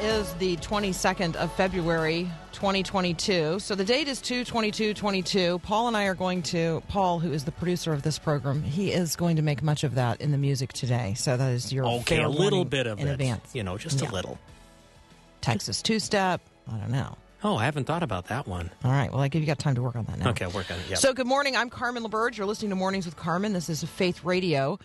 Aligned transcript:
Is 0.00 0.32
the 0.34 0.56
22nd 0.58 1.36
of 1.36 1.52
February, 1.52 2.30
2022. 2.52 3.58
So 3.60 3.74
the 3.74 3.84
date 3.84 4.08
is 4.08 4.20
22222. 4.20 5.58
Paul 5.60 5.88
and 5.88 5.96
I 5.96 6.04
are 6.06 6.14
going 6.14 6.42
to, 6.44 6.82
Paul, 6.88 7.18
who 7.18 7.32
is 7.32 7.44
the 7.44 7.52
producer 7.52 7.92
of 7.92 8.02
this 8.02 8.18
program, 8.18 8.62
he 8.62 8.92
is 8.92 9.16
going 9.16 9.36
to 9.36 9.42
make 9.42 9.62
much 9.62 9.84
of 9.84 9.94
that 9.96 10.20
in 10.20 10.30
the 10.32 10.38
music 10.38 10.72
today. 10.72 11.14
So 11.16 11.36
that 11.36 11.50
is 11.52 11.72
your 11.72 11.86
Okay, 11.86 12.22
a 12.22 12.28
little 12.28 12.64
bit 12.64 12.86
of 12.86 12.98
in 12.98 13.08
it. 13.08 13.12
advance. 13.12 13.54
You 13.54 13.62
know, 13.62 13.76
just 13.78 14.00
Yeah. 14.00 14.10
a 14.10 14.12
little. 14.12 14.38
Texas 15.40 15.82
two 15.82 15.98
step. 15.98 16.40
I 16.70 16.76
don't 16.76 16.90
know. 16.90 17.16
Oh, 17.42 17.56
I 17.56 17.64
haven't 17.64 17.84
thought 17.86 18.02
about 18.02 18.26
that 18.28 18.46
one. 18.46 18.70
All 18.84 18.90
right. 18.92 19.10
Well, 19.10 19.20
I 19.22 19.28
give 19.28 19.40
you 19.40 19.46
got 19.46 19.58
time 19.58 19.74
to 19.74 19.82
work 19.82 19.96
on 19.96 20.04
that 20.04 20.18
now. 20.18 20.28
Okay, 20.30 20.44
I'll 20.44 20.50
work 20.50 20.70
on 20.70 20.78
it. 20.78 20.82
Yeah. 20.90 20.96
So, 20.96 21.14
good 21.14 21.26
morning. 21.26 21.56
I'm 21.56 21.70
Carmen 21.70 22.02
LaBerge. 22.02 22.36
You're 22.36 22.46
listening 22.46 22.68
to 22.68 22.76
Mornings 22.76 23.06
with 23.06 23.16
Carmen. 23.16 23.54
This 23.54 23.70
is 23.70 23.82
Faith 23.82 24.24
Radio. 24.24 24.78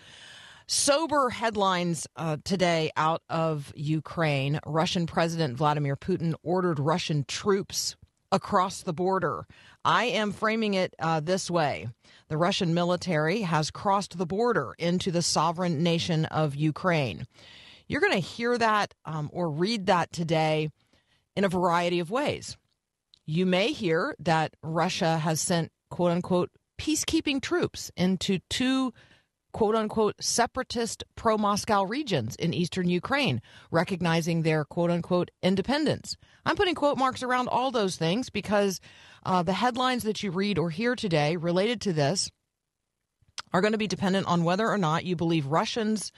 Sober 0.68 1.30
headlines 1.30 2.08
uh, 2.16 2.38
today 2.44 2.92
out 2.98 3.22
of 3.30 3.72
Ukraine. 3.76 4.60
Russian 4.66 5.06
President 5.06 5.56
Vladimir 5.56 5.96
Putin 5.96 6.34
ordered 6.42 6.80
Russian 6.80 7.24
troops 7.28 7.96
across 8.32 8.82
the 8.82 8.94
border. 8.94 9.46
I 9.84 10.06
am 10.06 10.32
framing 10.32 10.74
it 10.74 10.96
uh, 11.00 11.20
this 11.20 11.52
way 11.52 11.90
the 12.30 12.38
Russian 12.38 12.74
military 12.74 13.42
has 13.42 13.70
crossed 13.70 14.18
the 14.18 14.26
border 14.26 14.74
into 14.80 15.12
the 15.12 15.22
sovereign 15.22 15.84
nation 15.84 16.26
of 16.26 16.56
Ukraine. 16.56 17.28
You're 17.88 18.02
going 18.02 18.14
to 18.14 18.20
hear 18.20 18.58
that 18.58 18.96
um, 19.06 19.30
or 19.32 19.52
read 19.52 19.86
that 19.86 20.12
today 20.12 20.72
in 21.36 21.44
a 21.44 21.50
variety 21.50 22.00
of 22.00 22.10
ways. 22.10 22.58
You 23.28 23.46
may 23.46 23.72
hear 23.72 24.16
that 24.18 24.56
Russia 24.64 25.20
has 25.20 25.40
sent 25.40 25.72
quote 25.92 26.12
unquote 26.12 26.50
peacekeeping 26.80 27.40
troops 27.40 27.92
into 27.96 28.40
two 28.50 28.92
quote 29.56 29.74
unquote 29.74 30.16
separatist 30.20 31.02
pro 31.16 31.38
Moscow 31.38 31.84
regions 31.84 32.36
in 32.36 32.54
eastern 32.54 32.90
Ukraine, 32.90 33.42
recognizing 33.72 34.42
their 34.42 34.66
quote 34.66 34.92
unquote 34.92 35.32
independence. 35.42 36.18
I'm 36.46 36.58
putting 36.58 36.76
quote 36.76 36.98
marks 36.98 37.24
around 37.24 37.48
all 37.48 37.72
those 37.72 37.96
things 37.96 38.30
because 38.30 38.82
uh, 39.26 39.44
the 39.44 39.54
headlines 39.54 40.04
that 40.04 40.22
you 40.22 40.32
read 40.32 40.60
or 40.60 40.72
hear 40.72 40.94
today 40.94 41.38
related 41.38 41.80
to 41.82 41.94
this 41.94 42.30
are 43.54 43.62
going 43.62 43.72
to 43.72 43.78
be 43.78 43.88
dependent 43.88 44.28
on 44.28 44.44
whether 44.44 44.68
or 44.68 44.78
not 44.78 45.06
you 45.06 45.16
believe 45.16 45.46
Russians 45.46 46.12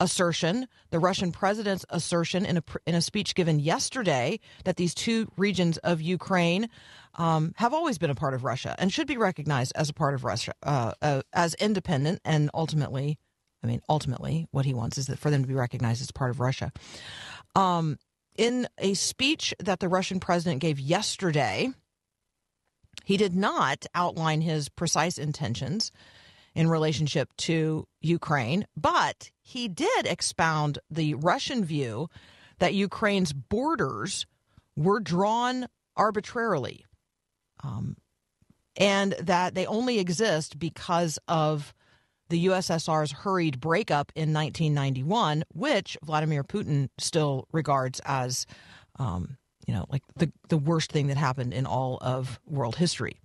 assertion, 0.00 0.66
the 0.90 0.98
Russian 0.98 1.32
president's 1.32 1.84
assertion 1.88 2.44
in 2.44 2.58
a 2.58 2.62
in 2.86 2.94
a 2.94 3.00
speech 3.00 3.34
given 3.34 3.58
yesterday 3.60 4.40
that 4.64 4.76
these 4.76 4.94
two 4.94 5.30
regions 5.36 5.78
of 5.78 6.00
Ukraine 6.00 6.68
um, 7.14 7.52
have 7.56 7.72
always 7.72 7.98
been 7.98 8.10
a 8.10 8.14
part 8.14 8.34
of 8.34 8.44
Russia 8.44 8.74
and 8.78 8.92
should 8.92 9.06
be 9.06 9.16
recognized 9.16 9.72
as 9.76 9.88
a 9.88 9.94
part 9.94 10.14
of 10.14 10.24
Russia 10.24 10.52
uh, 10.62 10.92
uh, 11.00 11.22
as 11.32 11.54
independent 11.54 12.20
and 12.24 12.50
ultimately, 12.54 13.18
I 13.62 13.66
mean, 13.66 13.80
ultimately, 13.88 14.46
what 14.50 14.64
he 14.64 14.74
wants 14.74 14.98
is 14.98 15.06
that 15.06 15.18
for 15.18 15.30
them 15.30 15.42
to 15.42 15.48
be 15.48 15.54
recognized 15.54 16.02
as 16.02 16.10
part 16.10 16.30
of 16.30 16.40
Russia. 16.40 16.72
Um, 17.54 17.98
in 18.36 18.66
a 18.78 18.94
speech 18.94 19.54
that 19.60 19.78
the 19.78 19.88
Russian 19.88 20.18
president 20.18 20.60
gave 20.60 20.80
yesterday, 20.80 21.70
he 23.04 23.16
did 23.16 23.34
not 23.34 23.86
outline 23.94 24.40
his 24.40 24.68
precise 24.68 25.18
intentions 25.18 25.92
in 26.54 26.68
relationship 26.68 27.30
to 27.36 27.86
Ukraine, 28.00 28.66
but 28.76 29.30
he 29.42 29.68
did 29.68 30.06
expound 30.06 30.78
the 30.90 31.14
Russian 31.14 31.64
view 31.64 32.08
that 32.58 32.74
Ukraine's 32.74 33.32
borders 33.32 34.26
were 34.76 35.00
drawn 35.00 35.66
arbitrarily 35.96 36.84
um, 37.62 37.96
and 38.76 39.12
that 39.20 39.54
they 39.54 39.66
only 39.66 39.98
exist 39.98 40.58
because 40.58 41.18
of 41.28 41.74
the 42.28 42.46
USSR's 42.46 43.12
hurried 43.12 43.60
breakup 43.60 44.10
in 44.14 44.32
1991, 44.32 45.44
which 45.52 45.96
Vladimir 46.02 46.42
Putin 46.42 46.88
still 46.98 47.46
regards 47.52 48.00
as, 48.04 48.46
um, 48.98 49.36
you 49.66 49.74
know, 49.74 49.84
like 49.90 50.02
the, 50.16 50.32
the 50.48 50.56
worst 50.56 50.90
thing 50.90 51.08
that 51.08 51.16
happened 51.16 51.52
in 51.52 51.66
all 51.66 51.98
of 52.00 52.40
world 52.46 52.76
history. 52.76 53.20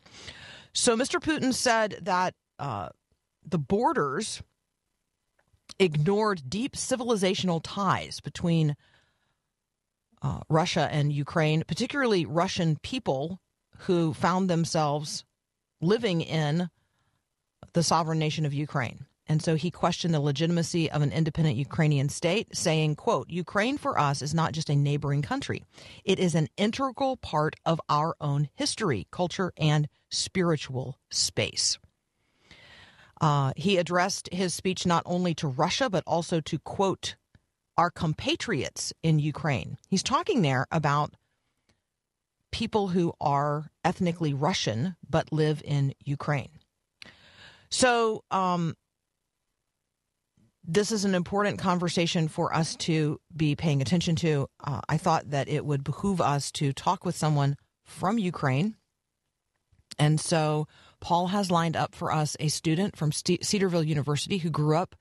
So 0.74 0.96
Mr. 0.96 1.20
Putin 1.20 1.54
said 1.54 1.98
that 2.02 2.34
uh, 2.60 2.90
the 3.50 3.58
borders 3.58 4.42
ignored 5.80 6.44
deep 6.50 6.76
civilizational 6.76 7.62
ties 7.64 8.20
between 8.20 8.76
uh, 10.22 10.42
Russia 10.50 10.90
and 10.92 11.14
Ukraine, 11.14 11.64
particularly 11.68 12.26
Russian 12.26 12.78
people 12.82 13.40
who 13.80 14.14
found 14.14 14.50
themselves 14.50 15.24
living 15.82 16.22
in 16.22 16.70
the 17.74 17.84
sovereign 17.84 18.20
nation 18.20 18.46
of 18.46 18.54
Ukraine. 18.54 19.06
And 19.28 19.44
so 19.44 19.56
he 19.56 19.70
questioned 19.70 20.14
the 20.14 20.20
legitimacy 20.20 20.90
of 20.90 21.04
an 21.04 21.12
independent 21.12 21.56
Ukrainian 21.56 22.10
state, 22.10 22.56
saying, 22.56 22.96
quote, 22.96 23.30
Ukraine 23.30 23.78
for 23.78 23.98
us 24.00 24.24
is 24.24 24.34
not 24.34 24.54
just 24.54 24.72
a 24.72 24.76
neighboring 24.76 25.22
country. 25.22 25.64
It 26.04 26.18
is 26.18 26.34
an 26.34 26.48
integral 26.58 27.16
part 27.16 27.56
of 27.64 27.80
our 27.88 28.16
own 28.20 28.50
history, 28.56 29.08
culture, 29.12 29.54
and 29.56 29.88
spiritual 30.10 30.98
space. 31.12 31.78
Uh, 33.22 33.52
he 33.56 33.78
addressed 33.78 34.30
his 34.32 34.54
speech 34.54 34.86
not 34.86 35.04
only 35.06 35.34
to 35.36 35.48
Russia, 35.48 35.90
but 35.90 36.04
also 36.08 36.40
to, 36.42 36.58
quote, 36.60 37.16
our 37.78 37.90
compatriots 37.90 38.94
in 39.04 39.20
Ukraine. 39.20 39.78
He's 39.88 40.04
talking 40.04 40.42
there 40.42 40.68
about 40.72 41.14
people 42.52 42.90
who 42.90 43.14
are 43.22 43.70
ethnically 43.84 44.34
Russian 44.34 44.96
but 45.08 45.32
live 45.32 45.62
in 45.64 45.94
Ukraine. 46.04 46.60
So, 47.70 48.24
um, 48.32 48.76
this 50.64 50.92
is 50.92 51.06
an 51.06 51.16
important 51.16 51.58
conversation 51.58 52.28
for 52.28 52.54
us 52.54 52.76
to 52.76 53.20
be 53.36 53.56
paying 53.56 53.82
attention 53.82 54.16
to. 54.18 54.48
Uh, 54.64 54.82
I 54.88 54.98
thought 54.98 55.32
that 55.32 55.48
it 55.48 55.66
would 55.66 55.84
behoove 55.84 56.22
us 56.22 56.52
to 56.54 56.74
talk 56.74 57.06
with 57.06 57.16
someone 57.16 57.56
from 57.86 58.18
Ukraine. 58.18 58.76
And 59.98 60.20
so, 60.20 60.68
Paul 61.02 61.28
has 61.28 61.52
lined 61.52 61.76
up 61.76 61.96
for 61.96 62.12
us 62.12 62.36
a 62.40 62.48
student 62.50 62.96
from 62.96 63.12
Cedarville 63.12 63.84
University 63.84 64.38
who 64.38 64.50
grew 64.50 64.76
up 64.76 64.96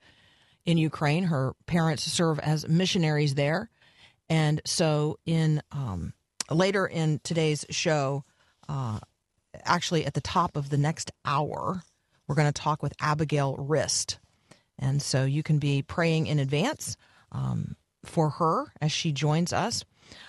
in 0.65 0.77
Ukraine. 0.77 1.25
Her 1.25 1.53
parents 1.65 2.03
serve 2.03 2.39
as 2.39 2.67
missionaries 2.67 3.35
there. 3.35 3.69
And 4.29 4.61
so, 4.65 5.17
in 5.25 5.61
um, 5.71 6.13
later 6.49 6.85
in 6.85 7.19
today's 7.23 7.65
show, 7.69 8.23
uh, 8.67 8.99
actually 9.65 10.05
at 10.05 10.13
the 10.13 10.21
top 10.21 10.55
of 10.55 10.69
the 10.69 10.77
next 10.77 11.11
hour, 11.25 11.81
we're 12.27 12.35
going 12.35 12.51
to 12.51 12.61
talk 12.61 12.83
with 12.83 12.93
Abigail 12.99 13.55
Rist. 13.57 14.19
And 14.77 15.01
so 15.01 15.25
you 15.25 15.43
can 15.43 15.59
be 15.59 15.81
praying 15.81 16.27
in 16.27 16.39
advance 16.39 16.95
um, 17.31 17.75
for 18.05 18.29
her 18.29 18.71
as 18.79 18.91
she 18.91 19.11
joins 19.11 19.51
us. 19.51 19.83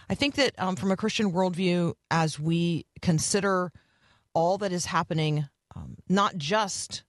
I 0.09 0.15
think 0.15 0.35
that 0.35 0.55
um, 0.59 0.77
from 0.77 0.91
a 0.91 0.97
Christian 0.97 1.33
worldview, 1.33 1.95
as 2.11 2.39
we 2.39 2.87
consider 3.01 3.73
all 4.35 4.59
that 4.59 4.73
is 4.73 4.87
happening, 4.87 5.49
not 6.11 6.37
just 6.37 7.03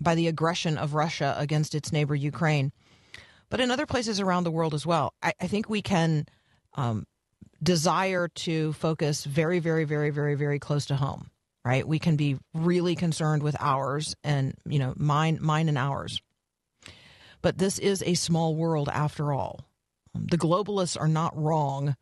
by 0.00 0.14
the 0.14 0.28
aggression 0.28 0.78
of 0.78 0.94
Russia 0.94 1.34
against 1.38 1.74
its 1.74 1.90
neighbor 1.90 2.14
Ukraine, 2.14 2.70
but 3.50 3.60
in 3.60 3.72
other 3.72 3.86
places 3.86 4.20
around 4.20 4.44
the 4.44 4.50
world 4.52 4.74
as 4.74 4.86
well, 4.86 5.12
I, 5.22 5.32
I 5.40 5.48
think 5.48 5.68
we 5.68 5.82
can 5.82 6.26
um, 6.74 7.04
desire 7.60 8.28
to 8.28 8.72
focus 8.74 9.24
very, 9.24 9.58
very, 9.58 9.82
very, 9.82 10.10
very, 10.10 10.36
very 10.36 10.60
close 10.60 10.86
to 10.86 10.96
home 10.96 11.30
right? 11.68 11.86
We 11.86 11.98
can 11.98 12.16
be 12.16 12.38
really 12.54 12.94
concerned 12.94 13.42
with 13.42 13.54
ours 13.60 14.16
and, 14.24 14.54
you 14.64 14.78
know, 14.78 14.94
mine, 14.96 15.36
mine 15.40 15.68
and 15.68 15.76
ours. 15.76 16.22
But 17.42 17.58
this 17.58 17.78
is 17.78 18.02
a 18.02 18.14
small 18.14 18.54
world 18.54 18.88
after 18.88 19.34
all. 19.34 19.60
The 20.14 20.38
globalists 20.38 20.98
are 20.98 21.08
not 21.08 21.36
wrong 21.36 21.94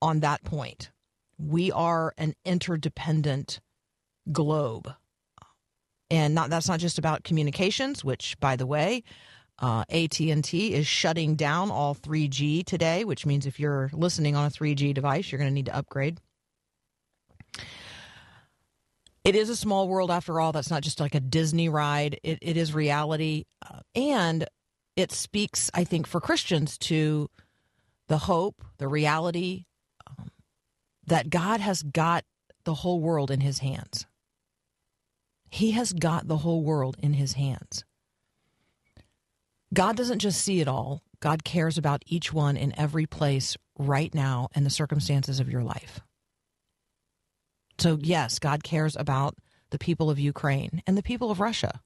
on 0.00 0.20
that 0.20 0.44
point. 0.44 0.92
We 1.36 1.72
are 1.72 2.14
an 2.16 2.34
interdependent 2.44 3.58
globe. 4.32 4.94
And 6.10 6.34
not 6.34 6.50
that's 6.50 6.68
not 6.68 6.80
just 6.80 6.98
about 6.98 7.24
communications, 7.24 8.04
which 8.04 8.38
by 8.40 8.56
the 8.56 8.66
way, 8.66 9.02
Uh, 9.60 9.84
AT&T 9.90 10.74
is 10.74 10.86
shutting 10.86 11.36
down 11.36 11.72
all 11.72 11.94
3G 11.96 12.64
today, 12.66 13.04
which 13.04 13.26
means 13.26 13.46
if 13.46 13.58
you're 13.60 13.90
listening 13.94 14.36
on 14.36 14.46
a 14.46 14.50
3G 14.50 14.94
device, 14.94 15.32
you're 15.32 15.40
going 15.40 15.50
to 15.50 15.54
need 15.54 15.66
to 15.66 15.76
upgrade. 15.76 16.20
It 19.24 19.36
is 19.36 19.50
a 19.50 19.56
small 19.56 19.88
world 19.88 20.10
after 20.10 20.40
all. 20.40 20.52
That's 20.52 20.70
not 20.70 20.82
just 20.82 21.00
like 21.00 21.14
a 21.14 21.20
Disney 21.20 21.70
ride. 21.70 22.20
It, 22.24 22.40
it 22.42 22.58
is 22.58 22.74
reality. 22.74 23.46
Uh, 23.68 23.80
and 23.94 24.46
it 24.96 25.12
speaks, 25.12 25.70
I 25.74 25.84
think, 25.84 26.08
for 26.08 26.20
Christians 26.20 26.78
to 26.80 27.30
the 28.08 28.18
hope, 28.18 28.64
the 28.78 28.88
reality 28.88 29.66
um, 30.08 30.30
that 31.06 31.30
God 31.30 31.60
has 31.60 31.84
got 31.84 32.24
the 32.64 32.74
whole 32.74 33.00
world 33.00 33.30
in 33.30 33.40
his 33.40 33.60
hands. 33.60 34.07
He 35.50 35.72
has 35.72 35.92
got 35.92 36.28
the 36.28 36.38
whole 36.38 36.62
world 36.62 36.96
in 37.00 37.14
his 37.14 37.34
hands. 37.34 37.84
God 39.72 39.96
doesn't 39.96 40.20
just 40.20 40.40
see 40.40 40.60
it 40.60 40.68
all, 40.68 41.02
God 41.20 41.44
cares 41.44 41.76
about 41.76 42.04
each 42.06 42.32
one 42.32 42.56
in 42.56 42.78
every 42.78 43.06
place 43.06 43.56
right 43.78 44.14
now 44.14 44.48
and 44.54 44.64
the 44.64 44.70
circumstances 44.70 45.40
of 45.40 45.50
your 45.50 45.62
life. 45.62 46.00
So, 47.78 47.98
yes, 48.00 48.38
God 48.38 48.64
cares 48.64 48.96
about 48.96 49.36
the 49.70 49.78
people 49.78 50.10
of 50.10 50.18
Ukraine 50.18 50.82
and 50.86 50.96
the 50.96 51.02
people 51.02 51.30
of 51.30 51.40
Russia 51.40 51.80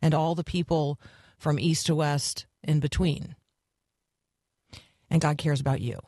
and 0.00 0.14
all 0.14 0.34
the 0.34 0.44
people 0.44 0.98
from 1.38 1.58
east 1.58 1.86
to 1.86 1.94
west 1.94 2.46
in 2.62 2.80
between. 2.80 3.36
And 5.10 5.20
God 5.20 5.38
cares 5.38 5.60
about 5.60 5.80
you. 5.80 6.00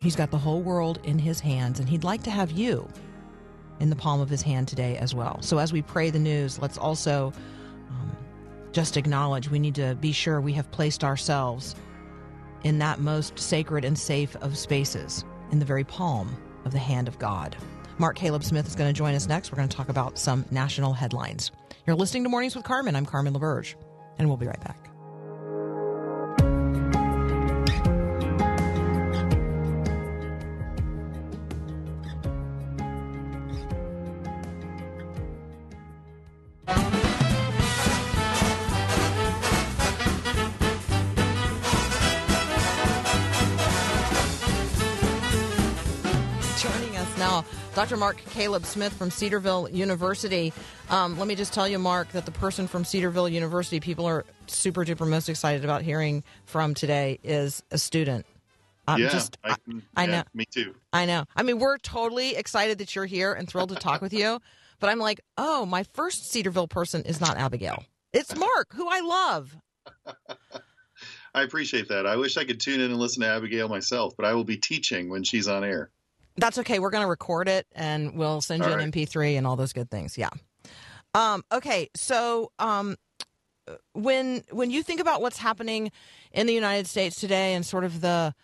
He's 0.00 0.16
got 0.16 0.30
the 0.30 0.38
whole 0.38 0.62
world 0.62 1.00
in 1.02 1.18
his 1.18 1.40
hands, 1.40 1.80
and 1.80 1.88
he'd 1.88 2.04
like 2.04 2.22
to 2.22 2.30
have 2.30 2.52
you 2.52 2.88
in 3.80 3.90
the 3.90 3.96
palm 3.96 4.20
of 4.20 4.28
his 4.28 4.42
hand 4.42 4.68
today 4.68 4.96
as 4.96 5.14
well. 5.14 5.38
So, 5.42 5.58
as 5.58 5.72
we 5.72 5.82
pray 5.82 6.10
the 6.10 6.18
news, 6.18 6.58
let's 6.58 6.78
also 6.78 7.32
um, 7.90 8.16
just 8.72 8.96
acknowledge 8.96 9.50
we 9.50 9.58
need 9.58 9.74
to 9.76 9.94
be 9.96 10.12
sure 10.12 10.40
we 10.40 10.52
have 10.54 10.70
placed 10.70 11.04
ourselves 11.04 11.74
in 12.64 12.78
that 12.78 13.00
most 13.00 13.38
sacred 13.38 13.84
and 13.84 13.98
safe 13.98 14.34
of 14.36 14.58
spaces, 14.58 15.24
in 15.52 15.58
the 15.58 15.64
very 15.64 15.84
palm 15.84 16.36
of 16.64 16.72
the 16.72 16.78
hand 16.78 17.08
of 17.08 17.18
God. 17.18 17.56
Mark 17.98 18.16
Caleb 18.16 18.44
Smith 18.44 18.66
is 18.66 18.76
going 18.76 18.92
to 18.92 18.96
join 18.96 19.14
us 19.14 19.28
next. 19.28 19.50
We're 19.50 19.56
going 19.56 19.68
to 19.68 19.76
talk 19.76 19.88
about 19.88 20.18
some 20.18 20.44
national 20.50 20.92
headlines. 20.92 21.50
You're 21.86 21.96
listening 21.96 22.24
to 22.24 22.28
Mornings 22.28 22.54
with 22.54 22.64
Carmen. 22.64 22.94
I'm 22.94 23.06
Carmen 23.06 23.34
LaBerge, 23.34 23.74
and 24.18 24.28
we'll 24.28 24.36
be 24.36 24.46
right 24.46 24.60
back. 24.60 24.88
Dr. 47.88 47.96
Mark 48.00 48.22
Caleb 48.32 48.66
Smith 48.66 48.92
from 48.92 49.10
Cedarville 49.10 49.66
University. 49.70 50.52
Um, 50.90 51.18
let 51.18 51.26
me 51.26 51.34
just 51.34 51.54
tell 51.54 51.66
you, 51.66 51.78
Mark, 51.78 52.12
that 52.12 52.26
the 52.26 52.30
person 52.30 52.68
from 52.68 52.84
Cedarville 52.84 53.30
University 53.30 53.80
people 53.80 54.04
are 54.04 54.26
super 54.46 54.84
duper 54.84 55.08
most 55.08 55.30
excited 55.30 55.64
about 55.64 55.80
hearing 55.80 56.22
from 56.44 56.74
today 56.74 57.18
is 57.24 57.62
a 57.70 57.78
student. 57.78 58.26
I'm 58.86 59.00
yeah, 59.00 59.08
just, 59.08 59.38
I, 59.42 59.52
I, 59.52 59.56
I 59.96 60.04
yeah, 60.04 60.10
know. 60.10 60.22
Me 60.34 60.44
too. 60.44 60.74
I 60.92 61.06
know. 61.06 61.24
I 61.34 61.42
mean, 61.42 61.58
we're 61.60 61.78
totally 61.78 62.36
excited 62.36 62.76
that 62.76 62.94
you're 62.94 63.06
here 63.06 63.32
and 63.32 63.48
thrilled 63.48 63.70
to 63.70 63.76
talk 63.76 64.02
with 64.02 64.12
you. 64.12 64.38
But 64.80 64.90
I'm 64.90 64.98
like, 64.98 65.22
oh, 65.38 65.64
my 65.64 65.84
first 65.94 66.30
Cedarville 66.30 66.68
person 66.68 67.04
is 67.04 67.22
not 67.22 67.38
Abigail. 67.38 67.82
It's 68.12 68.36
Mark, 68.36 68.74
who 68.74 68.86
I 68.86 69.00
love. 69.00 69.56
I 71.34 71.42
appreciate 71.42 71.88
that. 71.88 72.06
I 72.06 72.16
wish 72.16 72.36
I 72.36 72.44
could 72.44 72.60
tune 72.60 72.80
in 72.80 72.90
and 72.90 73.00
listen 73.00 73.22
to 73.22 73.28
Abigail 73.28 73.66
myself, 73.66 74.12
but 74.14 74.26
I 74.26 74.34
will 74.34 74.44
be 74.44 74.58
teaching 74.58 75.08
when 75.08 75.24
she's 75.24 75.48
on 75.48 75.64
air. 75.64 75.90
That's 76.38 76.58
okay. 76.58 76.78
We're 76.78 76.90
going 76.90 77.04
to 77.04 77.08
record 77.08 77.48
it 77.48 77.66
and 77.74 78.14
we'll 78.14 78.40
send 78.40 78.64
you 78.64 78.70
All 78.70 78.78
an. 78.78 78.90
MP3 78.92 79.36
and 79.36 79.46
all 79.46 79.56
those 79.56 79.72
good 79.72 79.90
things. 79.90 80.16
Yeah. 80.16 80.30
Um, 81.14 81.42
okay. 81.52 81.88
So, 81.96 82.52
um, 82.58 82.96
when 83.92 84.42
when 84.50 84.70
you 84.70 84.82
think 84.82 85.00
about 85.00 85.20
what's 85.20 85.38
happening 85.38 85.90
in 86.32 86.46
the 86.46 86.54
United 86.54 86.86
States 86.86 87.20
today 87.20 87.54
and 87.54 87.66
sort 87.66 87.84
of 87.84 88.00
the 88.00 88.34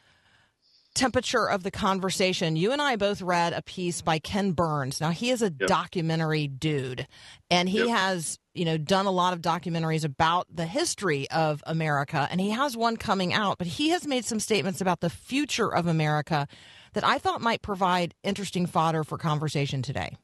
temperature 0.95 1.49
of 1.49 1.63
the 1.63 1.71
conversation, 1.71 2.57
you 2.57 2.71
and 2.73 2.81
I 2.81 2.97
both 2.97 3.21
read 3.21 3.53
a 3.53 3.63
piece 3.63 4.01
by 4.01 4.19
Ken 4.19 4.53
Burns. 4.53 5.01
Now 5.01 5.11
he 5.11 5.31
is 5.31 5.43
a 5.43 5.51
documentary 5.51 6.47
dude, 6.47 7.07
and 7.51 7.69
he 7.69 7.79
Yep. 7.87 7.89
has 7.89 8.39
you 8.55 8.65
know 8.65 8.77
done 8.79 9.07
a 9.07 9.11
lot 9.11 9.33
of 9.33 9.41
documentaries 9.41 10.05
about 10.05 10.47
the 10.55 10.67
history 10.67 11.29
of 11.31 11.63
America, 11.67 12.29
and 12.31 12.41
he 12.41 12.51
has 12.51 12.77
one 12.77 12.97
coming 12.97 13.33
out. 13.33 13.59
But 13.59 13.67
he 13.67 13.89
has 13.91 14.07
made 14.07 14.25
some 14.25 14.41
statements 14.41 14.81
about 14.81 15.01
the 15.01 15.11
future 15.11 15.73
of 15.75 15.87
America 15.87 16.47
that 16.95 17.05
I 17.05 17.19
thought 17.19 17.41
might 17.41 17.63
provide 17.63 18.15
interesting 18.23 18.67
fodder 18.67 19.05
for 19.05 19.19
conversation 19.19 19.83
today. 19.83 20.17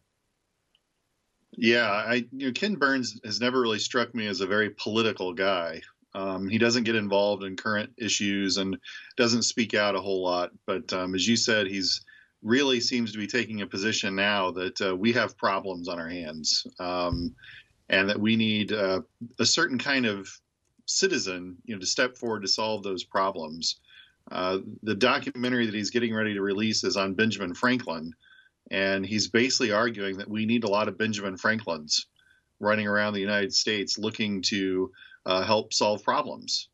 Yeah, 1.52 1.90
I 1.90 2.26
you 2.32 2.46
know 2.46 2.52
Ken 2.52 2.76
Burns 2.76 3.20
has 3.25 3.40
never 3.40 3.61
really 3.61 3.78
struck 3.78 4.14
me 4.14 4.26
as 4.26 4.40
a 4.40 4.46
very 4.46 4.70
political 4.70 5.34
guy. 5.34 5.82
Um, 6.14 6.49
he 6.49 6.58
doesn't 6.58 6.84
get 6.84 6.96
involved 6.96 7.44
in 7.44 7.56
current 7.56 7.93
issues 7.96 8.56
and 8.56 8.78
doesn't 9.17 9.43
speak 9.43 9.75
out 9.75 9.94
a 9.94 10.00
whole 10.00 10.22
lot. 10.22 10.50
But 10.67 10.93
um, 10.93 11.14
as 11.14 11.26
you 11.26 11.37
said, 11.37 11.67
he's 11.67 12.05
really 12.43 12.81
seems 12.81 13.12
to 13.12 13.19
be 13.19 13.26
taking 13.26 13.61
a 13.61 13.66
position 13.66 14.16
now 14.16 14.50
that 14.52 14.81
uh, 14.81 14.96
we 14.96 15.12
have 15.12 15.37
problems 15.37 15.88
on 15.88 15.99
our 16.00 16.08
hands, 16.08 16.66
um, 16.78 17.34
and 17.88 18.08
that 18.08 18.19
we 18.19 18.37
need 18.37 18.73
uh, 18.73 19.02
a 19.38 19.44
certain 19.44 19.78
kind 19.78 20.06
of 20.06 20.28
citizen, 20.87 21.56
you 21.64 21.75
know, 21.75 21.81
to 21.81 21.87
step 21.87 22.16
forward 22.16 22.43
to 22.43 22.49
solve 22.49 22.82
those 22.82 23.05
problems. 23.05 23.81
Uh, 24.30 24.58
the 24.82 24.94
documentary 24.94 25.66
that 25.66 25.74
he's 25.74 25.90
getting 25.90 26.14
ready 26.14 26.34
to 26.34 26.42
release 26.42 26.84
is 26.84 26.96
on 26.96 27.14
Benjamin 27.14 27.54
Franklin, 27.54 28.14
and 28.70 29.04
he's 29.04 29.28
basically 29.28 29.72
arguing 29.72 30.18
that 30.18 30.30
we 30.30 30.46
need 30.46 30.64
a 30.64 30.70
lot 30.70 30.88
of 30.88 30.98
Benjamin 30.98 31.36
Franklins 31.36 32.06
running 32.60 32.86
around 32.86 33.14
the 33.14 33.20
United 33.20 33.52
States 33.52 33.98
looking 33.98 34.42
to 34.42 34.92
uh, 35.26 35.42
help 35.42 35.74
solve 35.74 36.04
problems. 36.04 36.68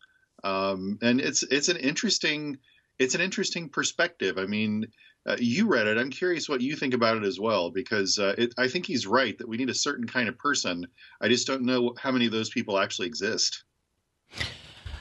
Um, 0.45 0.99
and 1.01 1.21
it's 1.21 1.43
it's 1.45 1.69
an 1.69 1.79
interesting 1.79 2.59
it's 2.99 3.15
an 3.15 3.21
interesting 3.21 3.69
perspective. 3.69 4.39
I 4.39 4.47
mean, 4.47 4.87
uh, 5.27 5.37
you 5.39 5.67
read 5.67 5.87
it. 5.87 5.99
I'm 5.99 6.11
curious 6.11 6.49
what 6.49 6.61
you 6.61 6.77
think 6.77 6.95
about 6.95 7.17
it 7.17 7.25
as 7.25 7.41
well, 7.41 7.71
because 7.71 8.19
uh, 8.19 8.35
it, 8.39 8.55
I 8.59 8.69
think 8.69 8.87
he's 8.87 9.07
right 9.07 9.37
that 9.39 9.49
we 9.49 9.57
need 9.57 9.71
a 9.71 9.75
certain 9.75 10.07
kind 10.07 10.29
of 10.29 10.39
person. 10.39 10.87
I 11.21 11.29
just 11.29 11.47
don't 11.47 11.63
know 11.63 11.95
how 11.99 12.13
many 12.13 12.27
of 12.27 12.33
those 12.33 12.51
people 12.51 12.79
actually 12.79 13.09
exist. 13.09 13.65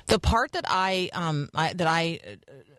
The 0.08 0.20
part 0.20 0.52
that 0.52 0.66
I 0.68 1.10
um 1.14 1.50
I, 1.56 1.74
that 1.74 1.88
I 1.88 2.20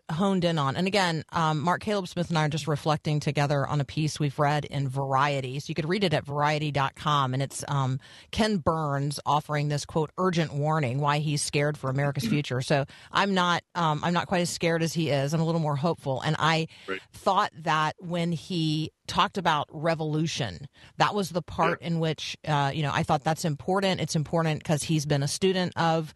uh, 0.09 0.13
honed 0.13 0.45
in 0.45 0.57
on, 0.57 0.77
and 0.77 0.87
again, 0.87 1.25
um, 1.33 1.59
Mark 1.59 1.81
Caleb 1.81 2.07
Smith 2.07 2.29
and 2.29 2.37
I 2.37 2.45
are 2.45 2.49
just 2.49 2.65
reflecting 2.67 3.19
together 3.19 3.67
on 3.67 3.81
a 3.81 3.83
piece 3.85 4.17
we've 4.21 4.39
read 4.39 4.63
in 4.63 4.87
Variety. 4.87 5.59
So 5.59 5.65
you 5.67 5.75
could 5.75 5.89
read 5.89 6.05
it 6.05 6.13
at 6.13 6.25
Variety.com, 6.25 7.33
and 7.33 7.43
it's 7.43 7.65
um, 7.67 7.99
Ken 8.31 8.57
Burns 8.57 9.19
offering 9.25 9.67
this 9.67 9.83
quote 9.83 10.11
urgent 10.17 10.53
warning 10.53 11.01
why 11.01 11.19
he's 11.19 11.41
scared 11.41 11.77
for 11.77 11.89
America's 11.89 12.25
future. 12.25 12.61
So 12.61 12.85
I'm 13.11 13.33
not 13.33 13.61
um, 13.75 13.99
I'm 14.05 14.13
not 14.13 14.27
quite 14.27 14.41
as 14.41 14.49
scared 14.49 14.81
as 14.81 14.93
he 14.93 15.09
is. 15.09 15.33
I'm 15.33 15.41
a 15.41 15.45
little 15.45 15.59
more 15.61 15.75
hopeful, 15.75 16.21
and 16.21 16.35
I 16.39 16.67
Right. 16.87 17.01
thought 17.11 17.51
that 17.63 17.95
when 17.99 18.31
he 18.31 18.91
talked 19.07 19.37
about 19.37 19.67
revolution, 19.69 20.69
that 20.97 21.13
was 21.13 21.31
the 21.31 21.41
part 21.41 21.81
in 21.81 21.99
which 21.99 22.37
uh, 22.47 22.71
you 22.73 22.83
know 22.83 22.91
I 22.93 23.03
thought 23.03 23.25
that's 23.25 23.43
important. 23.43 23.99
It's 23.99 24.15
important 24.15 24.59
because 24.63 24.83
he's 24.83 25.05
been 25.05 25.23
a 25.23 25.27
student 25.27 25.73
of 25.75 26.13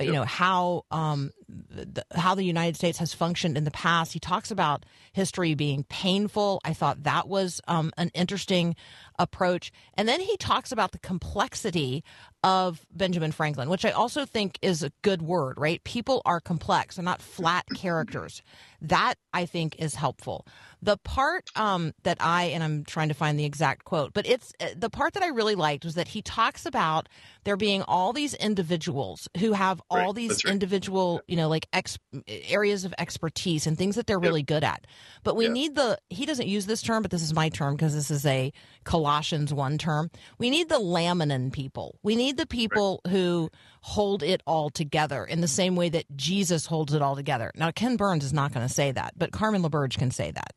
you 0.00 0.12
know 0.12 0.24
how 0.24 0.84
um, 0.90 1.30
the, 1.48 2.04
how 2.14 2.34
the 2.34 2.42
United 2.42 2.76
States 2.76 2.98
has 2.98 3.14
functioned 3.14 3.56
in 3.56 3.64
the 3.64 3.70
past. 3.70 4.12
He 4.12 4.18
talks 4.18 4.50
about 4.50 4.84
history 5.12 5.54
being 5.54 5.84
painful. 5.84 6.60
I 6.64 6.72
thought 6.72 7.04
that 7.04 7.28
was 7.28 7.60
um, 7.68 7.92
an 7.96 8.10
interesting 8.14 8.74
approach, 9.18 9.70
and 9.94 10.08
then 10.08 10.20
he 10.20 10.36
talks 10.36 10.72
about 10.72 10.92
the 10.92 10.98
complexity 10.98 12.02
of 12.42 12.84
Benjamin 12.92 13.32
Franklin, 13.32 13.68
which 13.68 13.84
I 13.84 13.90
also 13.90 14.26
think 14.26 14.58
is 14.62 14.82
a 14.82 14.90
good 15.02 15.22
word. 15.22 15.58
Right? 15.58 15.82
People 15.84 16.22
are 16.24 16.40
complex; 16.40 16.96
they're 16.96 17.04
not 17.04 17.22
flat 17.22 17.64
characters. 17.74 18.42
That 18.80 19.14
I 19.32 19.46
think 19.46 19.76
is 19.78 19.94
helpful. 19.94 20.46
The 20.84 20.98
part 20.98 21.48
um, 21.56 21.92
that 22.02 22.18
I 22.20 22.44
and 22.44 22.62
I'm 22.62 22.84
trying 22.84 23.08
to 23.08 23.14
find 23.14 23.38
the 23.38 23.44
exact 23.46 23.84
quote, 23.84 24.12
but 24.12 24.26
it's 24.26 24.52
uh, 24.60 24.66
the 24.76 24.90
part 24.90 25.14
that 25.14 25.22
I 25.22 25.28
really 25.28 25.54
liked 25.54 25.84
was 25.84 25.94
that 25.94 26.08
he 26.08 26.20
talks 26.20 26.66
about 26.66 27.08
there 27.44 27.56
being 27.56 27.82
all 27.82 28.12
these 28.12 28.34
individuals 28.34 29.26
who 29.38 29.52
have 29.52 29.80
all 29.88 29.96
Right, 29.98 30.14
these 30.14 30.44
right. 30.44 30.52
individual, 30.52 31.22
you 31.26 31.36
know, 31.36 31.48
like 31.48 31.66
ex- 31.72 31.98
areas 32.28 32.84
of 32.84 32.92
expertise 32.98 33.66
and 33.66 33.78
things 33.78 33.96
that 33.96 34.06
they're 34.06 34.18
really 34.18 34.42
good 34.42 34.62
at. 34.62 34.86
But 35.22 35.36
we 35.36 35.48
need 35.48 35.74
the 35.74 35.98
he 36.10 36.26
doesn't 36.26 36.48
use 36.48 36.66
this 36.66 36.82
term, 36.82 37.00
but 37.02 37.10
this 37.10 37.22
is 37.22 37.32
my 37.32 37.48
term 37.48 37.76
because 37.76 37.94
this 37.94 38.10
is 38.10 38.26
a 38.26 38.52
Colossians 38.84 39.54
one 39.54 39.78
term. 39.78 40.10
We 40.38 40.50
need 40.50 40.68
the 40.68 40.78
laminin 40.78 41.50
people. 41.50 41.98
We 42.02 42.14
need 42.14 42.36
the 42.36 42.46
people 42.46 43.00
who 43.08 43.50
hold 43.80 44.22
it 44.22 44.42
all 44.46 44.68
together 44.68 45.24
in 45.24 45.40
the 45.40 45.48
same 45.48 45.76
way 45.76 45.88
that 45.90 46.04
Jesus 46.14 46.66
holds 46.66 46.92
it 46.92 47.00
all 47.00 47.16
together. 47.16 47.52
Now 47.54 47.70
Ken 47.70 47.96
Burns 47.96 48.24
is 48.24 48.34
not 48.34 48.52
going 48.52 48.66
to 48.66 48.72
say 48.72 48.92
that, 48.92 49.14
but 49.16 49.32
Carmen 49.32 49.62
LaBerge 49.62 49.96
can 49.96 50.10
say 50.10 50.30
that. 50.30 50.52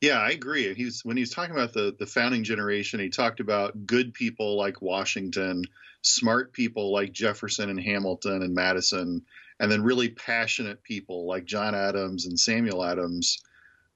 Yeah, 0.00 0.18
I 0.18 0.30
agree. 0.30 0.72
He 0.74 0.86
was 0.86 1.04
when 1.04 1.16
he 1.16 1.22
was 1.22 1.30
talking 1.30 1.54
about 1.54 1.74
the 1.74 1.94
the 1.98 2.06
founding 2.06 2.42
generation. 2.44 3.00
He 3.00 3.10
talked 3.10 3.40
about 3.40 3.86
good 3.86 4.14
people 4.14 4.56
like 4.56 4.80
Washington, 4.80 5.64
smart 6.02 6.52
people 6.54 6.92
like 6.92 7.12
Jefferson 7.12 7.68
and 7.68 7.80
Hamilton 7.80 8.42
and 8.42 8.54
Madison, 8.54 9.26
and 9.58 9.70
then 9.70 9.82
really 9.82 10.08
passionate 10.08 10.82
people 10.82 11.26
like 11.26 11.44
John 11.44 11.74
Adams 11.74 12.24
and 12.26 12.40
Samuel 12.40 12.82
Adams. 12.82 13.42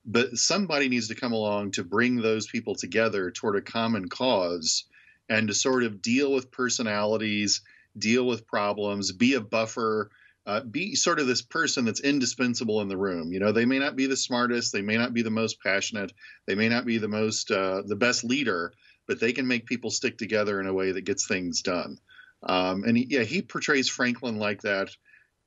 But 0.05 0.37
somebody 0.37 0.91
needs 0.91 1.09
to 1.09 1.15
come 1.15 1.33
along 1.33 1.73
to 1.73 1.85
bring 1.85 2.17
those 2.17 2.47
people 2.47 2.75
together 2.75 3.31
toward 3.31 3.57
a 3.57 3.63
common 3.63 4.09
cause 4.11 4.85
and 5.31 5.49
to 5.49 5.55
sort 5.55 5.85
of 5.85 6.03
deal 6.03 6.31
with 6.31 6.51
personalities, 6.51 7.63
deal 7.97 8.27
with 8.27 8.47
problems, 8.47 9.11
be 9.13 9.33
a 9.33 9.41
buffer, 9.41 10.11
uh, 10.47 10.61
be 10.61 10.95
sort 10.95 11.19
of 11.19 11.27
this 11.27 11.43
person 11.43 11.85
that's 11.85 12.01
indispensable 12.01 12.81
in 12.81 12.89
the 12.89 12.97
room. 12.97 13.33
You 13.33 13.41
know, 13.41 13.53
they 13.53 13.65
may 13.65 13.79
not 13.79 13.97
be 13.97 14.07
the 14.07 14.17
smartest, 14.17 14.73
they 14.73 14.83
may 14.83 14.97
not 14.97 15.15
be 15.15 15.23
the 15.23 15.31
most 15.31 15.61
passionate, 15.63 16.13
they 16.47 16.55
may 16.55 16.69
not 16.69 16.85
be 16.85 16.99
the 16.99 17.09
most 17.09 17.51
uh, 17.51 17.83
the 17.87 17.97
best 17.97 18.25
leader, 18.25 18.73
but 19.07 19.21
they 19.21 19.33
can 19.33 19.47
make 19.47 19.67
people 19.67 19.91
stick 19.91 20.19
together 20.19 20.61
in 20.61 20.67
a 20.67 20.75
way 20.75 20.93
that 20.93 21.05
gets 21.05 21.27
things 21.27 21.63
done. 21.63 21.99
Um, 22.43 22.85
and 22.85 22.97
he, 22.97 23.07
yeah, 23.09 23.23
he 23.23 23.41
portrays 23.43 23.89
Franklin 23.89 24.37
like 24.37 24.63
that, 24.63 24.91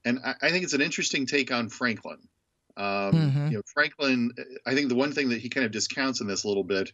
and 0.06 0.20
I, 0.26 0.36
I 0.42 0.50
think 0.50 0.64
it's 0.64 0.74
an 0.74 0.82
interesting 0.82 1.26
take 1.28 1.52
on 1.52 1.70
Franklin. 1.70 2.18
Um, 2.76 3.14
Mhm. 3.16 3.52
You 3.52 3.58
know, 3.58 3.64
Franklin. 3.74 4.32
I 4.66 4.76
think 4.76 4.90
the 4.90 4.96
one 4.96 5.12
thing 5.12 5.30
that 5.30 5.42
he 5.42 5.50
kind 5.50 5.66
of 5.66 5.72
discounts 5.72 6.22
in 6.22 6.28
this 6.28 6.44
a 6.44 6.48
little 6.48 6.64
bit, 6.64 6.92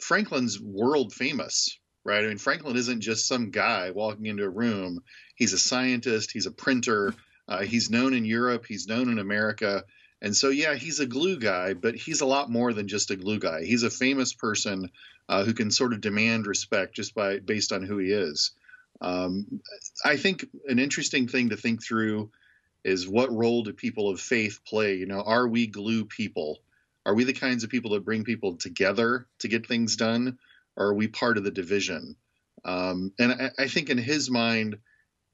Franklin's 0.00 0.60
world 0.60 1.12
famous, 1.12 1.78
right? 2.04 2.24
I 2.24 2.28
mean, 2.28 2.38
Franklin 2.38 2.76
isn't 2.76 3.00
just 3.00 3.26
some 3.26 3.50
guy 3.50 3.90
walking 3.90 4.26
into 4.26 4.44
a 4.44 4.48
room. 4.48 5.02
He's 5.34 5.52
a 5.52 5.58
scientist. 5.58 6.30
He's 6.32 6.46
a 6.46 6.52
printer. 6.52 7.14
Uh, 7.48 7.62
he's 7.62 7.90
known 7.90 8.14
in 8.14 8.24
Europe. 8.24 8.66
He's 8.66 8.86
known 8.86 9.10
in 9.10 9.18
America. 9.18 9.84
And 10.22 10.34
so, 10.34 10.48
yeah, 10.48 10.74
he's 10.74 11.00
a 11.00 11.06
glue 11.06 11.38
guy, 11.38 11.74
but 11.74 11.94
he's 11.94 12.20
a 12.20 12.26
lot 12.26 12.50
more 12.50 12.72
than 12.72 12.88
just 12.88 13.10
a 13.10 13.16
glue 13.16 13.38
guy. 13.38 13.64
He's 13.64 13.82
a 13.82 13.90
famous 13.90 14.32
person 14.32 14.90
uh, 15.28 15.44
who 15.44 15.52
can 15.52 15.70
sort 15.70 15.92
of 15.92 16.00
demand 16.00 16.46
respect 16.46 16.94
just 16.94 17.14
by 17.14 17.40
based 17.40 17.72
on 17.72 17.82
who 17.82 17.98
he 17.98 18.10
is. 18.10 18.52
Um, 19.00 19.60
I 20.04 20.16
think 20.16 20.46
an 20.66 20.78
interesting 20.78 21.28
thing 21.28 21.50
to 21.50 21.56
think 21.56 21.82
through 21.82 22.30
is 22.84 23.08
what 23.08 23.32
role 23.32 23.62
do 23.62 23.72
people 23.72 24.10
of 24.10 24.20
faith 24.20 24.60
play? 24.66 24.94
You 24.94 25.06
know, 25.06 25.22
are 25.22 25.48
we 25.48 25.66
glue 25.66 26.04
people? 26.04 26.60
Are 27.06 27.14
we 27.14 27.24
the 27.24 27.32
kinds 27.32 27.64
of 27.64 27.70
people 27.70 27.92
that 27.92 28.04
bring 28.04 28.24
people 28.24 28.56
together 28.56 29.26
to 29.40 29.48
get 29.48 29.66
things 29.66 29.96
done, 29.96 30.38
are 30.76 30.94
we 30.94 31.08
part 31.08 31.38
of 31.38 31.44
the 31.44 31.50
division? 31.50 32.16
Um, 32.64 33.12
and 33.18 33.32
I, 33.32 33.50
I 33.58 33.68
think 33.68 33.90
in 33.90 33.98
his 33.98 34.30
mind, 34.30 34.78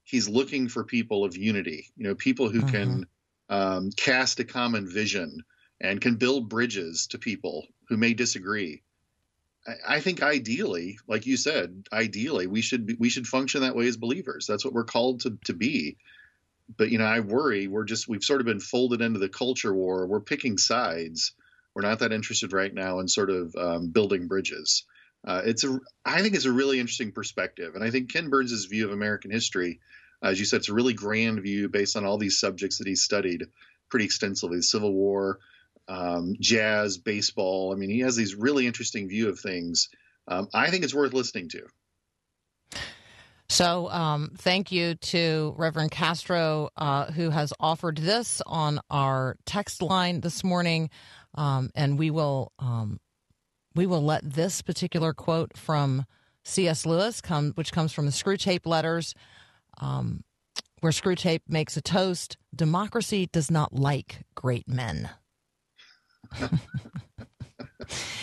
he's 0.03 0.27
looking 0.27 0.67
for 0.67 0.83
people 0.83 1.23
of 1.23 1.37
unity. 1.37 1.91
You 1.95 2.09
know, 2.09 2.15
people 2.15 2.49
who 2.49 2.63
can 2.63 3.05
um, 3.49 3.91
cast 3.91 4.39
a 4.39 4.45
common 4.45 4.87
vision 4.87 5.43
and 5.79 6.01
can 6.01 6.15
build 6.15 6.49
bridges 6.49 7.07
to 7.07 7.17
people 7.17 7.67
who 7.89 7.97
may 7.97 8.13
disagree. 8.13 8.83
I, 9.67 9.95
I 9.95 9.99
think 9.99 10.21
ideally, 10.21 10.99
like 11.07 11.25
you 11.25 11.37
said, 11.37 11.87
ideally 11.91 12.47
we 12.47 12.61
should 12.61 12.85
be, 12.85 12.95
we 12.99 13.09
should 13.09 13.27
function 13.27 13.61
that 13.61 13.75
way 13.75 13.87
as 13.87 13.97
believers. 13.97 14.45
That's 14.47 14.65
what 14.65 14.73
we're 14.73 14.83
called 14.83 15.21
to 15.21 15.37
to 15.45 15.53
be. 15.53 15.97
But 16.77 16.91
you 16.91 16.97
know, 16.97 17.05
I 17.05 17.19
worry 17.19 17.67
we're 17.67 17.83
just 17.83 18.07
we've 18.07 18.23
sort 18.23 18.41
of 18.41 18.45
been 18.45 18.59
folded 18.59 19.01
into 19.01 19.19
the 19.19 19.29
culture 19.29 19.73
war. 19.73 20.07
We're 20.07 20.21
picking 20.21 20.57
sides. 20.57 21.33
We're 21.73 21.83
not 21.83 21.99
that 21.99 22.11
interested 22.11 22.53
right 22.53 22.73
now 22.73 22.99
in 22.99 23.07
sort 23.07 23.29
of 23.29 23.55
um, 23.55 23.87
building 23.91 24.27
bridges. 24.27 24.83
Uh, 25.25 25.41
it's 25.45 25.63
a 25.63 25.79
I 26.03 26.21
think 26.21 26.35
it's 26.35 26.45
a 26.45 26.51
really 26.51 26.79
interesting 26.79 27.11
perspective, 27.11 27.75
and 27.75 27.83
I 27.83 27.91
think 27.91 28.11
Ken 28.11 28.29
Burns' 28.29 28.65
view 28.65 28.85
of 28.85 28.91
American 28.91 29.31
history, 29.31 29.79
as 30.23 30.39
you 30.39 30.45
said, 30.45 30.57
it's 30.57 30.69
a 30.69 30.73
really 30.73 30.93
grand 30.93 31.41
view 31.41 31.69
based 31.69 31.95
on 31.95 32.05
all 32.05 32.17
these 32.17 32.39
subjects 32.39 32.79
that 32.79 32.87
he 32.87 32.95
studied 32.95 33.45
pretty 33.89 34.05
extensively: 34.05 34.57
the 34.57 34.63
Civil 34.63 34.93
War, 34.93 35.39
um, 35.87 36.35
jazz, 36.39 36.97
baseball. 36.97 37.71
I 37.71 37.75
mean, 37.75 37.89
he 37.89 37.99
has 37.99 38.15
these 38.15 38.33
really 38.33 38.65
interesting 38.65 39.09
view 39.09 39.29
of 39.29 39.39
things. 39.39 39.89
Um, 40.27 40.47
I 40.53 40.69
think 40.69 40.83
it's 40.83 40.93
worth 40.93 41.13
listening 41.13 41.49
to. 41.49 41.67
So, 43.51 43.89
um, 43.89 44.31
thank 44.37 44.71
you 44.71 44.95
to 44.95 45.53
Reverend 45.57 45.91
Castro, 45.91 46.69
uh, 46.77 47.11
who 47.11 47.31
has 47.31 47.51
offered 47.59 47.97
this 47.97 48.41
on 48.45 48.79
our 48.89 49.35
text 49.45 49.81
line 49.81 50.21
this 50.21 50.41
morning, 50.41 50.89
um, 51.35 51.69
and 51.75 51.99
we 51.99 52.11
will 52.11 52.53
um, 52.59 53.00
we 53.75 53.85
will 53.85 54.03
let 54.03 54.29
this 54.29 54.61
particular 54.61 55.13
quote 55.13 55.57
from 55.57 56.05
C.S. 56.43 56.85
Lewis 56.85 57.21
come, 57.21 57.51
which 57.55 57.71
comes 57.71 57.93
from 57.93 58.05
the 58.05 58.11
Screwtape 58.11 58.65
Letters, 58.65 59.13
um, 59.79 60.23
where 60.79 60.91
Screwtape 60.91 61.41
makes 61.47 61.77
a 61.77 61.81
toast: 61.81 62.37
"Democracy 62.55 63.27
does 63.31 63.51
not 63.51 63.73
like 63.73 64.23
great 64.35 64.67
men." 64.67 65.09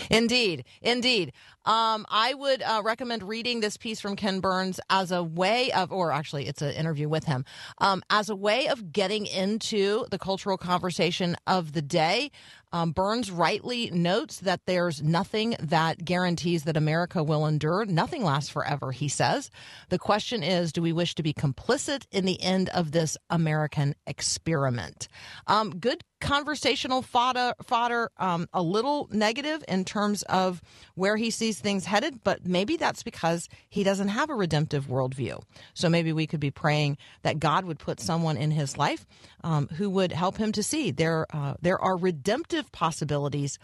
Indeed, 0.09 0.65
indeed. 0.81 1.33
Um, 1.65 2.05
I 2.09 2.33
would 2.33 2.63
uh, 2.63 2.81
recommend 2.83 3.23
reading 3.23 3.59
this 3.59 3.77
piece 3.77 3.99
from 4.01 4.15
Ken 4.15 4.39
Burns 4.39 4.79
as 4.89 5.11
a 5.11 5.21
way 5.21 5.71
of, 5.71 5.91
or 5.91 6.11
actually, 6.11 6.47
it's 6.47 6.61
an 6.61 6.73
interview 6.73 7.07
with 7.07 7.25
him, 7.25 7.45
um, 7.77 8.01
as 8.09 8.29
a 8.29 8.35
way 8.35 8.67
of 8.67 8.91
getting 8.91 9.27
into 9.27 10.05
the 10.09 10.17
cultural 10.17 10.57
conversation 10.57 11.35
of 11.45 11.73
the 11.73 11.81
day. 11.81 12.31
Um, 12.71 12.91
Burns 12.91 13.31
rightly 13.31 13.89
notes 13.91 14.39
that 14.41 14.61
there's 14.65 15.01
nothing 15.01 15.55
that 15.59 16.05
guarantees 16.05 16.63
that 16.63 16.77
America 16.77 17.23
will 17.23 17.45
endure. 17.45 17.85
Nothing 17.85 18.23
lasts 18.23 18.49
forever, 18.49 18.91
he 18.91 19.07
says. 19.07 19.49
The 19.89 19.99
question 19.99 20.43
is 20.43 20.71
do 20.71 20.81
we 20.81 20.93
wish 20.93 21.15
to 21.15 21.23
be 21.23 21.33
complicit 21.33 22.05
in 22.11 22.25
the 22.25 22.41
end 22.41 22.69
of 22.69 22.91
this 22.91 23.17
American 23.29 23.95
experiment? 24.05 25.07
Um, 25.47 25.71
good 25.71 26.03
conversational 26.19 27.01
fodder, 27.01 27.53
fodder 27.63 28.11
um, 28.17 28.47
a 28.53 28.61
little 28.61 29.07
negative 29.11 29.63
in 29.67 29.85
terms 29.85 30.23
of 30.23 30.61
where 30.95 31.15
he 31.15 31.31
sees 31.31 31.59
things 31.59 31.85
headed, 31.85 32.23
but 32.23 32.45
maybe 32.45 32.77
that's 32.77 33.03
because 33.03 33.47
he 33.69 33.83
doesn't 33.83 34.09
have 34.09 34.29
a 34.29 34.35
redemptive 34.35 34.87
worldview. 34.87 35.41
So 35.73 35.89
maybe 35.89 36.11
we 36.13 36.27
could 36.27 36.39
be 36.39 36.51
praying 36.51 36.97
that 37.23 37.39
God 37.39 37.65
would 37.65 37.79
put 37.79 37.99
someone 37.99 38.37
in 38.37 38.51
his 38.51 38.77
life 38.77 39.05
um, 39.43 39.67
who 39.77 39.89
would 39.89 40.11
help 40.11 40.37
him 40.37 40.51
to 40.51 40.63
see 40.63 40.91
there 40.91 41.25
uh, 41.33 41.53
there 41.61 41.79
are 41.79 41.97
redemptive 41.97 42.58
possibilities 42.71 43.59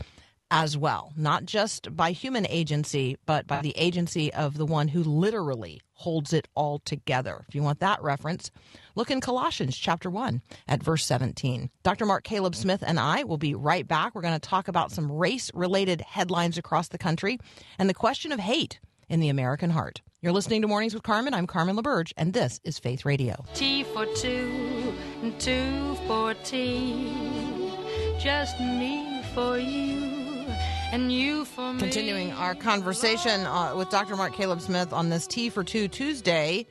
as 0.52 0.78
well, 0.78 1.12
not 1.18 1.46
just 1.46 1.96
by 1.96 2.12
human 2.12 2.46
agency, 2.48 3.18
but 3.26 3.48
by 3.48 3.62
the 3.62 3.76
agency 3.78 4.32
of 4.34 4.58
the 4.58 4.66
one 4.66 4.88
who 4.90 5.04
literally 5.04 5.82
holds 5.94 6.34
it 6.34 6.48
all 6.56 6.80
together. 6.80 7.46
If 7.48 7.56
you 7.56 7.64
want 7.64 7.80
that 7.80 8.02
reference, 8.02 8.52
look 8.96 9.10
in 9.10 9.22
Colossians 9.22 9.76
chapter 9.76 10.10
1 10.10 10.42
at 10.68 10.84
verse 10.84 11.06
17. 11.06 11.70
Dr. 11.84 12.06
Mark 12.06 12.24
Caleb 12.24 12.56
Smith 12.56 12.84
and 12.86 13.00
I 13.00 13.24
will 13.24 13.38
be 13.38 13.56
right 13.56 13.88
back. 13.88 14.14
We're 14.14 14.22
going 14.22 14.40
to 14.40 14.40
talk 14.40 14.68
about 14.68 14.92
some 14.92 15.12
race 15.12 15.50
related 15.54 16.02
headlines 16.02 16.58
across 16.58 16.90
the 16.90 16.98
country 16.98 17.40
and 17.80 17.90
the 17.90 17.94
question 17.94 18.32
of 18.32 18.40
hate 18.40 18.80
in 19.10 19.20
the 19.20 19.30
American 19.30 19.72
heart. 19.72 20.02
You're 20.22 20.34
listening 20.34 20.62
to 20.62 20.68
Mornings 20.68 20.94
with 20.94 21.04
Carmen. 21.04 21.34
I'm 21.34 21.48
Carmen 21.48 21.76
LaBerge, 21.76 22.12
and 22.18 22.34
this 22.34 22.60
is 22.64 22.80
Faith 22.80 23.06
Radio. 23.06 23.46
T 23.54 23.84
for 23.84 24.06
two, 24.16 24.94
two 25.38 25.96
for 26.08 26.34
tea. 26.44 27.55
Just 28.26 28.60
me 28.60 29.22
for 29.36 29.60
you, 29.60 30.48
and 30.92 31.12
you 31.12 31.46
for 31.46 31.74
me. 31.74 31.80
Continuing 31.80 32.32
our 32.32 32.56
conversation 32.56 33.42
uh, 33.42 33.76
with 33.76 33.92
Dr. 33.92 34.16
Mark 34.16 34.34
Caleb 34.34 34.62
Smith 34.62 34.92
on 34.92 35.10
this 35.10 35.28
T 35.28 35.52
for 35.52 35.64
Two 35.64 35.88
Tuesday. 35.88 36.66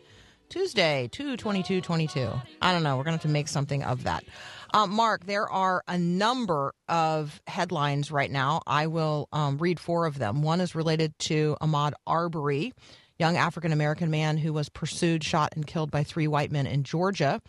Tuesday, 0.49 1.09
2 1.13 1.37
22 1.37 1.81
22. 1.81 2.29
I 2.61 2.73
don't 2.73 2.83
know. 2.83 2.97
We're 2.97 3.05
going 3.05 3.17
to 3.17 3.19
have 3.19 3.23
to 3.23 3.29
make 3.29 3.47
something 3.47 3.85
of 3.85 4.03
that. 4.03 4.25
Uh, 4.73 4.89
Mark, 4.89 5.27
there 5.27 5.49
are 5.49 5.85
a 5.87 5.97
number 5.97 6.75
of 6.89 7.41
headlines 7.47 8.11
right 8.11 8.33
now. 8.33 8.61
I 8.67 8.89
will 8.89 9.29
um, 9.31 9.59
read 9.59 9.79
four 9.79 10.07
of 10.07 10.19
them. 10.19 10.43
One 10.43 10.61
is 10.61 10.75
related 10.75 11.17
to 11.21 11.57
Ahmaud 11.61 11.93
Arbery, 12.05 12.73
young 13.17 13.37
African 13.37 13.71
American 13.71 14.11
man 14.11 14.39
who 14.39 14.53
was 14.53 14.69
pursued, 14.69 15.23
shot, 15.23 15.53
and 15.55 15.65
killed 15.65 15.93
by 15.93 16.03
three 16.03 16.27
white 16.27 16.51
men 16.51 16.67
in 16.67 16.83
Georgia. 16.83 17.41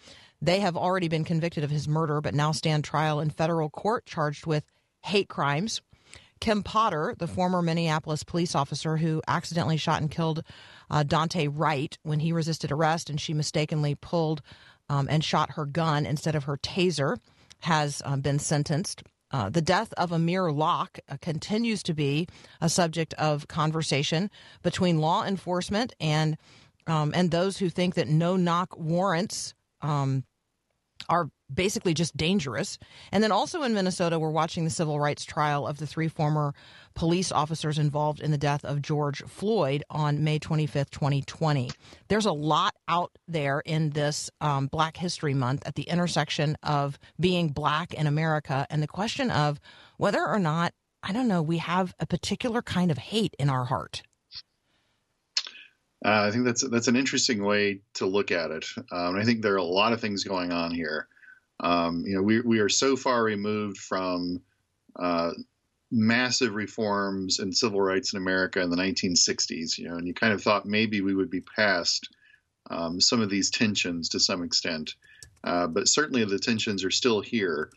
They 0.46 0.60
have 0.60 0.78
already 0.78 1.08
been 1.08 1.24
convicted 1.24 1.64
of 1.64 1.72
his 1.72 1.88
murder, 1.88 2.22
but 2.22 2.36
now 2.36 2.52
stand 2.52 2.84
trial 2.84 3.20
in 3.20 3.32
federal 3.32 3.68
court 3.68 4.06
charged 4.06 4.46
with 4.46 4.64
hate 5.02 5.28
crimes. 5.28 5.82
Kim 6.40 6.62
Potter, 6.62 7.16
the 7.18 7.26
former 7.26 7.64
Minneapolis 7.64 8.22
police 8.24 8.54
officer 8.54 8.98
who 8.98 9.24
accidentally 9.28 9.78
shot 9.78 10.02
and 10.02 10.12
killed 10.12 10.44
uh, 10.92 11.04
Daunte 11.04 11.50
Wright 11.52 11.98
when 12.04 12.20
he 12.20 12.32
resisted 12.32 12.72
arrest 12.72 13.10
and 13.10 13.20
she 13.20 13.34
mistakenly 13.34 13.96
pulled 13.96 14.44
um, 14.88 15.08
and 15.10 15.24
shot 15.24 15.54
her 15.54 15.66
gun 15.66 16.06
instead 16.06 16.36
of 16.36 16.44
her 16.44 16.58
taser, 16.58 17.18
has 17.62 18.04
um, 18.06 18.22
been 18.22 18.38
sentenced. 18.38 19.02
Uh, 19.32 19.50
the 19.50 19.64
death 19.64 19.94
of 19.94 20.12
Amir 20.12 20.52
Locke 20.52 21.00
uh, 21.10 21.18
continues 21.22 21.82
to 21.82 21.96
be 21.96 22.28
a 22.62 22.70
subject 22.70 23.16
of 23.16 23.48
conversation 23.48 24.30
between 24.62 25.00
law 25.00 25.26
enforcement 25.26 25.96
and 26.00 26.38
um, 26.86 27.14
and 27.16 27.32
those 27.32 27.58
who 27.58 27.68
think 27.68 27.96
that 27.96 28.08
no 28.08 28.36
knock 28.36 28.78
warrants 28.78 29.56
um, 29.82 30.24
are 31.10 31.30
basically 31.54 31.94
just 31.94 32.18
dangerous. 32.18 32.78
And 33.12 33.24
then 33.24 33.32
also 33.32 33.64
in 33.64 33.74
Minnesota, 33.74 34.20
we're 34.20 34.30
watching 34.30 34.64
the 34.64 34.70
civil 34.70 35.00
rights 35.00 35.24
trial 35.26 35.68
of 35.68 35.78
the 35.78 35.88
three 35.88 36.08
former 36.08 36.54
police 36.96 37.32
officers 37.32 37.78
involved 37.78 38.20
in 38.20 38.32
the 38.32 38.38
death 38.38 38.66
of 38.66 38.82
George 38.82 39.22
Floyd 39.24 39.84
on 39.90 40.24
May 40.24 40.40
25th, 40.40 40.90
2020. 40.90 41.72
There's 42.08 42.26
a 42.26 42.32
lot 42.32 42.74
out 42.88 43.12
there 43.28 43.60
in 43.60 43.92
this 43.92 44.30
um, 44.42 44.68
Black 44.68 44.98
History 44.98 45.34
Month 45.34 45.64
at 45.66 45.76
the 45.76 45.84
intersection 45.84 46.58
of 46.64 46.98
being 47.20 47.50
black 47.50 47.94
in 47.94 48.08
America 48.08 48.66
and 48.70 48.82
the 48.82 48.88
question 48.88 49.30
of 49.30 49.60
whether 49.98 50.26
or 50.26 50.40
not 50.40 50.74
I 51.08 51.14
don't 51.14 51.28
know, 51.28 51.44
we 51.44 51.60
have 51.60 51.94
a 52.00 52.08
particular 52.08 52.64
kind 52.64 52.90
of 52.90 52.98
hate 52.98 53.36
in 53.38 53.48
our 53.48 53.66
heart. 53.66 54.02
Uh, 56.06 56.28
I 56.28 56.32
think 56.32 56.46
that's 56.46 56.68
that's 56.70 56.88
an 56.88 56.96
interesting 56.96 57.44
way 57.44 57.82
to 57.96 58.06
look 58.06 58.32
at 58.32 58.52
it. 58.52 58.66
Um, 58.92 59.16
I 59.16 59.24
think 59.24 59.42
there 59.42 59.56
are 59.56 59.58
a 59.58 59.64
lot 59.64 59.92
of 59.92 60.00
things 60.00 60.24
going 60.24 60.52
on 60.52 60.70
here. 60.72 61.08
Um, 61.60 62.04
you 62.06 62.16
know, 62.16 62.22
we 62.22 62.42
we 62.42 62.60
are 62.60 62.70
so 62.70 62.96
far 62.96 63.24
removed 63.24 63.78
from 63.78 64.44
uh, 65.00 65.32
massive 65.92 66.54
reforms 66.54 67.40
and 67.40 67.58
civil 67.58 67.82
rights 67.82 68.14
in 68.14 68.18
America 68.18 68.62
in 68.62 68.70
the 68.70 68.78
1960s. 68.78 69.80
You 69.80 69.90
know, 69.90 69.96
and 69.96 70.06
you 70.06 70.14
kind 70.14 70.32
of 70.32 70.44
thought 70.44 70.68
maybe 70.68 71.02
we 71.02 71.16
would 71.16 71.32
be 71.32 71.42
past 71.42 72.08
um, 72.70 73.02
some 73.02 73.22
of 73.22 73.32
these 73.32 73.50
tensions 73.50 74.10
to 74.10 74.20
some 74.20 74.44
extent, 74.44 74.94
uh, 75.44 75.66
but 75.66 75.88
certainly 75.88 76.24
the 76.24 76.38
tensions 76.38 76.84
are 76.86 76.92
still 76.92 77.20
here. 77.20 77.72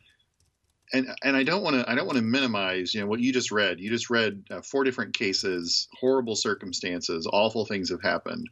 And 0.93 1.15
and 1.23 1.37
I 1.37 1.43
don't 1.43 1.63
want 1.63 1.77
to 1.77 1.91
I 1.91 1.95
don't 1.95 2.07
want 2.07 2.19
to 2.19 2.25
minimize 2.25 2.95
you 2.95 3.01
know 3.01 3.07
what 3.07 3.21
you 3.21 3.33
just 3.33 3.51
read. 3.51 3.81
You 3.81 3.91
just 3.91 4.11
read 4.11 4.43
uh, 4.51 4.63
four 4.63 4.85
different 4.85 5.15
cases, 5.15 5.89
horrible 5.99 6.37
circumstances, 6.37 7.29
awful 7.33 7.65
things 7.65 7.91
have 7.91 8.03
happened. 8.03 8.49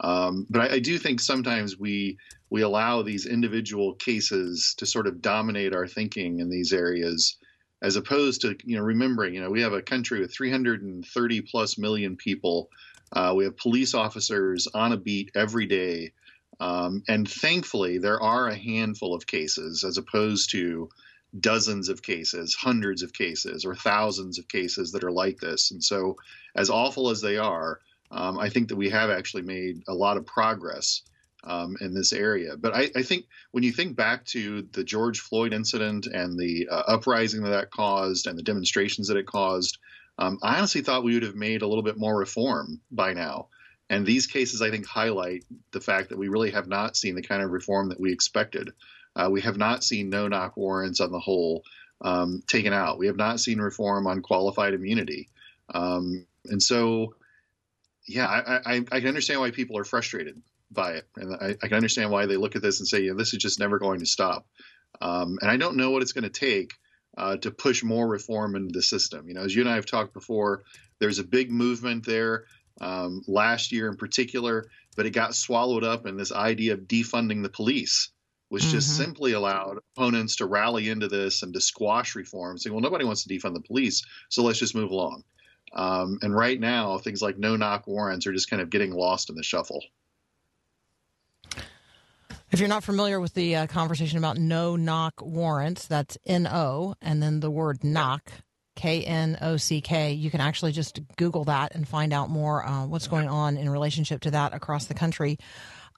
Um, 0.00 0.46
but 0.50 0.62
I, 0.62 0.74
I 0.74 0.78
do 0.78 0.98
think 0.98 1.20
sometimes 1.20 1.78
we 1.78 2.18
we 2.50 2.62
allow 2.62 3.02
these 3.02 3.26
individual 3.26 3.94
cases 3.94 4.74
to 4.78 4.86
sort 4.86 5.06
of 5.06 5.22
dominate 5.22 5.74
our 5.74 5.86
thinking 5.86 6.40
in 6.40 6.50
these 6.50 6.72
areas, 6.72 7.36
as 7.82 7.96
opposed 7.96 8.42
to 8.42 8.56
you 8.64 8.76
know 8.76 8.82
remembering 8.82 9.34
you 9.34 9.40
know 9.40 9.50
we 9.50 9.62
have 9.62 9.72
a 9.72 9.82
country 9.82 10.20
with 10.20 10.34
330 10.34 11.40
plus 11.42 11.78
million 11.78 12.16
people. 12.16 12.68
Uh, 13.12 13.34
we 13.36 13.44
have 13.44 13.56
police 13.56 13.94
officers 13.94 14.66
on 14.74 14.92
a 14.92 14.96
beat 14.96 15.30
every 15.34 15.66
day, 15.66 16.12
um, 16.60 17.02
and 17.08 17.30
thankfully 17.30 17.98
there 17.98 18.20
are 18.20 18.48
a 18.48 18.56
handful 18.56 19.14
of 19.14 19.26
cases 19.26 19.84
as 19.84 19.98
opposed 19.98 20.50
to 20.50 20.88
dozens 21.38 21.88
of 21.88 22.02
cases, 22.02 22.54
hundreds 22.54 23.02
of 23.02 23.12
cases, 23.12 23.64
or 23.64 23.74
thousands 23.74 24.38
of 24.38 24.48
cases 24.48 24.92
that 24.92 25.04
are 25.04 25.12
like 25.12 25.38
this. 25.38 25.70
And 25.70 25.82
so, 25.82 26.16
as 26.54 26.70
awful 26.70 27.10
as 27.10 27.20
they 27.20 27.38
are, 27.38 27.80
um, 28.10 28.38
I 28.38 28.50
think 28.50 28.68
that 28.68 28.76
we 28.76 28.90
have 28.90 29.10
actually 29.10 29.42
made 29.42 29.82
a 29.88 29.94
lot 29.94 30.16
of 30.16 30.26
progress 30.26 31.02
um, 31.44 31.76
in 31.80 31.94
this 31.94 32.12
area. 32.12 32.56
But 32.56 32.74
I, 32.74 32.90
I, 32.94 33.02
think 33.02 33.26
when 33.50 33.64
you 33.64 33.72
think 33.72 33.96
back 33.96 34.24
to 34.26 34.62
the 34.72 34.84
George 34.84 35.20
Floyd 35.20 35.52
incident 35.52 36.06
and 36.06 36.38
the 36.38 36.68
uh, 36.70 36.82
uprising 36.86 37.42
that 37.42 37.50
that 37.50 37.70
caused 37.70 38.26
and 38.26 38.38
the 38.38 38.42
demonstrations 38.42 39.08
that 39.08 39.16
it 39.16 39.26
caused, 39.26 39.78
um, 40.18 40.38
I 40.42 40.58
honestly 40.58 40.82
thought 40.82 41.04
we 41.04 41.14
would 41.14 41.24
have 41.24 41.34
made 41.34 41.62
a 41.62 41.66
little 41.66 41.82
bit 41.82 41.98
more 41.98 42.16
reform 42.16 42.80
by 42.90 43.14
now. 43.14 43.48
And 43.90 44.06
these 44.06 44.26
cases, 44.26 44.62
I 44.62 44.70
think, 44.70 44.86
highlight 44.86 45.44
the 45.72 45.80
fact 45.80 46.10
that 46.10 46.18
we 46.18 46.28
really 46.28 46.50
have 46.52 46.68
not 46.68 46.96
seen 46.96 47.14
the 47.14 47.22
kind 47.22 47.42
of 47.42 47.50
reform 47.50 47.88
that 47.88 48.00
we 48.00 48.12
expected. 48.12 48.72
Uh, 49.14 49.28
we 49.30 49.40
have 49.42 49.56
not 49.56 49.84
seen 49.84 50.08
no 50.08 50.28
knock 50.28 50.56
warrants 50.56 51.00
on 51.00 51.12
the 51.12 51.20
whole 51.20 51.62
um, 52.00 52.42
taken 52.48 52.72
out. 52.72 52.98
We 52.98 53.06
have 53.06 53.16
not 53.16 53.40
seen 53.40 53.58
reform 53.58 54.06
on 54.06 54.22
qualified 54.22 54.74
immunity. 54.74 55.28
Um, 55.72 56.26
and 56.46 56.62
so, 56.62 57.14
yeah, 58.06 58.26
I, 58.26 58.74
I, 58.74 58.84
I, 58.90 58.98
can 59.00 59.08
understand 59.08 59.40
why 59.40 59.52
people 59.52 59.78
are 59.78 59.84
frustrated 59.84 60.42
by 60.70 60.92
it. 60.92 61.08
And 61.16 61.34
I, 61.34 61.56
I, 61.62 61.68
can 61.68 61.76
understand 61.76 62.10
why 62.10 62.26
they 62.26 62.36
look 62.36 62.56
at 62.56 62.62
this 62.62 62.80
and 62.80 62.88
say, 62.88 63.02
yeah, 63.02 63.12
this 63.16 63.32
is 63.32 63.38
just 63.38 63.60
never 63.60 63.78
going 63.78 64.00
to 64.00 64.06
stop. 64.06 64.46
Um, 65.00 65.38
and 65.40 65.50
I 65.50 65.56
don't 65.56 65.76
know 65.76 65.90
what 65.90 66.02
it's 66.02 66.12
going 66.12 66.24
to 66.24 66.30
take 66.30 66.74
uh, 67.16 67.36
to 67.36 67.50
push 67.50 67.84
more 67.84 68.08
reform 68.08 68.56
into 68.56 68.72
the 68.72 68.82
system. 68.82 69.28
You 69.28 69.34
know, 69.34 69.42
as 69.42 69.54
you 69.54 69.62
and 69.62 69.70
I 69.70 69.76
have 69.76 69.86
talked 69.86 70.14
before, 70.14 70.62
there's 70.98 71.18
a 71.18 71.24
big 71.24 71.50
movement 71.50 72.04
there 72.04 72.44
um, 72.80 73.22
last 73.28 73.72
year 73.72 73.88
in 73.88 73.96
particular, 73.96 74.66
but 74.96 75.06
it 75.06 75.10
got 75.10 75.34
swallowed 75.34 75.84
up 75.84 76.06
in 76.06 76.16
this 76.16 76.32
idea 76.32 76.74
of 76.74 76.80
defunding 76.80 77.42
the 77.42 77.48
police 77.48 78.10
which 78.52 78.64
mm-hmm. 78.64 78.72
just 78.72 78.98
simply 78.98 79.32
allowed 79.32 79.78
opponents 79.96 80.36
to 80.36 80.44
rally 80.44 80.90
into 80.90 81.08
this 81.08 81.42
and 81.42 81.54
to 81.54 81.60
squash 81.60 82.14
reform, 82.14 82.58
saying, 82.58 82.74
well, 82.74 82.82
nobody 82.82 83.02
wants 83.02 83.24
to 83.24 83.28
defund 83.30 83.54
the 83.54 83.60
police, 83.60 84.04
so 84.28 84.42
let's 84.42 84.58
just 84.58 84.74
move 84.74 84.90
along. 84.90 85.24
Um, 85.74 86.18
and 86.20 86.36
right 86.36 86.60
now, 86.60 86.98
things 86.98 87.22
like 87.22 87.38
no 87.38 87.56
knock 87.56 87.86
warrants 87.86 88.26
are 88.26 88.32
just 88.34 88.50
kind 88.50 88.60
of 88.60 88.68
getting 88.68 88.92
lost 88.92 89.30
in 89.30 89.36
the 89.36 89.42
shuffle. 89.42 89.82
If 92.50 92.60
you're 92.60 92.68
not 92.68 92.84
familiar 92.84 93.20
with 93.20 93.32
the 93.32 93.56
uh, 93.56 93.66
conversation 93.68 94.18
about 94.18 94.36
no 94.36 94.76
knock 94.76 95.14
warrants, 95.22 95.86
that's 95.86 96.18
N 96.26 96.46
O, 96.46 96.94
and 97.00 97.22
then 97.22 97.40
the 97.40 97.50
word 97.50 97.82
knock, 97.82 98.30
K 98.76 99.02
N 99.02 99.38
O 99.40 99.56
C 99.56 99.80
K. 99.80 100.12
You 100.12 100.30
can 100.30 100.42
actually 100.42 100.72
just 100.72 101.00
Google 101.16 101.44
that 101.44 101.74
and 101.74 101.88
find 101.88 102.12
out 102.12 102.28
more 102.28 102.66
uh, 102.66 102.84
what's 102.84 103.08
going 103.08 103.28
on 103.28 103.56
in 103.56 103.70
relationship 103.70 104.20
to 104.20 104.32
that 104.32 104.52
across 104.52 104.84
the 104.84 104.92
country 104.92 105.38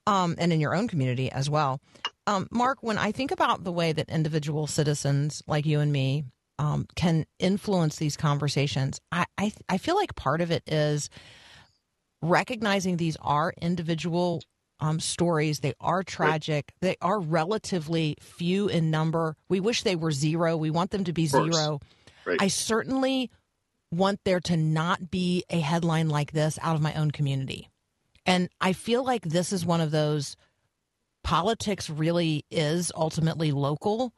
um, 0.07 0.35
and 0.37 0.53
in 0.53 0.61
your 0.61 0.73
own 0.73 0.87
community 0.87 1.29
as 1.29 1.49
well. 1.49 1.81
Um, 2.27 2.47
Mark, 2.51 2.79
when 2.81 2.97
I 2.97 3.11
think 3.11 3.31
about 3.31 3.63
the 3.63 3.71
way 3.71 3.91
that 3.91 4.09
individual 4.09 4.67
citizens 4.67 5.43
like 5.47 5.65
you 5.65 5.79
and 5.79 5.91
me 5.91 6.25
um, 6.57 6.87
can 6.95 7.25
influence 7.39 7.97
these 7.97 8.17
conversations, 8.17 8.99
I, 9.11 9.25
I, 9.37 9.51
I 9.69 9.77
feel 9.77 9.95
like 9.95 10.15
part 10.15 10.41
of 10.41 10.51
it 10.51 10.63
is 10.67 11.09
recognizing 12.21 12.97
these 12.97 13.17
are 13.21 13.53
individual 13.61 14.41
um, 14.79 14.99
stories. 14.99 15.59
They 15.59 15.73
are 15.79 16.03
tragic. 16.03 16.73
They 16.81 16.95
are 17.01 17.19
relatively 17.19 18.17
few 18.19 18.67
in 18.67 18.91
number. 18.91 19.35
We 19.47 19.59
wish 19.59 19.83
they 19.83 19.95
were 19.95 20.11
zero. 20.11 20.57
We 20.57 20.71
want 20.71 20.91
them 20.91 21.03
to 21.05 21.13
be 21.13 21.27
zero. 21.27 21.79
Right. 22.25 22.41
I 22.41 22.47
certainly 22.47 23.29
want 23.91 24.19
there 24.25 24.39
to 24.41 24.57
not 24.57 25.11
be 25.11 25.43
a 25.49 25.59
headline 25.59 26.09
like 26.09 26.31
this 26.31 26.59
out 26.61 26.75
of 26.75 26.81
my 26.81 26.93
own 26.95 27.11
community. 27.11 27.69
And 28.25 28.49
I 28.59 28.73
feel 28.73 29.03
like 29.05 29.23
this 29.23 29.53
is 29.53 29.65
one 29.65 29.81
of 29.81 29.91
those 29.91 30.35
politics 31.25 31.89
really 31.89 32.45
is 32.49 32.91
ultimately 32.95 33.51
local. 33.51 34.13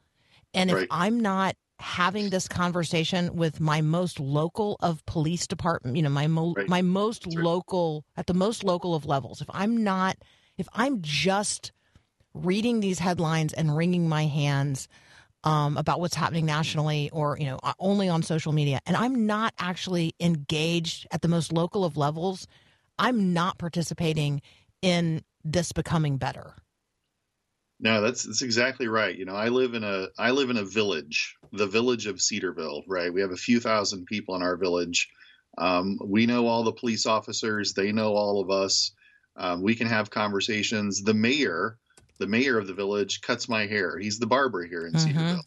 And 0.54 0.70
if 0.70 0.76
right. 0.76 0.88
I'm 0.90 1.20
not 1.20 1.56
having 1.80 2.30
this 2.30 2.48
conversation 2.48 3.36
with 3.36 3.60
my 3.60 3.80
most 3.80 4.18
local 4.18 4.76
of 4.80 5.04
police 5.06 5.46
department, 5.46 5.96
you 5.96 6.02
know, 6.02 6.08
my 6.08 6.26
mo- 6.26 6.54
right. 6.56 6.68
my 6.68 6.82
most 6.82 7.26
local 7.26 8.04
at 8.16 8.26
the 8.26 8.34
most 8.34 8.64
local 8.64 8.94
of 8.94 9.06
levels, 9.06 9.40
if 9.40 9.48
I'm 9.50 9.82
not 9.82 10.16
if 10.56 10.68
I'm 10.72 11.02
just 11.02 11.72
reading 12.34 12.80
these 12.80 12.98
headlines 12.98 13.52
and 13.52 13.76
wringing 13.76 14.08
my 14.08 14.26
hands 14.26 14.88
um, 15.44 15.76
about 15.76 16.00
what's 16.00 16.14
happening 16.14 16.46
nationally 16.46 17.10
or 17.12 17.36
you 17.38 17.46
know 17.46 17.58
only 17.78 18.08
on 18.08 18.22
social 18.22 18.52
media 18.52 18.80
and 18.86 18.96
i'm 18.96 19.24
not 19.24 19.54
actually 19.58 20.12
engaged 20.18 21.06
at 21.12 21.22
the 21.22 21.28
most 21.28 21.52
local 21.52 21.84
of 21.84 21.96
levels 21.96 22.48
I'm 22.98 23.32
not 23.32 23.58
participating 23.58 24.42
in 24.82 25.22
this 25.44 25.72
becoming 25.72 26.18
better. 26.18 26.54
No, 27.80 28.00
that's 28.00 28.24
that's 28.24 28.42
exactly 28.42 28.88
right. 28.88 29.16
You 29.16 29.24
know, 29.24 29.34
I 29.34 29.48
live 29.48 29.74
in 29.74 29.84
a 29.84 30.08
I 30.18 30.32
live 30.32 30.50
in 30.50 30.56
a 30.56 30.64
village, 30.64 31.36
the 31.52 31.66
village 31.66 32.06
of 32.06 32.20
Cedarville, 32.20 32.82
right? 32.88 33.12
We 33.12 33.20
have 33.20 33.30
a 33.30 33.36
few 33.36 33.60
thousand 33.60 34.06
people 34.06 34.34
in 34.34 34.42
our 34.42 34.56
village. 34.56 35.08
Um, 35.56 35.98
we 36.04 36.26
know 36.26 36.46
all 36.46 36.64
the 36.64 36.72
police 36.72 37.06
officers; 37.06 37.74
they 37.74 37.92
know 37.92 38.14
all 38.14 38.40
of 38.40 38.50
us. 38.50 38.92
Um, 39.36 39.62
we 39.62 39.76
can 39.76 39.86
have 39.86 40.10
conversations. 40.10 41.02
The 41.02 41.14
mayor, 41.14 41.78
the 42.18 42.26
mayor 42.26 42.58
of 42.58 42.66
the 42.66 42.74
village, 42.74 43.20
cuts 43.20 43.48
my 43.48 43.66
hair. 43.66 43.96
He's 43.96 44.18
the 44.18 44.26
barber 44.26 44.64
here 44.64 44.86
in 44.86 44.94
mm-hmm. 44.94 45.06
Cedarville. 45.06 45.44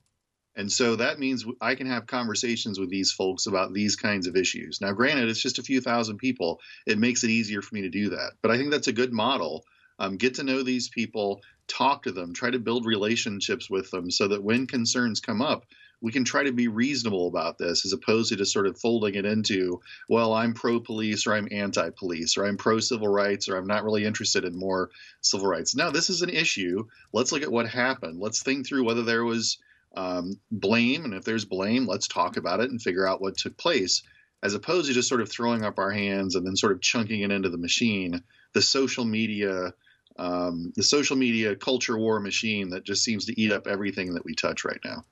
And 0.55 0.71
so 0.71 0.97
that 0.97 1.19
means 1.19 1.45
I 1.61 1.75
can 1.75 1.87
have 1.87 2.07
conversations 2.07 2.79
with 2.79 2.89
these 2.89 3.11
folks 3.11 3.47
about 3.47 3.73
these 3.73 3.95
kinds 3.95 4.27
of 4.27 4.35
issues. 4.35 4.79
Now, 4.81 4.91
granted, 4.91 5.29
it's 5.29 5.41
just 5.41 5.59
a 5.59 5.63
few 5.63 5.79
thousand 5.79 6.17
people. 6.17 6.59
It 6.85 6.99
makes 6.99 7.23
it 7.23 7.29
easier 7.29 7.61
for 7.61 7.73
me 7.73 7.81
to 7.81 7.89
do 7.89 8.09
that. 8.09 8.33
But 8.41 8.51
I 8.51 8.57
think 8.57 8.71
that's 8.71 8.87
a 8.87 8.93
good 8.93 9.13
model. 9.13 9.63
Um, 10.01 10.17
get 10.17 10.33
to 10.35 10.43
know 10.43 10.63
these 10.63 10.89
people, 10.89 11.43
talk 11.67 12.03
to 12.03 12.11
them, 12.11 12.33
try 12.33 12.49
to 12.49 12.57
build 12.57 12.87
relationships 12.87 13.69
with 13.69 13.91
them 13.91 14.09
so 14.09 14.29
that 14.29 14.43
when 14.43 14.65
concerns 14.65 15.19
come 15.19 15.43
up, 15.43 15.63
we 16.01 16.11
can 16.11 16.23
try 16.23 16.41
to 16.41 16.51
be 16.51 16.67
reasonable 16.67 17.27
about 17.27 17.59
this 17.59 17.85
as 17.85 17.93
opposed 17.93 18.29
to 18.29 18.35
just 18.35 18.51
sort 18.51 18.65
of 18.65 18.79
folding 18.79 19.13
it 19.13 19.27
into, 19.27 19.79
well, 20.09 20.33
I'm 20.33 20.55
pro 20.55 20.79
police 20.79 21.27
or 21.27 21.35
I'm 21.35 21.47
anti 21.51 21.91
police 21.91 22.35
or 22.35 22.47
I'm 22.47 22.57
pro 22.57 22.79
civil 22.79 23.09
rights 23.09 23.47
or 23.47 23.57
I'm 23.57 23.67
not 23.67 23.83
really 23.83 24.03
interested 24.03 24.43
in 24.43 24.57
more 24.57 24.89
civil 25.21 25.45
rights. 25.45 25.75
No, 25.75 25.91
this 25.91 26.09
is 26.09 26.23
an 26.23 26.31
issue. 26.31 26.87
Let's 27.13 27.31
look 27.31 27.43
at 27.43 27.51
what 27.51 27.69
happened. 27.69 28.19
Let's 28.19 28.41
think 28.41 28.65
through 28.65 28.85
whether 28.85 29.03
there 29.03 29.23
was 29.23 29.59
um, 29.95 30.39
blame, 30.49 31.05
and 31.05 31.13
if 31.13 31.25
there's 31.25 31.45
blame, 31.45 31.85
let's 31.85 32.07
talk 32.07 32.37
about 32.37 32.59
it 32.59 32.71
and 32.71 32.81
figure 32.81 33.07
out 33.07 33.21
what 33.21 33.37
took 33.37 33.55
place, 33.55 34.01
as 34.41 34.55
opposed 34.55 34.87
to 34.87 34.95
just 34.95 35.09
sort 35.09 35.21
of 35.21 35.29
throwing 35.29 35.63
up 35.63 35.77
our 35.77 35.91
hands 35.91 36.33
and 36.33 36.43
then 36.43 36.55
sort 36.55 36.71
of 36.71 36.81
chunking 36.81 37.21
it 37.21 37.31
into 37.31 37.49
the 37.49 37.59
machine, 37.59 38.23
the 38.53 38.63
social 38.63 39.05
media, 39.05 39.75
um, 40.21 40.71
the 40.75 40.83
social 40.83 41.17
media 41.17 41.55
culture 41.55 41.97
war 41.97 42.19
machine 42.19 42.69
that 42.69 42.83
just 42.83 43.03
seems 43.03 43.25
to 43.25 43.41
eat 43.41 43.51
up 43.51 43.65
everything 43.65 44.13
that 44.13 44.23
we 44.23 44.35
touch 44.35 44.63
right 44.63 44.79
now. 44.85 45.03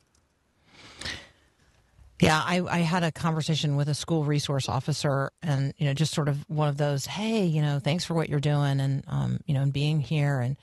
Yeah, 2.22 2.40
I, 2.46 2.62
I, 2.62 2.80
had 2.80 3.04
a 3.04 3.12
conversation 3.12 3.76
with 3.76 3.88
a 3.88 3.94
school 3.96 4.24
resource 4.26 4.70
officer, 4.70 5.32
and 5.42 5.74
you 5.78 5.88
know, 5.88 5.94
just 5.94 6.14
sort 6.14 6.28
of 6.28 6.38
one 6.50 6.68
of 6.68 6.78
those, 6.78 7.06
hey, 7.06 7.46
you 7.46 7.62
know, 7.62 7.80
thanks 7.80 8.04
for 8.04 8.14
what 8.14 8.30
you're 8.30 8.42
doing, 8.42 8.80
and 8.82 9.04
um, 9.08 9.40
you 9.46 9.54
know, 9.54 9.62
and 9.62 9.74
being 9.74 10.00
here, 10.00 10.42
and 10.42 10.58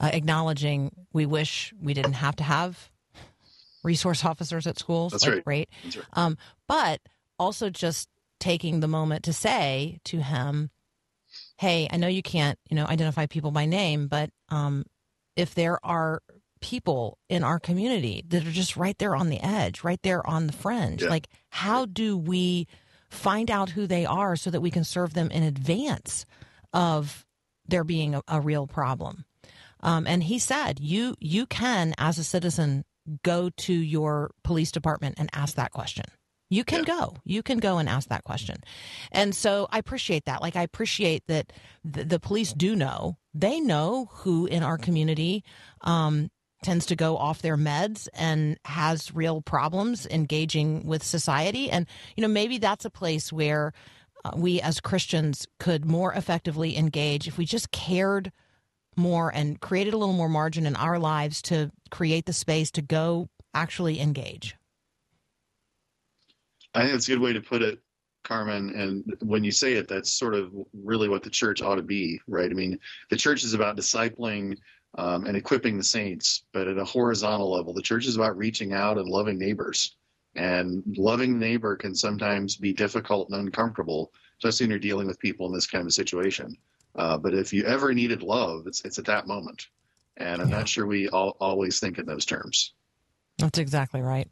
uh, 0.00 0.10
acknowledging 0.12 0.94
we 1.12 1.26
wish 1.26 1.74
we 1.82 1.92
didn't 1.92 2.14
have 2.14 2.36
to 2.36 2.44
have 2.44 2.88
resource 3.82 4.24
officers 4.24 4.66
at 4.66 4.78
schools. 4.78 5.12
That's 5.12 5.26
like, 5.26 5.42
right. 5.44 5.68
right. 5.84 5.98
Um, 6.14 6.38
but 6.68 7.00
also 7.38 7.68
just 7.68 8.08
taking 8.38 8.78
the 8.80 8.88
moment 8.88 9.24
to 9.24 9.32
say 9.32 9.98
to 10.04 10.22
him, 10.22 10.70
"Hey, 11.62 11.88
I 11.90 11.96
know 11.96 12.08
you 12.08 12.22
can't, 12.22 12.58
you 12.68 12.76
know, 12.76 12.86
identify 12.86 13.26
people 13.26 13.52
by 13.52 13.66
name, 13.66 14.08
but 14.08 14.30
um, 14.48 14.84
if 15.36 15.54
there 15.54 15.78
are 15.84 16.20
people 16.60 17.18
in 17.28 17.44
our 17.44 17.58
community 17.58 18.24
that 18.28 18.46
are 18.46 18.52
just 18.52 18.76
right 18.76 18.96
there 18.98 19.14
on 19.14 19.28
the 19.28 19.40
edge, 19.40 19.84
right 19.84 20.00
there 20.02 20.26
on 20.26 20.46
the 20.46 20.52
fringe. 20.52 21.02
Yeah. 21.02 21.10
Like, 21.10 21.28
how 21.50 21.84
do 21.84 22.16
we 22.16 22.66
find 23.10 23.50
out 23.50 23.70
who 23.70 23.86
they 23.86 24.06
are 24.06 24.36
so 24.36 24.50
that 24.50 24.62
we 24.62 24.70
can 24.70 24.84
serve 24.84 25.12
them 25.12 25.30
in 25.30 25.42
advance 25.42 26.24
of 26.72 27.26
there 27.66 27.84
being 27.84 28.14
a, 28.14 28.22
a 28.28 28.40
real 28.40 28.66
problem? 28.66 29.24
Um, 29.80 30.06
and 30.06 30.22
he 30.22 30.38
said, 30.38 30.80
you 30.80 31.16
you 31.18 31.44
can, 31.46 31.94
as 31.98 32.18
a 32.18 32.24
citizen, 32.24 32.84
go 33.24 33.50
to 33.50 33.72
your 33.72 34.30
police 34.44 34.70
department 34.70 35.16
and 35.18 35.28
ask 35.32 35.56
that 35.56 35.72
question. 35.72 36.04
You 36.52 36.64
can 36.64 36.82
go. 36.82 37.16
You 37.24 37.42
can 37.42 37.60
go 37.60 37.78
and 37.78 37.88
ask 37.88 38.10
that 38.10 38.24
question. 38.24 38.56
And 39.10 39.34
so 39.34 39.68
I 39.70 39.78
appreciate 39.78 40.26
that. 40.26 40.42
Like 40.42 40.54
I 40.54 40.60
appreciate 40.62 41.26
that 41.26 41.50
the, 41.82 42.04
the 42.04 42.20
police 42.20 42.52
do 42.52 42.76
know. 42.76 43.16
They 43.32 43.58
know 43.58 44.10
who 44.10 44.44
in 44.44 44.62
our 44.62 44.76
community 44.76 45.44
um, 45.80 46.30
tends 46.62 46.84
to 46.86 46.94
go 46.94 47.16
off 47.16 47.40
their 47.40 47.56
meds 47.56 48.06
and 48.12 48.58
has 48.66 49.14
real 49.14 49.40
problems 49.40 50.06
engaging 50.06 50.84
with 50.86 51.02
society. 51.02 51.70
And 51.70 51.86
you 52.16 52.20
know 52.20 52.28
maybe 52.28 52.58
that's 52.58 52.84
a 52.84 52.90
place 52.90 53.32
where 53.32 53.72
uh, 54.22 54.32
we 54.36 54.60
as 54.60 54.78
Christians 54.78 55.46
could 55.58 55.86
more 55.86 56.12
effectively 56.12 56.76
engage 56.76 57.26
if 57.26 57.38
we 57.38 57.46
just 57.46 57.70
cared 57.70 58.30
more 58.94 59.32
and 59.34 59.58
created 59.58 59.94
a 59.94 59.96
little 59.96 60.14
more 60.14 60.28
margin 60.28 60.66
in 60.66 60.76
our 60.76 60.98
lives 60.98 61.40
to 61.42 61.70
create 61.90 62.26
the 62.26 62.34
space 62.34 62.70
to 62.72 62.82
go 62.82 63.30
actually 63.54 64.00
engage. 64.00 64.54
I 66.74 66.80
think 66.80 66.92
that's 66.92 67.08
a 67.08 67.12
good 67.12 67.20
way 67.20 67.32
to 67.32 67.40
put 67.40 67.62
it, 67.62 67.80
Carmen. 68.24 68.70
And 68.74 69.04
when 69.20 69.44
you 69.44 69.52
say 69.52 69.74
it, 69.74 69.88
that's 69.88 70.10
sort 70.10 70.34
of 70.34 70.52
really 70.72 71.08
what 71.08 71.22
the 71.22 71.30
church 71.30 71.62
ought 71.62 71.76
to 71.76 71.82
be, 71.82 72.20
right? 72.26 72.50
I 72.50 72.54
mean, 72.54 72.78
the 73.10 73.16
church 73.16 73.44
is 73.44 73.54
about 73.54 73.76
discipling 73.76 74.56
um, 74.96 75.26
and 75.26 75.36
equipping 75.36 75.76
the 75.76 75.84
saints, 75.84 76.44
but 76.52 76.68
at 76.68 76.78
a 76.78 76.84
horizontal 76.84 77.50
level, 77.50 77.72
the 77.72 77.82
church 77.82 78.06
is 78.06 78.16
about 78.16 78.36
reaching 78.36 78.72
out 78.72 78.98
and 78.98 79.08
loving 79.08 79.38
neighbors. 79.38 79.96
And 80.34 80.82
loving 80.96 81.38
neighbor 81.38 81.76
can 81.76 81.94
sometimes 81.94 82.56
be 82.56 82.72
difficult 82.72 83.28
and 83.30 83.40
uncomfortable, 83.40 84.12
especially 84.38 84.64
when 84.64 84.70
you're 84.70 84.78
dealing 84.78 85.06
with 85.06 85.18
people 85.18 85.46
in 85.46 85.52
this 85.52 85.66
kind 85.66 85.86
of 85.86 85.92
situation. 85.92 86.56
Uh, 86.94 87.18
but 87.18 87.34
if 87.34 87.52
you 87.52 87.64
ever 87.64 87.92
needed 87.92 88.22
love, 88.22 88.66
it's 88.66 88.82
it's 88.84 88.98
at 88.98 89.04
that 89.06 89.26
moment. 89.26 89.68
And 90.16 90.40
I'm 90.40 90.48
Yeah. 90.48 90.58
not 90.58 90.68
sure 90.68 90.86
we 90.86 91.08
all, 91.08 91.36
always 91.40 91.80
think 91.80 91.98
in 91.98 92.06
those 92.06 92.24
terms. 92.24 92.74
That's 93.42 93.58
exactly 93.58 94.00
right. 94.00 94.28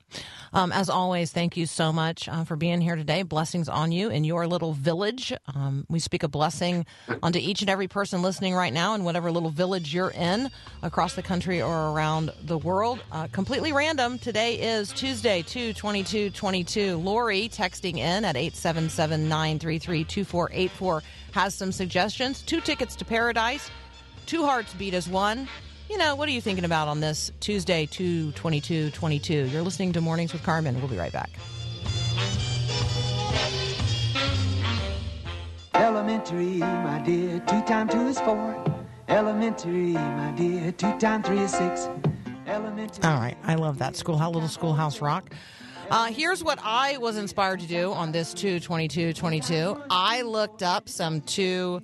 Um, 0.52 0.70
as 0.70 0.88
always, 0.88 1.32
thank 1.32 1.56
you 1.56 1.66
so 1.66 1.92
much 1.92 2.28
uh, 2.28 2.44
for 2.44 2.54
being 2.54 2.80
here 2.80 2.94
today. 2.94 3.24
Blessings 3.24 3.68
on 3.68 3.90
you 3.90 4.08
in 4.08 4.22
your 4.22 4.46
little 4.46 4.72
village. 4.72 5.32
Um, 5.52 5.84
we 5.88 5.98
speak 5.98 6.22
a 6.22 6.28
blessing 6.28 6.86
onto 7.22 7.40
each 7.40 7.60
and 7.60 7.68
every 7.68 7.88
person 7.88 8.22
listening 8.22 8.54
right 8.54 8.72
now 8.72 8.94
in 8.94 9.02
whatever 9.02 9.32
little 9.32 9.50
village 9.50 9.92
you're 9.92 10.12
in 10.12 10.48
across 10.84 11.14
the 11.14 11.22
country 11.22 11.60
or 11.60 11.90
around 11.90 12.30
the 12.44 12.56
world. 12.56 13.00
Uh, 13.10 13.26
completely 13.32 13.72
random. 13.72 14.16
Today 14.16 14.54
is 14.60 14.92
Tuesday, 14.92 15.42
2 15.42 15.72
22 15.72 16.30
22. 16.30 16.96
Lori 16.96 17.48
texting 17.48 17.96
in 17.98 18.24
at 18.24 18.36
877 18.36 19.28
933 19.28 20.04
2484 20.04 21.02
has 21.32 21.52
some 21.52 21.72
suggestions. 21.72 22.42
Two 22.42 22.60
tickets 22.60 22.94
to 22.94 23.04
paradise. 23.04 23.72
Two 24.26 24.44
hearts 24.44 24.72
beat 24.74 24.94
as 24.94 25.08
one. 25.08 25.48
You 25.90 25.98
know, 25.98 26.14
what 26.14 26.28
are 26.28 26.32
you 26.32 26.40
thinking 26.40 26.64
about 26.64 26.86
on 26.86 27.00
this 27.00 27.32
Tuesday, 27.40 27.84
2 27.84 28.30
22 28.30 28.92
22? 28.92 29.46
You're 29.48 29.62
listening 29.62 29.92
to 29.94 30.00
Mornings 30.00 30.32
with 30.32 30.40
Carmen. 30.44 30.78
We'll 30.78 30.86
be 30.86 30.96
right 30.96 31.10
back. 31.10 31.30
Elementary, 35.74 36.58
my 36.58 37.02
dear, 37.04 37.40
two 37.40 37.60
times 37.62 37.92
two 37.92 38.06
is 38.06 38.20
four. 38.20 38.64
Elementary, 39.08 39.94
my 39.94 40.32
dear, 40.36 40.70
two 40.70 40.96
times 41.00 41.26
three 41.26 41.40
is 41.40 41.50
six. 41.50 41.88
Elementary. 42.46 43.02
All 43.02 43.18
right. 43.18 43.36
I 43.42 43.56
love 43.56 43.78
that. 43.78 43.96
Schoolhouse, 43.96 44.32
little 44.32 44.48
schoolhouse 44.48 45.00
rock. 45.00 45.34
Uh, 45.90 46.06
here's 46.06 46.44
what 46.44 46.60
I 46.62 46.98
was 46.98 47.16
inspired 47.16 47.58
to 47.60 47.66
do 47.66 47.92
on 47.92 48.12
this 48.12 48.32
2 48.32 48.60
22 48.60 49.12
22. 49.12 49.82
I 49.90 50.22
looked 50.22 50.62
up 50.62 50.88
some 50.88 51.20
2 51.20 51.82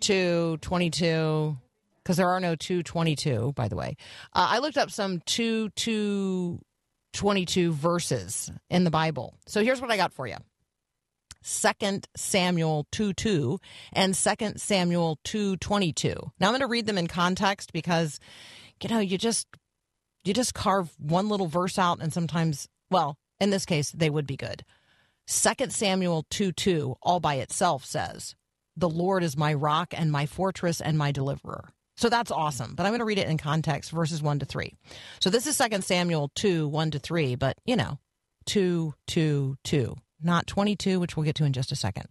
2 0.00 0.56
22 0.62 1.58
because 2.08 2.16
there 2.16 2.30
are 2.30 2.40
no 2.40 2.56
222, 2.56 3.52
by 3.54 3.68
the 3.68 3.76
way. 3.76 3.94
Uh, 4.32 4.48
I 4.52 4.60
looked 4.60 4.78
up 4.78 4.90
some 4.90 5.20
2 5.26 5.68
2 5.76 6.58
22 7.12 7.72
verses 7.72 8.50
in 8.70 8.84
the 8.84 8.90
Bible. 8.90 9.34
So 9.46 9.62
here's 9.62 9.78
what 9.82 9.90
I 9.90 9.98
got 9.98 10.14
for 10.14 10.26
you. 10.26 10.36
Second 11.42 12.08
Samuel 12.16 12.86
2 12.92 13.12
2 13.12 13.60
and 13.92 14.16
Second 14.16 14.58
Samuel 14.58 15.18
two 15.22 15.58
twenty 15.58 15.92
two. 15.92 16.14
Now 16.40 16.46
I'm 16.46 16.52
going 16.52 16.60
to 16.60 16.66
read 16.66 16.86
them 16.86 16.96
in 16.96 17.08
context 17.08 17.74
because, 17.74 18.18
you 18.82 18.88
know, 18.88 19.00
you 19.00 19.18
just 19.18 19.46
you 20.24 20.32
just 20.32 20.54
carve 20.54 20.90
one 20.98 21.28
little 21.28 21.46
verse 21.46 21.78
out 21.78 22.00
and 22.00 22.10
sometimes 22.10 22.68
well 22.90 23.18
in 23.38 23.50
this 23.50 23.66
case 23.66 23.90
they 23.90 24.08
would 24.08 24.26
be 24.26 24.36
good 24.36 24.64
Second 25.26 25.74
samuel 25.74 26.24
2 26.30 26.52
2 26.52 26.96
all 27.02 27.20
by 27.20 27.34
itself 27.34 27.84
says 27.84 28.34
the 28.76 28.88
lord 28.88 29.22
is 29.22 29.36
my 29.36 29.52
rock 29.54 29.92
and 29.96 30.10
my 30.10 30.26
fortress 30.26 30.80
and 30.80 30.98
my 30.98 31.12
deliverer 31.12 31.72
so 31.98 32.08
that's 32.08 32.30
awesome. 32.30 32.74
But 32.74 32.86
i'm 32.86 32.92
going 32.92 33.00
to 33.00 33.04
read 33.04 33.18
it 33.18 33.28
in 33.28 33.36
context 33.38 33.90
verses 33.90 34.22
1 34.22 34.38
to 34.38 34.46
3 34.46 34.72
so 35.20 35.30
this 35.30 35.46
is 35.46 35.56
Second 35.56 35.84
samuel 35.84 36.30
2 36.34 36.68
1 36.68 36.90
to 36.92 36.98
3 36.98 37.34
but 37.34 37.56
you 37.66 37.76
know 37.76 37.98
2 38.46 38.94
2 39.06 39.56
2 39.64 39.96
not 40.22 40.46
22, 40.46 41.00
which 41.00 41.16
we'll 41.16 41.24
get 41.24 41.34
to 41.36 41.44
in 41.44 41.52
just 41.52 41.72
a 41.72 41.76
second. 41.76 42.06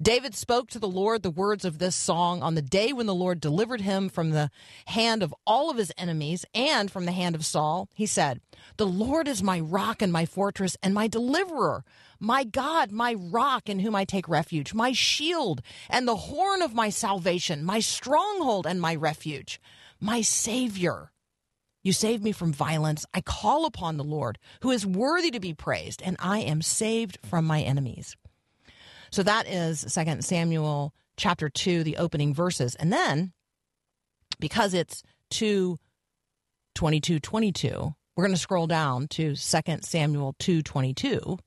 David 0.00 0.34
spoke 0.34 0.68
to 0.70 0.78
the 0.78 0.88
Lord 0.88 1.22
the 1.22 1.30
words 1.30 1.64
of 1.64 1.78
this 1.78 1.94
song 1.94 2.42
on 2.42 2.54
the 2.54 2.62
day 2.62 2.92
when 2.92 3.06
the 3.06 3.14
Lord 3.14 3.40
delivered 3.40 3.80
him 3.80 4.08
from 4.08 4.30
the 4.30 4.50
hand 4.86 5.22
of 5.22 5.34
all 5.46 5.70
of 5.70 5.76
his 5.76 5.92
enemies 5.98 6.44
and 6.54 6.90
from 6.90 7.04
the 7.04 7.12
hand 7.12 7.34
of 7.34 7.44
Saul. 7.44 7.88
He 7.94 8.06
said, 8.06 8.40
The 8.76 8.86
Lord 8.86 9.28
is 9.28 9.42
my 9.42 9.60
rock 9.60 10.02
and 10.02 10.12
my 10.12 10.26
fortress 10.26 10.76
and 10.82 10.94
my 10.94 11.06
deliverer, 11.06 11.84
my 12.18 12.44
God, 12.44 12.92
my 12.92 13.14
rock 13.14 13.68
in 13.68 13.80
whom 13.80 13.94
I 13.94 14.04
take 14.04 14.28
refuge, 14.28 14.74
my 14.74 14.92
shield 14.92 15.62
and 15.88 16.06
the 16.06 16.16
horn 16.16 16.62
of 16.62 16.74
my 16.74 16.90
salvation, 16.90 17.64
my 17.64 17.80
stronghold 17.80 18.66
and 18.66 18.80
my 18.80 18.94
refuge, 18.94 19.60
my 20.00 20.20
Savior. 20.22 21.12
You 21.82 21.92
save 21.92 22.22
me 22.22 22.32
from 22.32 22.52
violence. 22.52 23.06
I 23.14 23.20
call 23.20 23.64
upon 23.64 23.96
the 23.96 24.04
Lord, 24.04 24.38
who 24.62 24.70
is 24.70 24.86
worthy 24.86 25.30
to 25.30 25.40
be 25.40 25.54
praised, 25.54 26.02
and 26.02 26.16
I 26.18 26.40
am 26.40 26.62
saved 26.62 27.18
from 27.24 27.46
my 27.46 27.62
enemies. 27.62 28.16
So 29.10 29.22
that 29.22 29.48
is 29.48 29.82
2 29.82 30.20
Samuel 30.20 30.94
chapter 31.16 31.48
2, 31.48 31.82
the 31.82 31.96
opening 31.96 32.34
verses. 32.34 32.74
And 32.74 32.92
then, 32.92 33.32
because 34.38 34.74
it's 34.74 35.02
2 35.30 35.78
22 36.74 37.18
22, 37.18 37.94
we're 38.16 38.24
going 38.24 38.34
to 38.34 38.40
scroll 38.40 38.66
down 38.66 39.08
to 39.08 39.34
2 39.34 39.60
Samuel 39.82 40.34
2 40.38 40.62
22 40.62 41.38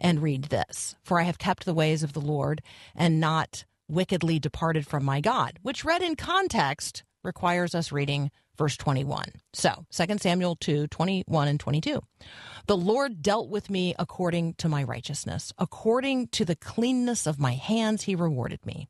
and 0.00 0.22
read 0.22 0.44
this 0.44 0.94
For 1.02 1.20
I 1.20 1.24
have 1.24 1.38
kept 1.38 1.64
the 1.64 1.74
ways 1.74 2.02
of 2.02 2.12
the 2.12 2.20
Lord 2.20 2.62
and 2.94 3.20
not 3.20 3.64
wickedly 3.88 4.38
departed 4.38 4.86
from 4.86 5.04
my 5.04 5.20
God, 5.20 5.58
which 5.62 5.84
read 5.84 6.02
in 6.02 6.16
context 6.16 7.02
requires 7.22 7.74
us 7.74 7.92
reading 7.92 8.30
verse 8.56 8.76
21. 8.76 9.32
So, 9.52 9.86
2 9.90 10.18
Samuel 10.18 10.56
2 10.56 10.86
21 10.88 11.48
and 11.48 11.58
22. 11.58 12.02
The 12.66 12.76
Lord 12.76 13.22
dealt 13.22 13.48
with 13.48 13.70
me 13.70 13.94
according 13.98 14.54
to 14.54 14.68
my 14.68 14.82
righteousness, 14.82 15.52
according 15.58 16.28
to 16.28 16.44
the 16.44 16.56
cleanness 16.56 17.26
of 17.26 17.38
my 17.38 17.54
hands, 17.54 18.02
he 18.02 18.14
rewarded 18.14 18.64
me. 18.66 18.88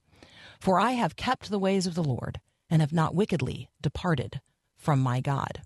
For 0.59 0.81
I 0.81 0.93
have 0.93 1.17
kept 1.17 1.51
the 1.51 1.59
ways 1.59 1.87
of 1.87 1.95
the 1.95 2.05
Lord 2.05 2.41
and 2.69 2.83
have 2.83 2.93
not 2.93 3.15
wickedly 3.15 3.71
departed 3.81 4.41
from 4.77 5.01
my 5.01 5.21
God. 5.21 5.63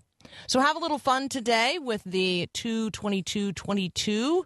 So, 0.47 0.59
have 0.59 0.75
a 0.75 0.79
little 0.79 0.99
fun 0.99 1.29
today 1.29 1.79
with 1.79 2.03
the 2.03 2.47
222 2.53 3.53
22. 3.53 4.45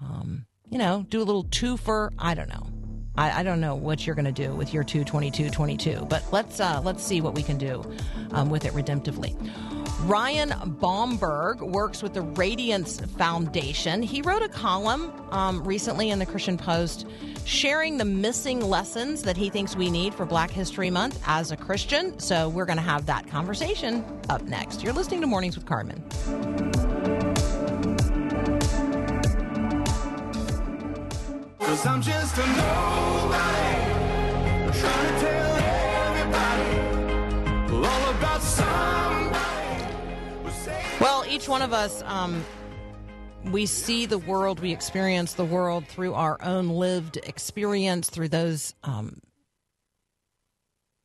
Um, 0.00 0.46
you 0.70 0.78
know, 0.78 1.06
do 1.08 1.22
a 1.22 1.24
little 1.24 1.44
two 1.44 1.76
for, 1.76 2.12
I 2.18 2.34
don't 2.34 2.48
know. 2.48 2.87
I, 3.18 3.40
I 3.40 3.42
don't 3.42 3.60
know 3.60 3.74
what 3.74 4.06
you're 4.06 4.14
going 4.14 4.32
to 4.32 4.32
do 4.32 4.54
with 4.54 4.72
your 4.72 4.84
222 4.84 5.50
22, 5.50 6.06
but 6.08 6.24
let's 6.32 6.60
uh, 6.60 6.80
let's 6.84 7.02
see 7.02 7.20
what 7.20 7.34
we 7.34 7.42
can 7.42 7.58
do 7.58 7.84
um, 8.30 8.48
with 8.48 8.64
it 8.64 8.72
redemptively. 8.72 9.34
Ryan 10.02 10.50
Baumberg 10.50 11.60
works 11.60 12.00
with 12.00 12.14
the 12.14 12.22
Radiance 12.22 13.00
Foundation. 13.00 14.00
He 14.00 14.22
wrote 14.22 14.42
a 14.42 14.48
column 14.48 15.12
um, 15.32 15.64
recently 15.64 16.10
in 16.10 16.20
the 16.20 16.26
Christian 16.26 16.56
Post 16.56 17.06
sharing 17.44 17.96
the 17.96 18.04
missing 18.04 18.60
lessons 18.60 19.22
that 19.22 19.36
he 19.36 19.50
thinks 19.50 19.74
we 19.74 19.90
need 19.90 20.14
for 20.14 20.24
Black 20.24 20.50
History 20.50 20.90
Month 20.90 21.20
as 21.26 21.50
a 21.50 21.56
Christian. 21.56 22.16
So 22.20 22.48
we're 22.48 22.66
going 22.66 22.76
to 22.76 22.82
have 22.82 23.06
that 23.06 23.26
conversation 23.26 24.04
up 24.28 24.42
next. 24.42 24.84
You're 24.84 24.92
listening 24.92 25.22
to 25.22 25.26
Mornings 25.26 25.56
with 25.56 25.66
Carmen. 25.66 26.04
Cause 31.58 31.86
I'm 31.86 32.00
just 32.02 32.36
a 32.38 32.46
nobody 32.46 33.74
Trying 34.78 35.14
to 35.14 35.20
tell 35.20 35.56
everybody 36.06 36.68
All 37.74 38.10
about 38.10 38.42
somebody 38.42 39.84
Well, 41.00 41.24
each 41.28 41.48
one 41.48 41.62
of 41.62 41.72
us, 41.72 42.02
um, 42.02 42.44
we 43.44 43.66
see 43.66 44.06
the 44.06 44.18
world, 44.18 44.60
we 44.60 44.72
experience 44.72 45.34
the 45.34 45.44
world 45.44 45.86
through 45.86 46.14
our 46.14 46.38
own 46.42 46.68
lived 46.68 47.16
experience, 47.18 48.10
through 48.10 48.28
those 48.28 48.74
um, 48.82 49.20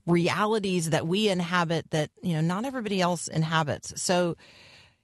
realities 0.06 0.90
that 0.90 1.08
we 1.08 1.30
inhabit 1.30 1.90
that 1.92 2.10
you 2.22 2.34
know 2.34 2.42
not 2.42 2.66
everybody 2.66 3.02
else 3.02 3.28
inhabits. 3.28 4.02
So, 4.02 4.36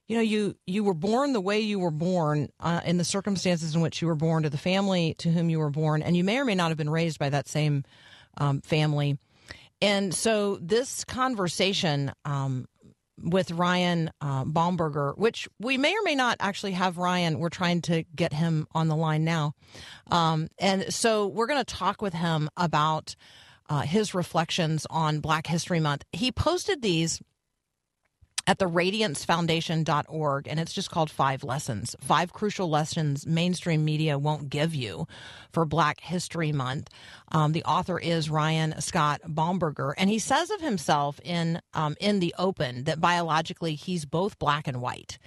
you 0.09 0.15
know, 0.15 0.21
you 0.21 0.55
you 0.65 0.83
were 0.83 0.95
born 0.95 1.33
the 1.33 1.39
way 1.39 1.59
you 1.59 1.77
were 1.77 1.91
born 1.91 2.49
uh, 2.59 2.81
in 2.83 2.97
the 2.97 3.03
circumstances 3.03 3.75
in 3.75 3.81
which 3.81 4.01
you 4.01 4.07
were 4.07 4.15
born 4.15 4.41
to 4.41 4.49
the 4.49 4.57
family 4.57 5.13
to 5.19 5.29
whom 5.29 5.51
you 5.51 5.59
were 5.59 5.69
born, 5.69 6.01
and 6.01 6.17
you 6.17 6.23
may 6.23 6.39
or 6.39 6.45
may 6.45 6.55
not 6.55 6.69
have 6.69 6.77
been 6.77 6.89
raised 6.89 7.19
by 7.19 7.29
that 7.29 7.47
same 7.47 7.83
um, 8.37 8.59
family. 8.61 9.19
And 9.81 10.13
so, 10.13 10.57
this 10.61 11.05
conversation 11.05 12.11
um, 12.25 12.65
with 13.21 13.51
Ryan 13.51 14.09
uh, 14.19 14.45
Bomberger, 14.45 15.15
which 15.15 15.47
we 15.59 15.77
may 15.77 15.93
or 15.93 16.01
may 16.03 16.15
not 16.15 16.37
actually 16.39 16.71
have 16.71 16.97
Ryan. 16.97 17.37
We're 17.37 17.49
trying 17.49 17.81
to 17.83 18.03
get 18.15 18.33
him 18.33 18.67
on 18.73 18.87
the 18.87 18.95
line 18.95 19.23
now. 19.23 19.53
Um, 20.09 20.47
and 20.57 20.91
so 20.91 21.27
we're 21.27 21.47
going 21.47 21.63
to 21.63 21.75
talk 21.75 22.01
with 22.01 22.13
him 22.13 22.49
about 22.57 23.15
uh, 23.69 23.81
his 23.81 24.15
reflections 24.15 24.87
on 24.89 25.19
Black 25.19 25.47
History 25.47 25.79
Month. 25.79 26.05
He 26.13 26.31
posted 26.31 26.81
these 26.81 27.21
at 28.47 28.57
the 28.57 28.65
radiancefoundation.org 28.65 30.47
and 30.47 30.59
it's 30.59 30.73
just 30.73 30.89
called 30.89 31.11
five 31.11 31.43
lessons. 31.43 31.95
Five 32.01 32.33
crucial 32.33 32.69
lessons 32.69 33.25
mainstream 33.27 33.85
media 33.85 34.17
won't 34.17 34.49
give 34.49 34.73
you 34.73 35.07
for 35.51 35.65
black 35.65 35.99
history 36.01 36.51
month. 36.51 36.89
Um, 37.31 37.51
the 37.51 37.63
author 37.63 37.99
is 37.99 38.29
ryan 38.29 38.79
scott 38.81 39.21
bomberger 39.27 39.93
and 39.97 40.09
he 40.09 40.19
says 40.19 40.49
of 40.49 40.61
himself 40.61 41.19
in 41.23 41.61
um, 41.73 41.95
in 41.99 42.19
the 42.19 42.33
open 42.37 42.85
that 42.85 42.99
biologically 42.99 43.75
he's 43.75 44.05
both 44.05 44.39
black 44.39 44.67
and 44.67 44.81
white 44.81 45.19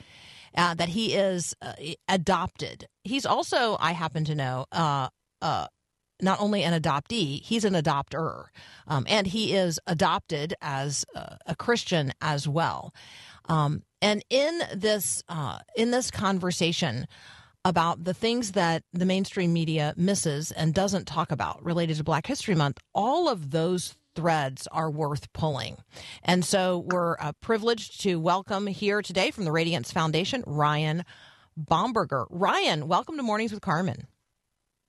uh, 0.57 0.75
that 0.75 0.91
he 0.91 1.15
is 1.15 1.55
uh, 1.63 1.73
adopted. 2.09 2.87
He's 3.05 3.27
also 3.27 3.77
i 3.81 3.93
happen 3.93 4.25
to 4.25 4.35
know 4.35 4.67
uh, 4.73 5.09
uh, 5.41 5.67
not 6.23 6.41
only 6.41 6.63
an 6.63 6.81
adoptee, 6.81 7.43
he's 7.43 7.65
an 7.65 7.75
adopter. 7.75 8.47
Um, 8.87 9.05
and 9.09 9.27
he 9.27 9.55
is 9.55 9.79
adopted 9.87 10.55
as 10.63 11.05
a, 11.15 11.39
a 11.47 11.57
Christian 11.57 12.13
as 12.21 12.49
well. 12.49 12.95
Um, 13.47 13.83
and 14.01 14.25
in 14.31 14.61
this 14.75 15.23
uh, 15.29 15.59
in 15.77 15.91
this 15.91 16.11
conversation 16.11 17.07
about 17.65 18.05
the 18.05 18.15
things 18.15 18.53
that 18.53 18.83
the 18.93 19.05
mainstream 19.05 19.53
media 19.53 19.95
misses 19.97 20.51
and 20.53 20.75
doesn't 20.75 21.07
talk 21.07 21.31
about 21.31 21.65
related 21.65 21.97
to 21.97 22.05
Black 22.05 22.27
History 22.27 22.55
Month, 22.55 22.79
all 22.93 23.29
of 23.29 23.51
those 23.51 23.97
threads 24.15 24.67
are 24.69 24.91
worth 24.91 25.33
pulling. 25.33 25.77
And 26.23 26.45
so 26.45 26.85
we're 26.87 27.17
uh, 27.19 27.33
privileged 27.41 28.01
to 28.03 28.17
welcome 28.17 28.67
here 28.67 29.01
today 29.01 29.31
from 29.31 29.45
the 29.45 29.53
Radiance 29.53 29.91
Foundation, 29.93 30.43
Ryan 30.47 31.05
Bomberger. 31.59 32.27
Ryan, 32.31 32.89
welcome 32.89 33.17
to 33.17 33.23
Mornings 33.23 33.53
with 33.53 33.63
Carmen. 33.63 34.07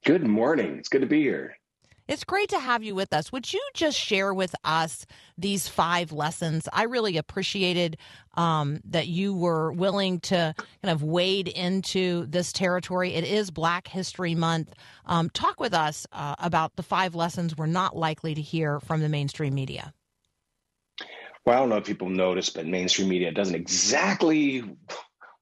Good 0.04 0.26
morning. 0.26 0.76
It's 0.78 0.90
good 0.90 1.00
to 1.00 1.06
be 1.06 1.22
here. 1.22 1.56
It's 2.06 2.24
great 2.24 2.50
to 2.50 2.58
have 2.58 2.82
you 2.82 2.94
with 2.94 3.14
us. 3.14 3.32
Would 3.32 3.50
you 3.50 3.66
just 3.72 3.98
share 3.98 4.34
with 4.34 4.54
us 4.62 5.06
these 5.38 5.66
five 5.66 6.12
lessons? 6.12 6.68
I 6.70 6.82
really 6.82 7.16
appreciated 7.16 7.96
um, 8.34 8.80
that 8.84 9.06
you 9.08 9.32
were 9.32 9.72
willing 9.72 10.20
to 10.20 10.54
kind 10.82 10.92
of 10.92 11.02
wade 11.02 11.48
into 11.48 12.26
this 12.26 12.52
territory. 12.52 13.14
It 13.14 13.24
is 13.24 13.50
Black 13.50 13.88
History 13.88 14.34
Month. 14.34 14.74
Um, 15.06 15.30
talk 15.30 15.58
with 15.58 15.72
us 15.72 16.06
uh, 16.12 16.34
about 16.38 16.76
the 16.76 16.82
five 16.82 17.14
lessons 17.14 17.56
we're 17.56 17.64
not 17.64 17.96
likely 17.96 18.34
to 18.34 18.42
hear 18.42 18.80
from 18.80 19.00
the 19.00 19.08
mainstream 19.08 19.54
media. 19.54 19.94
Well, 21.46 21.56
I 21.56 21.60
don't 21.60 21.70
know 21.70 21.78
if 21.78 21.86
people 21.86 22.10
notice, 22.10 22.50
but 22.50 22.66
mainstream 22.66 23.08
media 23.08 23.32
doesn't 23.32 23.54
exactly 23.54 24.64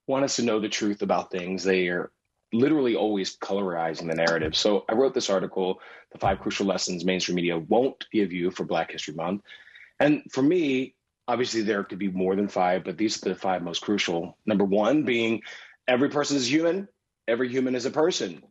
want 0.07 0.25
us 0.25 0.37
to 0.37 0.43
know 0.43 0.61
the 0.61 0.69
truth 0.69 1.03
about 1.03 1.33
things. 1.33 1.65
They 1.65 1.89
are 1.89 2.13
literally 2.53 2.97
always 2.97 3.37
colorizing 3.37 4.09
the 4.09 4.15
narrative. 4.15 4.55
So 4.55 4.85
I 4.89 4.95
wrote 4.95 5.15
this 5.15 5.31
article, 5.31 5.81
The 6.13 6.19
Five 6.19 6.41
Crucial 6.41 6.67
Lessons 6.67 7.05
Mainstream 7.05 7.37
Media 7.37 7.59
Won't 7.59 8.07
Give 8.13 8.33
You 8.33 8.51
for 8.51 8.65
Black 8.65 8.93
History 8.93 9.15
Month. 9.15 9.43
And 9.99 10.23
for 10.31 10.43
me, 10.43 10.95
obviously 11.29 11.63
there 11.63 11.85
could 11.85 11.99
be 11.99 12.09
more 12.09 12.37
than 12.37 12.49
five, 12.49 12.85
but 12.85 12.99
these 12.99 13.25
are 13.25 13.31
the 13.31 13.35
five 13.35 13.63
most 13.63 13.81
crucial. 13.81 14.37
Number 14.45 14.65
one 14.65 15.05
being 15.05 15.43
every 15.89 16.11
person 16.11 16.37
is 16.37 16.51
human, 16.51 16.89
every 17.27 17.49
human 17.49 17.75
is 17.75 17.87
a 17.87 17.91
person. 17.91 18.43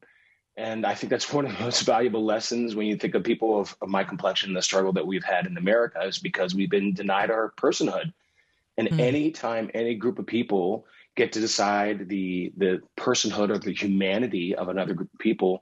And 0.57 0.85
I 0.85 0.95
think 0.95 1.09
that's 1.09 1.31
one 1.31 1.45
of 1.45 1.57
the 1.57 1.63
most 1.63 1.81
valuable 1.85 2.25
lessons 2.25 2.75
when 2.75 2.87
you 2.87 2.95
think 2.95 3.15
of 3.15 3.23
people 3.23 3.59
of, 3.59 3.75
of 3.81 3.89
my 3.89 4.03
complexion, 4.03 4.53
the 4.53 4.61
struggle 4.61 4.93
that 4.93 5.07
we've 5.07 5.23
had 5.23 5.45
in 5.45 5.57
America 5.57 6.01
is 6.01 6.19
because 6.19 6.55
we've 6.55 6.69
been 6.69 6.93
denied 6.93 7.31
our 7.31 7.53
personhood. 7.57 8.13
And 8.77 8.87
mm. 8.87 8.99
anytime 8.99 9.69
any 9.73 9.95
group 9.95 10.19
of 10.19 10.25
people 10.25 10.85
get 11.15 11.33
to 11.33 11.39
decide 11.39 12.07
the 12.09 12.53
the 12.57 12.81
personhood 12.97 13.49
or 13.49 13.57
the 13.57 13.73
humanity 13.73 14.55
of 14.55 14.69
another 14.69 14.93
group 14.93 15.09
of 15.13 15.19
people, 15.19 15.61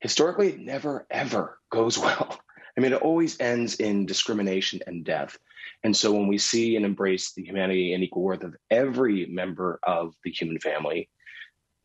historically 0.00 0.48
it 0.48 0.60
never 0.60 1.06
ever 1.10 1.58
goes 1.70 1.98
well. 2.06 2.38
I 2.76 2.80
mean, 2.80 2.92
it 2.92 3.02
always 3.02 3.38
ends 3.38 3.74
in 3.76 4.06
discrimination 4.06 4.80
and 4.86 5.04
death. 5.04 5.36
And 5.84 5.94
so 5.96 6.12
when 6.12 6.26
we 6.26 6.38
see 6.38 6.76
and 6.76 6.84
embrace 6.86 7.32
the 7.34 7.44
humanity 7.44 7.92
and 7.92 8.02
equal 8.02 8.22
worth 8.22 8.44
of 8.44 8.54
every 8.70 9.26
member 9.26 9.78
of 9.82 10.14
the 10.24 10.30
human 10.30 10.58
family, 10.58 11.10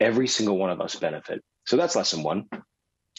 every 0.00 0.28
single 0.28 0.56
one 0.56 0.70
of 0.70 0.80
us 0.80 0.94
benefit. 0.96 1.42
So 1.66 1.76
that's 1.76 1.94
lesson 1.96 2.22
one. 2.22 2.46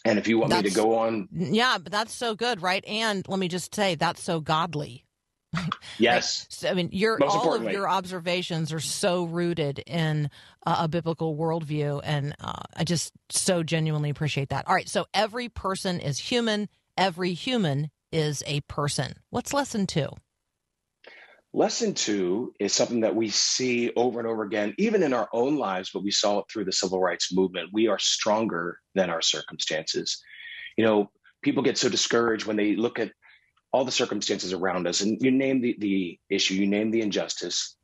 And 0.06 0.18
if 0.18 0.28
you 0.28 0.40
want 0.40 0.50
That's- 0.52 0.64
me 0.64 0.70
to 0.72 0.76
go 0.76 0.98
on, 0.98 1.28
Yeah, 1.32 1.78
but 1.78 1.92
that's 1.92 2.14
so 2.14 2.34
good, 2.34 2.62
right? 2.62 2.84
And 2.88 3.28
let 3.28 3.38
me 3.40 3.50
just 3.50 3.76
say, 3.76 3.96
that's 3.96 4.24
so 4.24 4.40
godly. 4.40 5.06
Yes, 5.98 6.46
So, 6.50 6.70
I 6.70 6.74
mean, 6.74 6.90
your 6.92 7.18
Most 7.18 7.36
all 7.36 7.54
of 7.54 7.64
your 7.72 7.90
observations 7.90 8.72
are 8.72 8.80
so 8.80 9.26
rooted 9.26 9.80
in 9.80 10.30
uh, 10.66 10.78
a 10.82 10.88
biblical 10.88 11.36
worldview, 11.36 12.02
and 12.04 12.36
uh, 12.40 12.64
I 12.76 12.84
just 12.84 13.14
so 13.30 13.64
genuinely 13.64 14.10
appreciate 14.10 14.50
that. 14.50 14.68
All 14.68 14.76
right, 14.76 14.90
so 14.90 15.06
every 15.14 15.50
person 15.50 16.00
is 16.00 16.20
human. 16.20 16.70
Every 16.98 17.34
human 17.34 17.90
is 18.12 18.44
a 18.46 18.62
person. 18.62 19.14
What's 19.30 19.54
lesson 19.54 19.88
two? 19.88 20.10
Lesson 21.52 21.96
two 21.96 22.54
is 22.60 22.74
something 22.74 23.02
that 23.02 23.16
we 23.16 23.30
see 23.30 23.92
over 23.96 24.20
and 24.20 24.28
over 24.28 24.44
again, 24.44 24.76
even 24.78 25.02
in 25.02 25.14
our 25.14 25.28
own 25.34 25.58
lives, 25.58 25.90
but 25.92 26.04
we 26.04 26.12
saw 26.12 26.40
it 26.40 26.46
through 26.52 26.66
the 26.66 26.72
civil 26.72 27.00
rights 27.00 27.34
movement. 27.34 27.70
We 27.74 27.88
are 27.88 27.98
stronger 27.98 28.78
than 28.94 29.10
our 29.10 29.22
circumstances. 29.22 30.22
You 30.78 30.86
know, 30.86 31.12
people 31.42 31.64
get 31.64 31.78
so 31.78 31.90
discouraged 31.90 32.46
when 32.46 32.56
they 32.56 32.76
look 32.76 33.00
at 33.00 33.12
all 33.72 33.86
the 33.86 33.92
circumstances 33.92 34.54
around 34.54 34.88
us, 34.88 35.02
and 35.02 35.22
you 35.22 35.32
name 35.32 35.62
the, 35.62 35.76
the 35.80 36.20
issue, 36.30 36.56
you 36.56 36.68
name 36.68 36.92
the 36.92 37.02
injustice, 37.02 37.76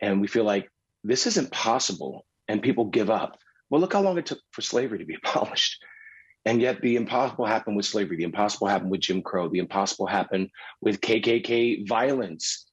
and 0.00 0.20
we 0.20 0.26
feel 0.26 0.44
like 0.44 0.68
this 1.04 1.26
isn't 1.26 1.50
possible, 1.52 2.26
and 2.48 2.62
people 2.62 2.86
give 2.86 3.10
up. 3.10 3.38
Well, 3.70 3.80
look 3.80 3.92
how 3.92 4.02
long 4.02 4.18
it 4.18 4.26
took 4.26 4.40
for 4.50 4.62
slavery 4.62 4.98
to 4.98 5.04
be 5.04 5.16
abolished. 5.24 5.82
And 6.44 6.62
yet, 6.62 6.80
the 6.80 6.96
impossible 6.96 7.44
happened 7.44 7.76
with 7.76 7.84
slavery. 7.84 8.16
The 8.16 8.22
impossible 8.24 8.68
happened 8.68 8.90
with 8.90 9.00
Jim 9.00 9.22
Crow. 9.22 9.48
The 9.48 9.58
impossible 9.58 10.06
happened 10.06 10.48
with 10.80 11.00
KKK 11.00 11.86
violence 11.86 12.68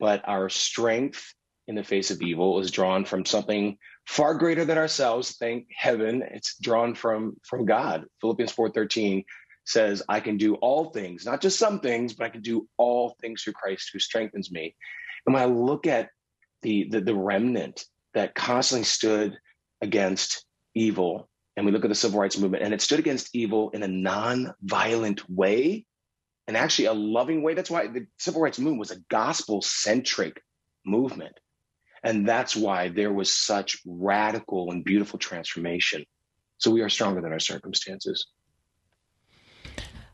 but 0.00 0.26
our 0.26 0.48
strength 0.48 1.34
in 1.68 1.76
the 1.76 1.84
face 1.84 2.10
of 2.10 2.20
evil 2.22 2.58
is 2.58 2.72
drawn 2.72 3.04
from 3.04 3.24
something 3.24 3.76
far 4.08 4.34
greater 4.34 4.64
than 4.64 4.78
ourselves 4.78 5.36
thank 5.36 5.66
heaven 5.76 6.24
it's 6.28 6.56
drawn 6.58 6.94
from 6.94 7.36
from 7.44 7.64
god 7.64 8.04
philippians 8.20 8.52
4.13 8.52 9.24
says 9.64 10.02
i 10.08 10.20
can 10.20 10.36
do 10.36 10.54
all 10.56 10.86
things 10.90 11.24
not 11.24 11.40
just 11.40 11.58
some 11.58 11.80
things 11.80 12.14
but 12.14 12.24
i 12.24 12.28
can 12.28 12.42
do 12.42 12.68
all 12.76 13.16
things 13.20 13.42
through 13.42 13.52
christ 13.52 13.90
who 13.92 13.98
strengthens 13.98 14.50
me 14.50 14.74
and 15.26 15.34
when 15.34 15.42
i 15.42 15.46
look 15.46 15.86
at 15.86 16.08
the 16.62 16.88
the, 16.90 17.00
the 17.00 17.14
remnant 17.14 17.84
that 18.14 18.34
constantly 18.34 18.84
stood 18.84 19.36
against 19.80 20.44
evil 20.74 21.28
and 21.56 21.66
we 21.66 21.72
look 21.72 21.84
at 21.84 21.88
the 21.88 21.94
civil 21.94 22.20
rights 22.20 22.38
movement 22.38 22.62
and 22.62 22.72
it 22.72 22.80
stood 22.80 22.98
against 22.98 23.34
evil 23.34 23.70
in 23.70 23.82
a 23.82 23.88
non-violent 23.88 25.28
way 25.28 25.84
and 26.50 26.56
actually 26.56 26.86
a 26.86 26.92
loving 26.92 27.42
way. 27.42 27.54
That's 27.54 27.70
why 27.70 27.86
the 27.86 28.06
civil 28.18 28.40
rights 28.40 28.58
movement 28.58 28.80
was 28.80 28.90
a 28.90 29.00
gospel 29.08 29.62
centric 29.62 30.42
movement. 30.84 31.38
And 32.02 32.26
that's 32.26 32.56
why 32.56 32.88
there 32.88 33.12
was 33.12 33.30
such 33.30 33.78
radical 33.86 34.72
and 34.72 34.82
beautiful 34.82 35.18
transformation. 35.18 36.04
So 36.58 36.70
we 36.70 36.80
are 36.80 36.88
stronger 36.88 37.20
than 37.20 37.32
our 37.32 37.38
circumstances. 37.38 38.26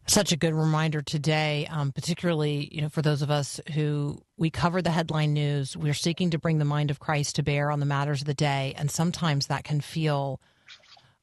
Such 0.09 0.31
a 0.31 0.37
good 0.37 0.55
reminder 0.55 1.03
today, 1.03 1.67
um, 1.69 1.91
particularly 1.91 2.69
you 2.71 2.81
know 2.81 2.89
for 2.89 3.03
those 3.03 3.23
of 3.23 3.31
us 3.31 3.61
who 3.75 4.23
we 4.37 4.51
cover 4.51 4.81
the 4.81 4.91
headline 4.91 5.33
news. 5.33 5.77
We're 5.77 5.95
seeking 5.95 6.31
to 6.31 6.39
bring 6.39 6.59
the 6.59 6.65
mind 6.65 6.93
of 6.93 7.01
Christ 7.01 7.37
to 7.37 7.43
bear 7.43 7.73
on 7.73 7.81
the 7.81 7.87
matters 7.87 8.21
of 8.21 8.27
the 8.27 8.35
day, 8.35 8.73
and 8.79 8.89
sometimes 8.89 9.49
that 9.49 9.65
can 9.65 9.81
feel 9.81 10.41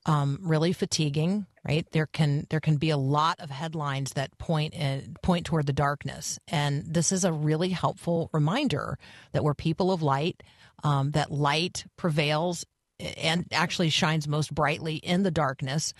um, 0.05 0.37
really 0.41 0.73
fatiguing. 0.73 1.45
Right 1.65 1.87
there 1.91 2.07
can 2.07 2.45
there 2.49 2.59
can 2.59 2.75
be 2.75 2.89
a 2.89 2.97
lot 2.97 3.39
of 3.39 3.49
headlines 3.49 4.11
that 4.13 4.37
point 4.37 4.73
in, 4.73 5.15
point 5.23 5.45
toward 5.45 5.65
the 5.65 5.73
darkness, 5.73 6.37
and 6.49 6.83
this 6.85 7.13
is 7.13 7.23
a 7.23 7.31
really 7.31 7.69
helpful 7.69 8.29
reminder 8.33 8.99
that 9.31 9.45
we're 9.45 9.53
people 9.53 9.93
of 9.93 10.01
light, 10.01 10.43
um, 10.83 11.11
that 11.11 11.31
light 11.31 11.85
prevails 11.95 12.65
and 12.99 13.45
actually 13.51 13.89
shines 13.89 14.27
most 14.27 14.53
brightly 14.53 14.95
in 14.97 15.23
the 15.23 15.31
darkness, 15.31 15.93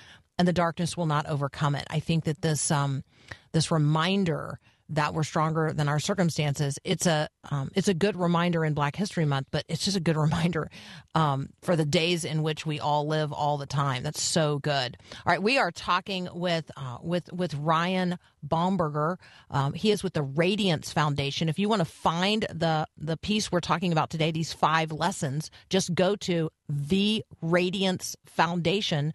and 0.43 0.47
the 0.49 0.51
darkness 0.51 0.97
will 0.97 1.05
not 1.05 1.25
overcome 1.25 1.73
it. 1.73 1.87
I 1.89 2.01
think 2.01 2.25
that 2.25 2.41
this 2.41 2.69
um, 2.69 3.05
this 3.53 3.71
reminder 3.71 4.59
that 4.89 5.13
we're 5.13 5.23
stronger 5.23 5.71
than 5.71 5.87
our 5.87 5.99
circumstances. 5.99 6.77
It's 6.83 7.05
a 7.05 7.29
um, 7.49 7.71
it's 7.75 7.87
a 7.87 7.93
good 7.93 8.17
reminder 8.17 8.65
in 8.65 8.73
Black 8.73 8.97
History 8.97 9.23
Month, 9.23 9.47
but 9.51 9.63
it's 9.69 9.85
just 9.85 9.95
a 9.95 10.01
good 10.01 10.17
reminder 10.27 10.69
um, 11.15 11.47
for 11.61 11.77
the 11.77 11.85
days 11.85 12.25
in 12.25 12.43
which 12.43 12.65
we 12.65 12.77
all 12.77 13.07
live 13.07 13.31
all 13.31 13.57
the 13.57 13.65
time. 13.65 14.03
That's 14.03 14.21
so 14.21 14.59
good. 14.59 14.97
All 15.25 15.31
right, 15.31 15.41
we 15.41 15.57
are 15.57 15.71
talking 15.71 16.27
with 16.33 16.69
uh, 16.75 16.97
with 17.01 17.31
with 17.31 17.53
Ryan 17.55 18.17
Bomberger. 18.45 19.15
Um, 19.49 19.71
he 19.71 19.91
is 19.91 20.03
with 20.03 20.11
the 20.11 20.23
Radiance 20.23 20.91
Foundation. 20.91 21.47
If 21.47 21.57
you 21.57 21.69
want 21.69 21.79
to 21.79 21.85
find 21.85 22.45
the 22.53 22.85
the 22.97 23.15
piece 23.15 23.49
we're 23.49 23.61
talking 23.61 23.93
about 23.93 24.09
today, 24.09 24.31
these 24.31 24.51
five 24.51 24.91
lessons, 24.91 25.49
just 25.69 25.95
go 25.95 26.17
to 26.17 26.49
the 26.67 27.23
Radiance 27.41 28.17
Foundation 28.25 29.13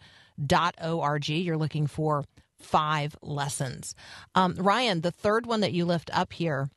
org. 0.80 1.28
You're 1.28 1.56
looking 1.56 1.86
for 1.86 2.24
five 2.58 3.16
lessons. 3.22 3.94
Um, 4.34 4.54
Ryan, 4.56 5.00
the 5.00 5.10
third 5.10 5.46
one 5.46 5.60
that 5.60 5.72
you 5.72 5.84
lift 5.84 6.10
up 6.12 6.32
here 6.32 6.68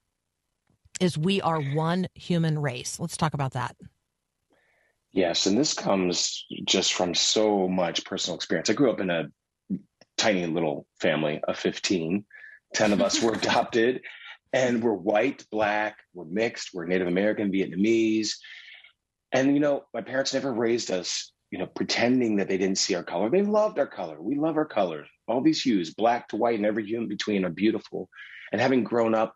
is 1.00 1.17
we 1.17 1.41
are 1.41 1.62
one 1.62 2.08
human 2.13 2.60
race. 2.60 3.00
Let's 3.00 3.17
talk 3.17 3.34
about 3.34 3.54
that. 3.54 3.76
Yes, 5.13 5.45
and 5.45 5.58
this 5.58 5.74
comes 5.74 6.45
just 6.63 6.93
from 6.93 7.13
so 7.13 7.67
much 7.67 8.06
personal 8.06 8.36
experience. 8.36 8.69
I 8.69 8.74
grew 8.74 8.91
up 8.91 9.02
in 9.02 9.10
a 9.10 9.26
tiny 10.17 10.45
little 10.45 10.86
family 11.00 11.41
of 11.47 11.58
15. 11.58 12.24
10 12.74 12.93
of 12.93 13.02
us 13.02 13.21
were 13.21 13.34
adopted, 13.34 14.02
and 14.54 14.84
we're 14.84 14.93
white, 14.93 15.45
black, 15.52 15.97
we're 16.13 16.26
mixed, 16.26 16.69
we're 16.74 16.86
Native 16.86 17.08
American, 17.08 17.52
Vietnamese. 17.52 18.36
And, 19.34 19.54
you 19.54 19.60
know, 19.60 19.84
my 19.93 20.02
parents 20.02 20.34
never 20.34 20.54
raised 20.54 20.91
us, 20.91 21.30
you 21.51 21.59
know, 21.59 21.67
pretending 21.67 22.37
that 22.37 22.47
they 22.47 22.57
didn't 22.57 22.77
see 22.77 22.95
our 22.95 23.03
color. 23.03 23.29
They 23.29 23.41
loved 23.41 23.77
our 23.77 23.87
color. 23.87 24.21
We 24.21 24.35
love 24.35 24.55
our 24.55 24.65
colors. 24.65 25.07
All 25.27 25.41
these 25.41 25.61
hues, 25.61 25.93
black 25.93 26.29
to 26.29 26.37
white, 26.37 26.55
and 26.55 26.65
every 26.65 26.85
hue 26.85 26.99
in 26.99 27.09
between 27.09 27.43
are 27.43 27.49
beautiful. 27.49 28.09
And 28.51 28.61
having 28.61 28.83
grown 28.83 29.13
up 29.13 29.35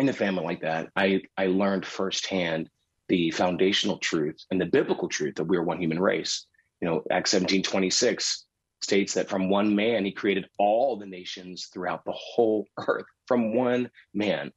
in 0.00 0.08
a 0.08 0.12
family 0.12 0.44
like 0.44 0.60
that, 0.62 0.88
I, 0.96 1.22
I 1.36 1.46
learned 1.46 1.86
firsthand 1.86 2.68
the 3.08 3.30
foundational 3.30 3.98
truth 3.98 4.44
and 4.50 4.60
the 4.60 4.66
biblical 4.66 5.08
truth 5.08 5.36
that 5.36 5.44
we 5.44 5.56
are 5.56 5.62
one 5.62 5.80
human 5.80 6.00
race. 6.00 6.46
You 6.80 6.88
know, 6.88 7.02
Acts 7.10 7.30
17 7.30 7.62
26 7.62 8.44
states 8.82 9.14
that 9.14 9.28
from 9.28 9.48
one 9.48 9.74
man 9.74 10.04
he 10.04 10.12
created 10.12 10.48
all 10.58 10.96
the 10.96 11.06
nations 11.06 11.68
throughout 11.72 12.04
the 12.04 12.12
whole 12.12 12.66
earth, 12.88 13.06
from 13.26 13.54
one 13.54 13.88
man. 14.12 14.52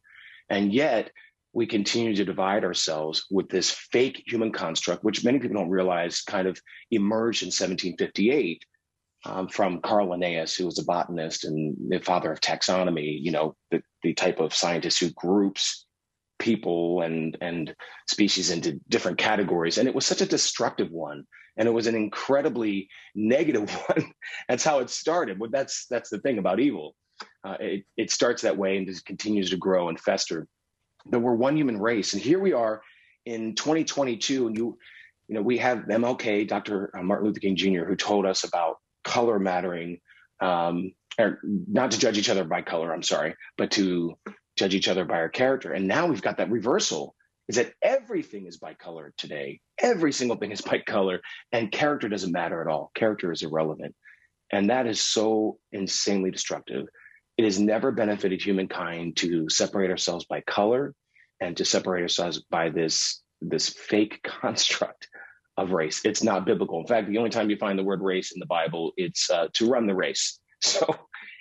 And 0.49 0.73
yet 0.73 1.11
we 1.59 1.67
continue 1.67 2.15
to 2.15 2.23
divide 2.23 2.63
ourselves 2.63 3.25
with 3.29 3.49
this 3.49 3.69
fake 3.69 4.23
human 4.25 4.49
construct, 4.49 5.03
which 5.03 5.25
many 5.25 5.39
people 5.39 5.57
don't 5.57 5.69
realize 5.69 6.21
kind 6.21 6.47
of 6.47 6.57
emerged 6.89 7.43
in 7.43 7.47
1758 7.47 8.63
um, 9.25 9.49
from 9.49 9.81
Carl 9.81 10.11
Linnaeus, 10.11 10.55
who 10.55 10.63
was 10.63 10.79
a 10.79 10.85
botanist 10.85 11.43
and 11.43 11.75
the 11.89 11.99
father 11.99 12.31
of 12.31 12.39
taxonomy, 12.39 13.19
you 13.21 13.31
know, 13.31 13.57
the, 13.71 13.83
the 14.03 14.13
type 14.13 14.39
of 14.39 14.53
scientist 14.53 15.01
who 15.01 15.09
groups 15.09 15.85
people 16.39 17.01
and 17.01 17.37
and 17.41 17.75
species 18.07 18.51
into 18.51 18.79
different 18.87 19.17
categories. 19.17 19.77
And 19.77 19.89
it 19.89 19.93
was 19.93 20.05
such 20.05 20.21
a 20.21 20.25
destructive 20.25 20.91
one. 20.91 21.25
And 21.57 21.67
it 21.67 21.73
was 21.73 21.87
an 21.87 21.95
incredibly 21.95 22.87
negative 23.15 23.69
one. 23.89 24.13
That's 24.47 24.63
how 24.63 24.79
it 24.79 24.89
started. 24.89 25.37
But 25.37 25.51
that's 25.51 25.87
that's 25.89 26.09
the 26.09 26.19
thing 26.19 26.37
about 26.37 26.61
evil. 26.61 26.95
Uh, 27.43 27.57
it, 27.59 27.83
it 27.97 28.11
starts 28.11 28.43
that 28.43 28.55
way 28.55 28.77
and 28.77 28.87
just 28.87 29.05
continues 29.05 29.49
to 29.49 29.57
grow 29.57 29.89
and 29.89 29.99
fester 29.99 30.47
but 31.09 31.19
we're 31.19 31.33
one 31.33 31.57
human 31.57 31.79
race 31.79 32.13
and 32.13 32.21
here 32.21 32.39
we 32.39 32.53
are 32.53 32.81
in 33.25 33.55
2022 33.55 34.47
and 34.47 34.57
you 34.57 34.77
you 35.27 35.35
know 35.35 35.41
we 35.41 35.57
have 35.57 35.79
mlk 35.79 36.47
dr 36.47 36.91
martin 37.03 37.27
luther 37.27 37.39
king 37.39 37.55
jr 37.55 37.83
who 37.83 37.95
told 37.95 38.25
us 38.25 38.43
about 38.43 38.77
color 39.03 39.39
mattering 39.39 39.99
um, 40.41 40.91
or 41.19 41.39
not 41.43 41.91
to 41.91 41.99
judge 41.99 42.17
each 42.17 42.29
other 42.29 42.43
by 42.43 42.61
color 42.61 42.93
i'm 42.93 43.03
sorry 43.03 43.35
but 43.57 43.71
to 43.71 44.17
judge 44.59 44.75
each 44.75 44.89
other 44.89 45.05
by 45.05 45.15
our 45.15 45.29
character. 45.29 45.73
And 45.73 45.87
now 45.87 46.05
we've 46.05 46.21
got 46.21 46.37
that 46.37 46.51
reversal 46.51 47.15
is 47.47 47.55
that 47.55 47.73
everything 47.81 48.45
is 48.45 48.57
by 48.57 48.75
color 48.75 49.11
today. 49.17 49.61
Every 49.81 50.11
single 50.11 50.37
thing 50.37 50.51
is 50.51 50.61
by 50.61 50.79
color, 50.79 51.21
and 51.51 51.71
character 51.71 52.07
doesn't 52.09 52.31
matter 52.31 52.61
at 52.61 52.67
all. 52.67 52.91
Character 52.93 53.31
is 53.31 53.41
irrelevant. 53.41 53.95
And 54.51 54.69
that 54.69 54.85
is 54.85 54.99
so 54.99 55.57
insanely 55.71 56.29
destructive. 56.29 56.85
It 57.39 57.45
has 57.45 57.57
never 57.57 57.93
benefited 57.93 58.41
humankind 58.41 59.15
to 59.19 59.47
separate 59.47 59.89
ourselves 59.89 60.25
by 60.25 60.41
color 60.41 60.93
and 61.39 61.55
to 61.55 61.63
separate 61.63 62.01
ourselves 62.01 62.43
by 62.51 62.67
this, 62.67 63.21
this 63.41 63.69
fake 63.69 64.19
construct 64.41 65.07
of 65.55 65.71
race. 65.71 66.01
It's 66.03 66.21
not 66.21 66.45
biblical. 66.45 66.81
In 66.81 66.85
fact, 66.85 67.07
the 67.07 67.17
only 67.17 67.29
time 67.29 67.49
you 67.49 67.55
find 67.55 67.79
the 67.79 67.83
word 67.85 68.01
race 68.01 68.33
in 68.33 68.41
the 68.41 68.45
Bible, 68.45 68.91
it's 68.97 69.29
uh, 69.29 69.47
to 69.53 69.69
run 69.69 69.87
the 69.87 69.95
race. 69.95 70.37
So 70.61 70.93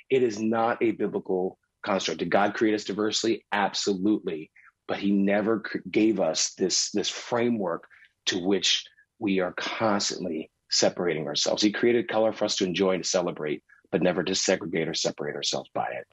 it 0.09 0.23
is 0.23 0.39
not 0.39 0.81
a 0.81 0.93
biblical 0.93 1.59
construct. 1.85 2.21
Did 2.21 2.31
God 2.31 2.55
create 2.55 2.77
us 2.77 2.85
diversely? 2.85 3.45
Absolutely. 3.51 4.53
But 4.87 4.99
he 4.99 5.11
never 5.11 5.65
gave 5.91 6.21
us 6.21 6.55
this, 6.55 6.93
this 6.93 7.09
framework 7.09 7.89
to 8.27 8.39
which 8.39 8.85
we 9.19 9.41
are 9.41 9.53
constantly 9.55 10.53
separating 10.71 11.27
ourselves. 11.27 11.61
He 11.61 11.73
created 11.73 12.07
color 12.07 12.33
for 12.33 12.45
us 12.45 12.55
to 12.59 12.65
enjoy 12.65 12.95
and 12.95 13.05
celebrate, 13.05 13.65
but 13.91 14.03
never 14.03 14.23
to 14.23 14.35
segregate 14.35 14.89
or 14.89 14.95
separate 14.95 15.37
ourselves 15.37 15.71
by 15.73 15.87
it. 15.87 16.07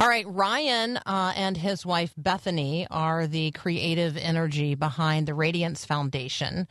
All 0.00 0.08
right, 0.08 0.26
Ryan 0.26 0.96
uh, 0.96 1.34
and 1.36 1.56
his 1.58 1.84
wife 1.84 2.14
Bethany 2.16 2.86
are 2.90 3.26
the 3.26 3.50
creative 3.50 4.16
energy 4.16 4.74
behind 4.74 5.28
the 5.28 5.34
Radiance 5.34 5.84
Foundation. 5.84 6.66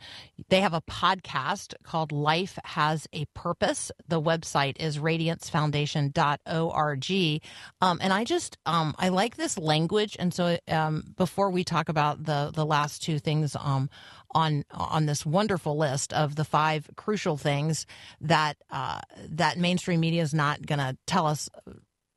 They 0.48 0.62
have 0.62 0.74
a 0.74 0.80
podcast 0.80 1.74
called 1.84 2.10
Life 2.10 2.58
Has 2.64 3.06
a 3.12 3.26
Purpose. 3.26 3.92
The 4.08 4.20
website 4.20 4.80
is 4.80 4.98
radiancefoundation.org. 4.98 7.42
Um, 7.80 8.00
and 8.02 8.12
I 8.12 8.24
just, 8.24 8.58
um, 8.66 8.96
I 8.98 9.10
like 9.10 9.36
this 9.36 9.56
language. 9.56 10.16
And 10.18 10.34
so 10.34 10.58
um, 10.66 11.14
before 11.16 11.50
we 11.50 11.62
talk 11.62 11.88
about 11.88 12.24
the, 12.24 12.50
the 12.52 12.66
last 12.66 13.00
two 13.00 13.20
things 13.20 13.54
um, 13.60 13.90
on 14.32 14.64
on 14.72 15.06
this 15.06 15.26
wonderful 15.26 15.76
list 15.76 16.12
of 16.12 16.36
the 16.36 16.44
five 16.44 16.88
crucial 16.96 17.36
things 17.36 17.86
that 18.20 18.56
uh, 18.70 19.00
that 19.28 19.58
mainstream 19.58 20.00
media 20.00 20.22
is 20.22 20.34
not 20.34 20.64
going 20.64 20.78
to 20.78 20.96
tell 21.06 21.26
us 21.26 21.48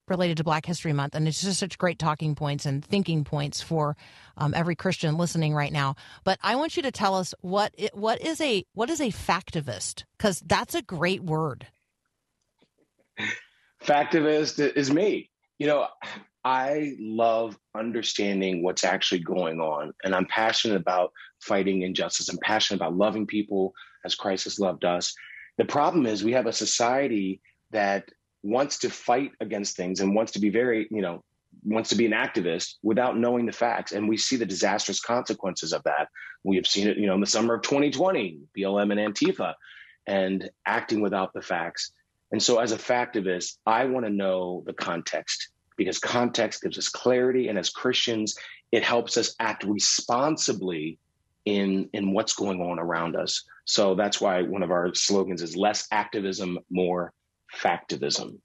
related 0.07 0.37
to 0.37 0.43
Black 0.43 0.65
History 0.65 0.93
Month, 0.93 1.15
and 1.15 1.27
it's 1.27 1.41
just 1.41 1.59
such 1.59 1.77
great 1.77 1.97
talking 1.97 2.35
points 2.35 2.65
and 2.65 2.83
thinking 2.83 3.23
points 3.23 3.61
for 3.61 3.95
um, 4.37 4.53
every 4.53 4.75
Christian 4.75 5.17
listening 5.17 5.53
right 5.53 5.71
now. 5.71 5.95
But 6.23 6.39
I 6.41 6.55
want 6.55 6.75
you 6.75 6.83
to 6.83 6.91
tell 6.91 7.15
us 7.15 7.33
what 7.41 7.73
it, 7.77 7.95
what 7.95 8.21
is 8.21 8.41
a 8.41 8.65
what 8.73 8.89
is 8.89 8.99
a 8.99 9.09
factivist 9.09 10.03
because 10.17 10.41
that's 10.45 10.75
a 10.75 10.81
great 10.81 11.23
word. 11.23 11.67
Factivist 13.83 14.59
is 14.75 14.91
me. 14.91 15.29
You 15.59 15.67
know, 15.67 15.87
I 16.45 16.95
love 16.99 17.57
understanding 17.73 18.63
what's 18.63 18.83
actually 18.83 19.19
going 19.19 19.61
on, 19.61 19.93
and 20.03 20.13
I'm 20.13 20.25
passionate 20.25 20.75
about 20.75 21.13
fighting 21.41 21.83
injustice. 21.83 22.29
I'm 22.29 22.37
passionate 22.41 22.77
about 22.77 22.97
loving 22.97 23.25
people 23.25 23.73
as 24.05 24.15
Christ 24.15 24.43
has 24.43 24.59
loved 24.59 24.83
us. 24.83 25.15
The 25.57 25.65
problem 25.65 26.05
is 26.05 26.23
we 26.23 26.33
have 26.33 26.47
a 26.47 26.53
society 26.53 27.41
that 27.71 28.09
wants 28.43 28.79
to 28.79 28.89
fight 28.89 29.31
against 29.39 29.77
things 29.77 30.01
and 30.01 30.15
wants 30.15 30.33
to 30.33 30.39
be 30.39 30.49
very, 30.49 30.87
you 30.91 31.01
know, 31.01 31.23
wants 31.63 31.89
to 31.89 31.95
be 31.95 32.05
an 32.05 32.11
activist 32.11 32.75
without 32.83 33.17
knowing 33.17 33.45
the 33.45 33.51
facts. 33.51 33.93
And 33.93 34.09
we 34.09 34.17
see 34.17 34.35
the 34.35 34.45
disastrous 34.45 34.99
consequences 34.99 35.71
of 35.71 35.83
that. 35.83 36.09
We 36.43 36.57
have 36.57 36.67
seen 36.67 36.87
it, 36.87 36.97
you 36.97 37.07
know, 37.07 37.13
in 37.13 37.21
the 37.21 37.27
summer 37.27 37.53
of 37.53 37.61
2020, 37.61 38.39
BLM 38.57 38.91
and 38.91 39.15
Antifa, 39.15 39.53
and 40.07 40.49
acting 40.65 41.01
without 41.01 41.33
the 41.33 41.41
facts. 41.41 41.91
And 42.31 42.41
so, 42.41 42.59
as 42.59 42.71
a 42.71 42.77
factivist, 42.77 43.57
I 43.65 43.85
want 43.85 44.05
to 44.05 44.11
know 44.11 44.63
the 44.65 44.73
context 44.73 45.52
because 45.77 45.99
context 45.99 46.61
gives 46.61 46.77
us 46.77 46.89
clarity. 46.89 47.47
And 47.47 47.57
as 47.57 47.69
Christians, 47.69 48.35
it 48.71 48.83
helps 48.83 49.17
us 49.17 49.35
act 49.39 49.63
responsibly 49.63 50.97
in, 51.45 51.89
in 51.93 52.13
what's 52.13 52.33
going 52.33 52.61
on 52.61 52.79
around 52.79 53.15
us. 53.15 53.43
So 53.65 53.95
that's 53.95 54.19
why 54.19 54.41
one 54.41 54.63
of 54.63 54.71
our 54.71 54.93
slogans 54.93 55.41
is 55.41 55.55
less 55.55 55.87
activism, 55.91 56.59
more 56.69 57.13
factivism. 57.55 58.39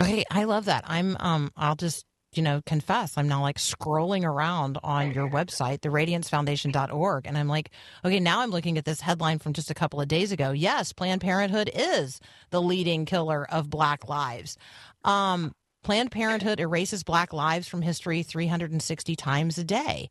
Okay, 0.00 0.24
I 0.30 0.44
love 0.44 0.64
that. 0.64 0.84
I'm 0.86 1.16
um 1.20 1.52
I'll 1.56 1.76
just 1.76 2.04
you 2.34 2.42
know 2.42 2.62
confess 2.64 3.18
i'm 3.18 3.28
now 3.28 3.42
like 3.42 3.58
scrolling 3.58 4.24
around 4.24 4.78
on 4.82 5.12
your 5.12 5.28
website 5.28 5.80
theradiancefoundation.org 5.80 7.26
and 7.26 7.36
i'm 7.36 7.48
like 7.48 7.70
okay 8.04 8.18
now 8.18 8.40
i'm 8.40 8.50
looking 8.50 8.78
at 8.78 8.84
this 8.84 9.00
headline 9.00 9.38
from 9.38 9.52
just 9.52 9.70
a 9.70 9.74
couple 9.74 10.00
of 10.00 10.08
days 10.08 10.32
ago 10.32 10.50
yes 10.50 10.92
planned 10.92 11.20
parenthood 11.20 11.70
is 11.74 12.20
the 12.50 12.62
leading 12.62 13.04
killer 13.04 13.46
of 13.50 13.68
black 13.68 14.08
lives 14.08 14.56
um, 15.04 15.52
planned 15.82 16.10
parenthood 16.10 16.60
erases 16.60 17.02
black 17.02 17.32
lives 17.32 17.68
from 17.68 17.82
history 17.82 18.22
360 18.22 19.16
times 19.16 19.58
a 19.58 19.64
day 19.64 20.08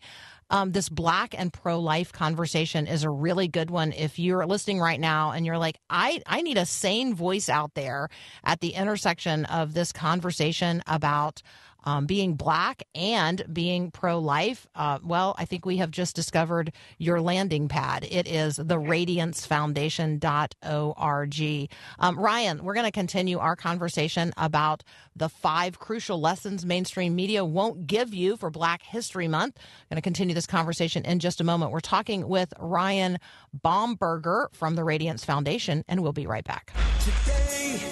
um, 0.52 0.74
this 0.74 0.90
black 0.90 1.34
and 1.38 1.52
pro 1.52 1.80
life 1.80 2.12
conversation 2.12 2.86
is 2.86 3.04
a 3.04 3.10
really 3.10 3.48
good 3.48 3.72
one. 3.72 3.94
If 3.94 4.20
you're 4.20 4.46
listening 4.46 4.80
right 4.80 5.00
now 5.00 5.32
and 5.32 5.46
you're 5.46 5.58
like, 5.58 5.80
I, 5.90 6.22
I 6.28 6.42
need 6.42 6.58
a 6.58 6.66
sane 6.66 7.16
voice 7.16 7.48
out 7.48 7.74
there 7.74 8.10
at 8.44 8.60
the 8.60 8.74
intersection 8.74 9.46
of 9.46 9.74
this 9.74 9.94
conversation 9.94 10.84
about 10.88 11.42
um, 11.84 12.06
being 12.06 12.36
black 12.36 12.84
and 12.96 13.44
being 13.52 13.91
pro 13.91 14.20
life, 14.20 14.67
uh, 14.76 15.00
well, 15.03 15.36
I 15.38 15.43
think 15.45 15.66
we 15.66 15.78
have 15.78 15.91
just 15.91 16.16
discovered 16.16 16.74
your 16.97 17.22
landing 17.22 17.68
pad. 17.68 18.08
It 18.10 18.28
is 18.28 18.58
the 18.58 18.78
radiancefoundation.org. 18.78 21.70
Um, 21.99 22.20
Ryan, 22.20 22.64
we're 22.64 22.74
going 22.74 22.86
to 22.86 22.91
continue 22.91 23.39
our 23.39 23.56
conversation 23.56 24.34
about 24.38 24.84
the 25.16 25.30
five 25.30 25.80
crucial 25.80 26.20
lessons 26.20 26.66
mainstream 26.66 27.16
media 27.16 27.43
won't 27.43 27.88
give 27.88 28.14
you 28.14 28.38
for 28.38 28.49
Black 28.49 28.82
History 28.84 29.28
Month. 29.28 29.58
going 29.89 29.95
to 29.95 30.01
continue 30.01 30.34
this 30.34 30.47
conversation 30.47 31.03
in 31.06 31.20
just 31.20 31.41
a 31.41 31.43
moment. 31.43 31.72
We're 31.72 31.80
talking 31.80 32.28
with 32.28 32.53
Ryan 32.60 33.18
Bomberger 33.66 34.47
from 34.53 34.76
the 34.76 34.84
Radiance 34.84 35.26
Foundation, 35.26 35.84
and 35.88 36.01
we'll 36.01 36.14
be 36.14 36.28
right 36.28 36.43
back. 36.43 36.74
Today, 36.99 37.91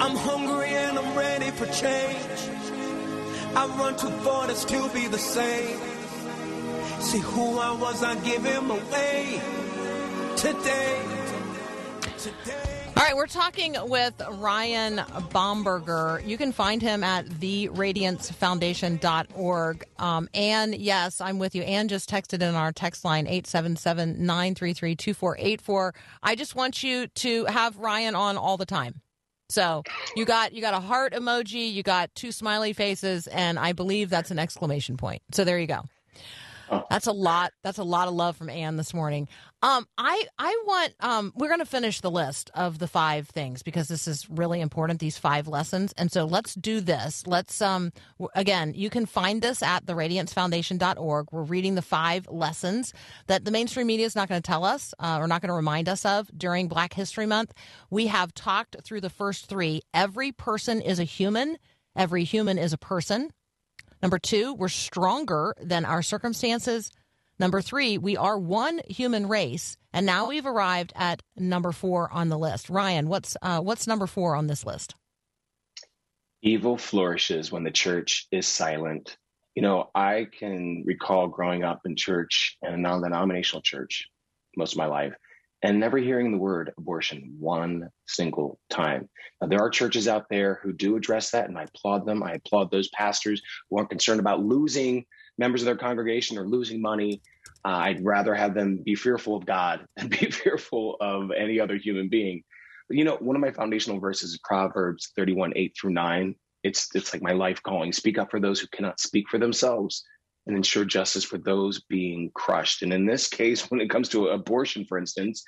I'm 0.00 0.14
hungry 0.14 0.68
and 0.68 0.96
I'm 0.98 1.16
ready 1.16 1.50
for 1.50 1.66
change. 1.66 2.48
I 3.54 3.66
run 3.78 3.96
too 3.96 4.10
far 4.22 4.46
to 4.46 4.54
still 4.54 4.88
be 4.90 5.06
the 5.08 5.18
same. 5.18 5.78
See 7.00 7.18
who 7.18 7.58
I 7.58 7.72
was, 7.72 8.02
I 8.02 8.14
give 8.24 8.44
him 8.44 8.70
away. 8.70 9.40
Today, 10.36 11.02
today. 12.16 12.84
All 12.96 13.04
right, 13.04 13.14
we're 13.14 13.26
talking 13.26 13.76
with 13.82 14.20
Ryan 14.28 14.96
Bomberger. 14.96 16.26
You 16.26 16.36
can 16.36 16.50
find 16.52 16.82
him 16.82 17.04
at 17.04 17.26
theradiancefoundation.org. 17.26 19.84
Um, 19.98 20.28
and 20.34 20.74
yes, 20.74 21.20
I'm 21.20 21.38
with 21.38 21.54
you. 21.54 21.62
Ann 21.62 21.86
just 21.88 22.10
texted 22.10 22.42
in 22.42 22.54
our 22.56 22.72
text 22.72 23.04
line 23.04 23.26
877-933-2484. 23.26 25.94
I 26.22 26.34
just 26.34 26.56
want 26.56 26.82
you 26.82 27.06
to 27.06 27.44
have 27.44 27.76
Ryan 27.78 28.16
on 28.16 28.36
all 28.36 28.56
the 28.56 28.66
time. 28.66 29.00
So 29.50 29.82
you 30.14 30.26
got 30.26 30.52
you 30.52 30.60
got 30.60 30.74
a 30.74 30.80
heart 30.80 31.14
emoji, 31.14 31.72
you 31.72 31.82
got 31.82 32.14
two 32.14 32.32
smiley 32.32 32.74
faces, 32.74 33.26
and 33.26 33.58
I 33.58 33.72
believe 33.72 34.10
that's 34.10 34.30
an 34.30 34.38
exclamation 34.38 34.96
point. 34.98 35.22
So 35.32 35.44
there 35.44 35.58
you 35.58 35.66
go. 35.66 35.84
That's 36.90 37.06
a 37.06 37.12
lot. 37.12 37.52
That's 37.62 37.78
a 37.78 37.84
lot 37.84 38.08
of 38.08 38.14
love 38.14 38.36
from 38.36 38.50
Anne 38.50 38.76
this 38.76 38.94
morning. 38.94 39.28
Um, 39.62 39.86
I 39.96 40.24
I 40.38 40.62
want 40.66 40.94
um, 41.00 41.32
we're 41.34 41.48
going 41.48 41.60
to 41.60 41.66
finish 41.66 42.00
the 42.00 42.10
list 42.10 42.50
of 42.54 42.78
the 42.78 42.86
five 42.86 43.28
things 43.28 43.62
because 43.62 43.88
this 43.88 44.06
is 44.06 44.28
really 44.30 44.60
important. 44.60 45.00
These 45.00 45.18
five 45.18 45.48
lessons, 45.48 45.92
and 45.96 46.12
so 46.12 46.24
let's 46.24 46.54
do 46.54 46.80
this. 46.80 47.26
Let's 47.26 47.60
um 47.60 47.92
again. 48.34 48.72
You 48.74 48.90
can 48.90 49.06
find 49.06 49.42
this 49.42 49.62
at 49.62 49.86
theradiancefoundation.org. 49.86 51.28
We're 51.32 51.42
reading 51.42 51.74
the 51.74 51.82
five 51.82 52.26
lessons 52.28 52.92
that 53.26 53.44
the 53.44 53.50
mainstream 53.50 53.86
media 53.86 54.06
is 54.06 54.16
not 54.16 54.28
going 54.28 54.40
to 54.40 54.46
tell 54.46 54.64
us 54.64 54.94
uh, 54.98 55.18
or 55.20 55.26
not 55.26 55.42
going 55.42 55.48
to 55.48 55.54
remind 55.54 55.88
us 55.88 56.04
of 56.04 56.30
during 56.36 56.68
Black 56.68 56.92
History 56.92 57.26
Month. 57.26 57.52
We 57.90 58.06
have 58.06 58.34
talked 58.34 58.76
through 58.84 59.00
the 59.00 59.10
first 59.10 59.46
three. 59.46 59.82
Every 59.92 60.32
person 60.32 60.80
is 60.80 60.98
a 60.98 61.04
human. 61.04 61.58
Every 61.96 62.24
human 62.24 62.58
is 62.58 62.72
a 62.72 62.78
person. 62.78 63.30
Number 64.02 64.18
two, 64.18 64.54
we're 64.54 64.68
stronger 64.68 65.54
than 65.60 65.84
our 65.84 66.02
circumstances. 66.02 66.90
Number 67.38 67.60
three, 67.60 67.98
we 67.98 68.16
are 68.16 68.38
one 68.38 68.80
human 68.88 69.28
race. 69.28 69.76
And 69.92 70.04
now 70.04 70.28
we've 70.28 70.46
arrived 70.46 70.92
at 70.96 71.22
number 71.36 71.72
four 71.72 72.10
on 72.12 72.28
the 72.28 72.38
list. 72.38 72.68
Ryan, 72.68 73.08
what's 73.08 73.36
uh, 73.42 73.60
what's 73.60 73.86
number 73.86 74.06
four 74.06 74.34
on 74.34 74.46
this 74.46 74.64
list? 74.64 74.94
Evil 76.42 76.76
flourishes 76.76 77.50
when 77.50 77.64
the 77.64 77.70
church 77.70 78.26
is 78.30 78.46
silent. 78.46 79.16
You 79.54 79.62
know, 79.62 79.90
I 79.94 80.26
can 80.38 80.84
recall 80.86 81.26
growing 81.26 81.64
up 81.64 81.80
in 81.84 81.96
church 81.96 82.56
and 82.62 82.74
a 82.74 82.78
non 82.78 83.02
denominational 83.02 83.62
church 83.62 84.08
most 84.56 84.72
of 84.72 84.78
my 84.78 84.86
life 84.86 85.14
and 85.62 85.80
never 85.80 85.98
hearing 85.98 86.30
the 86.30 86.38
word 86.38 86.72
abortion 86.78 87.34
one 87.38 87.88
single 88.06 88.60
time. 88.70 89.08
Now, 89.40 89.48
there 89.48 89.60
are 89.60 89.70
churches 89.70 90.06
out 90.06 90.26
there 90.30 90.60
who 90.62 90.72
do 90.72 90.96
address 90.96 91.30
that, 91.30 91.48
and 91.48 91.58
I 91.58 91.64
applaud 91.64 92.06
them. 92.06 92.22
I 92.22 92.32
applaud 92.32 92.70
those 92.70 92.88
pastors 92.90 93.42
who 93.68 93.78
aren't 93.78 93.90
concerned 93.90 94.20
about 94.20 94.40
losing 94.40 95.04
members 95.36 95.62
of 95.62 95.66
their 95.66 95.76
congregation 95.76 96.38
or 96.38 96.46
losing 96.46 96.80
money. 96.80 97.22
Uh, 97.64 97.68
I'd 97.68 98.04
rather 98.04 98.34
have 98.34 98.54
them 98.54 98.82
be 98.84 98.94
fearful 98.94 99.36
of 99.36 99.46
God 99.46 99.84
than 99.96 100.08
be 100.08 100.30
fearful 100.30 100.96
of 101.00 101.30
any 101.32 101.58
other 101.58 101.76
human 101.76 102.08
being. 102.08 102.42
But 102.88 102.96
you 102.96 103.04
know, 103.04 103.16
one 103.16 103.36
of 103.36 103.42
my 103.42 103.50
foundational 103.50 104.00
verses 104.00 104.30
is 104.30 104.40
Proverbs 104.42 105.12
31, 105.16 105.52
8 105.56 105.76
through 105.78 105.92
9. 105.92 106.34
It's, 106.62 106.88
it's 106.94 107.12
like 107.12 107.22
my 107.22 107.32
life 107.32 107.62
calling. 107.62 107.92
Speak 107.92 108.18
up 108.18 108.30
for 108.30 108.40
those 108.40 108.60
who 108.60 108.66
cannot 108.68 109.00
speak 109.00 109.28
for 109.28 109.38
themselves 109.38 110.04
and 110.48 110.56
ensure 110.56 110.84
justice 110.84 111.24
for 111.24 111.38
those 111.38 111.82
being 111.82 112.30
crushed. 112.34 112.82
And 112.82 112.92
in 112.92 113.06
this 113.06 113.28
case, 113.28 113.60
when 113.70 113.80
it 113.80 113.90
comes 113.90 114.08
to 114.10 114.28
abortion, 114.28 114.84
for 114.86 114.98
instance, 114.98 115.44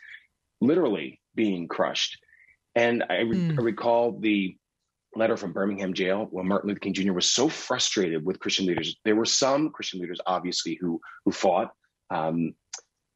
literally 0.61 1.20
being 1.34 1.66
crushed. 1.66 2.18
And 2.76 3.03
I, 3.11 3.20
re- 3.20 3.36
Mm. 3.36 3.59
I 3.59 3.62
recall 3.62 4.20
the 4.20 4.57
letter 5.16 5.36
from 5.36 5.53
Birmingham 5.53 5.94
jail 5.94 6.28
when 6.30 6.46
Martin 6.46 6.68
Luther 6.68 6.80
King 6.80 6.94
Jr. 6.94 7.12
was 7.12 7.28
so 7.28 7.48
frustrated 7.48 8.24
with 8.24 8.38
Christian 8.38 8.66
leaders. 8.66 8.94
There 9.05 9.16
were 9.16 9.24
some 9.24 9.70
Christian 9.70 10.01
leaders, 10.01 10.20
obviously, 10.24 10.78
who 10.80 11.01
who 11.24 11.32
fought 11.32 11.70
um, 12.11 12.55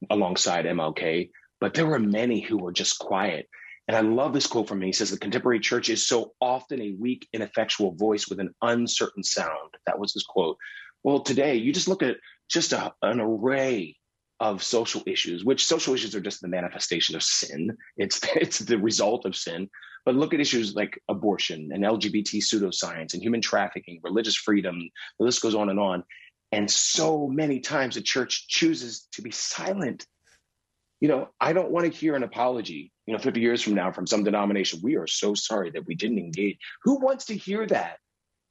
alongside 0.09 0.65
MLK, 0.65 1.29
but 1.61 1.73
there 1.73 1.85
were 1.85 1.99
many 1.99 2.41
who 2.41 2.57
were 2.57 2.73
just 2.73 2.99
quiet. 2.99 3.47
And 3.87 3.95
I 3.95 4.01
love 4.01 4.33
this 4.33 4.47
quote 4.47 4.67
from 4.67 4.81
him. 4.81 4.87
He 4.87 4.93
says, 4.93 5.11
The 5.11 5.17
contemporary 5.17 5.59
church 5.59 5.89
is 5.89 6.07
so 6.07 6.33
often 6.41 6.81
a 6.81 6.95
weak, 6.99 7.27
ineffectual 7.33 7.93
voice 7.93 8.27
with 8.27 8.39
an 8.39 8.53
uncertain 8.61 9.23
sound. 9.23 9.75
That 9.85 9.99
was 9.99 10.13
his 10.13 10.23
quote. 10.23 10.57
Well, 11.05 11.19
today, 11.19 11.57
you 11.57 11.71
just 11.71 11.87
look 11.87 12.01
at 12.01 12.17
just 12.49 12.73
a, 12.73 12.91
an 13.03 13.19
array 13.19 13.95
of 14.39 14.63
social 14.63 15.03
issues, 15.05 15.45
which 15.45 15.67
social 15.67 15.93
issues 15.93 16.15
are 16.15 16.19
just 16.19 16.41
the 16.41 16.47
manifestation 16.47 17.15
of 17.15 17.21
sin. 17.21 17.77
It's, 17.95 18.19
it's 18.35 18.57
the 18.57 18.79
result 18.79 19.27
of 19.27 19.35
sin. 19.35 19.69
But 20.03 20.15
look 20.15 20.33
at 20.33 20.39
issues 20.39 20.73
like 20.73 20.99
abortion 21.07 21.69
and 21.71 21.83
LGBT 21.83 22.37
pseudoscience 22.37 23.13
and 23.13 23.21
human 23.21 23.39
trafficking, 23.39 23.99
religious 24.03 24.35
freedom. 24.35 24.89
The 25.19 25.25
list 25.25 25.43
goes 25.43 25.53
on 25.53 25.69
and 25.69 25.79
on. 25.79 26.03
And 26.51 26.71
so 26.71 27.27
many 27.27 27.59
times 27.59 27.93
the 27.93 28.01
church 28.01 28.47
chooses 28.47 29.07
to 29.11 29.21
be 29.21 29.29
silent 29.29 30.07
you 31.01 31.09
know, 31.09 31.27
I 31.39 31.53
don't 31.53 31.71
want 31.71 31.85
to 31.85 31.95
hear 31.95 32.15
an 32.15 32.23
apology, 32.23 32.91
you 33.05 33.13
know, 33.13 33.19
50 33.19 33.39
years 33.39 33.61
from 33.61 33.75
now 33.75 33.91
from 33.91 34.07
some 34.07 34.23
denomination. 34.23 34.79
We 34.81 34.95
are 34.95 35.05
so 35.05 35.35
sorry 35.35 35.69
that 35.71 35.85
we 35.85 35.93
didn't 35.93 36.17
engage. 36.17 36.57
Who 36.83 36.99
wants 36.99 37.25
to 37.25 37.35
hear 37.35 37.67
that? 37.67 37.97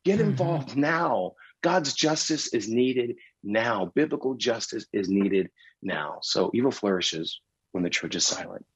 Get 0.05 0.21
Mhm. 0.21 0.25
involved 0.25 0.77
now. 0.77 1.33
God's 1.65 1.95
justice 1.95 2.53
is 2.53 2.69
needed 2.69 3.17
now. 3.43 3.91
Biblical 3.95 4.35
justice 4.35 4.85
is 4.93 5.09
needed 5.09 5.49
now. 5.83 6.19
So 6.21 6.51
evil 6.53 6.71
flourishes 6.71 7.41
when 7.73 7.83
the 7.83 7.89
church 7.89 8.15
is 8.15 8.27
silent. 8.27 8.67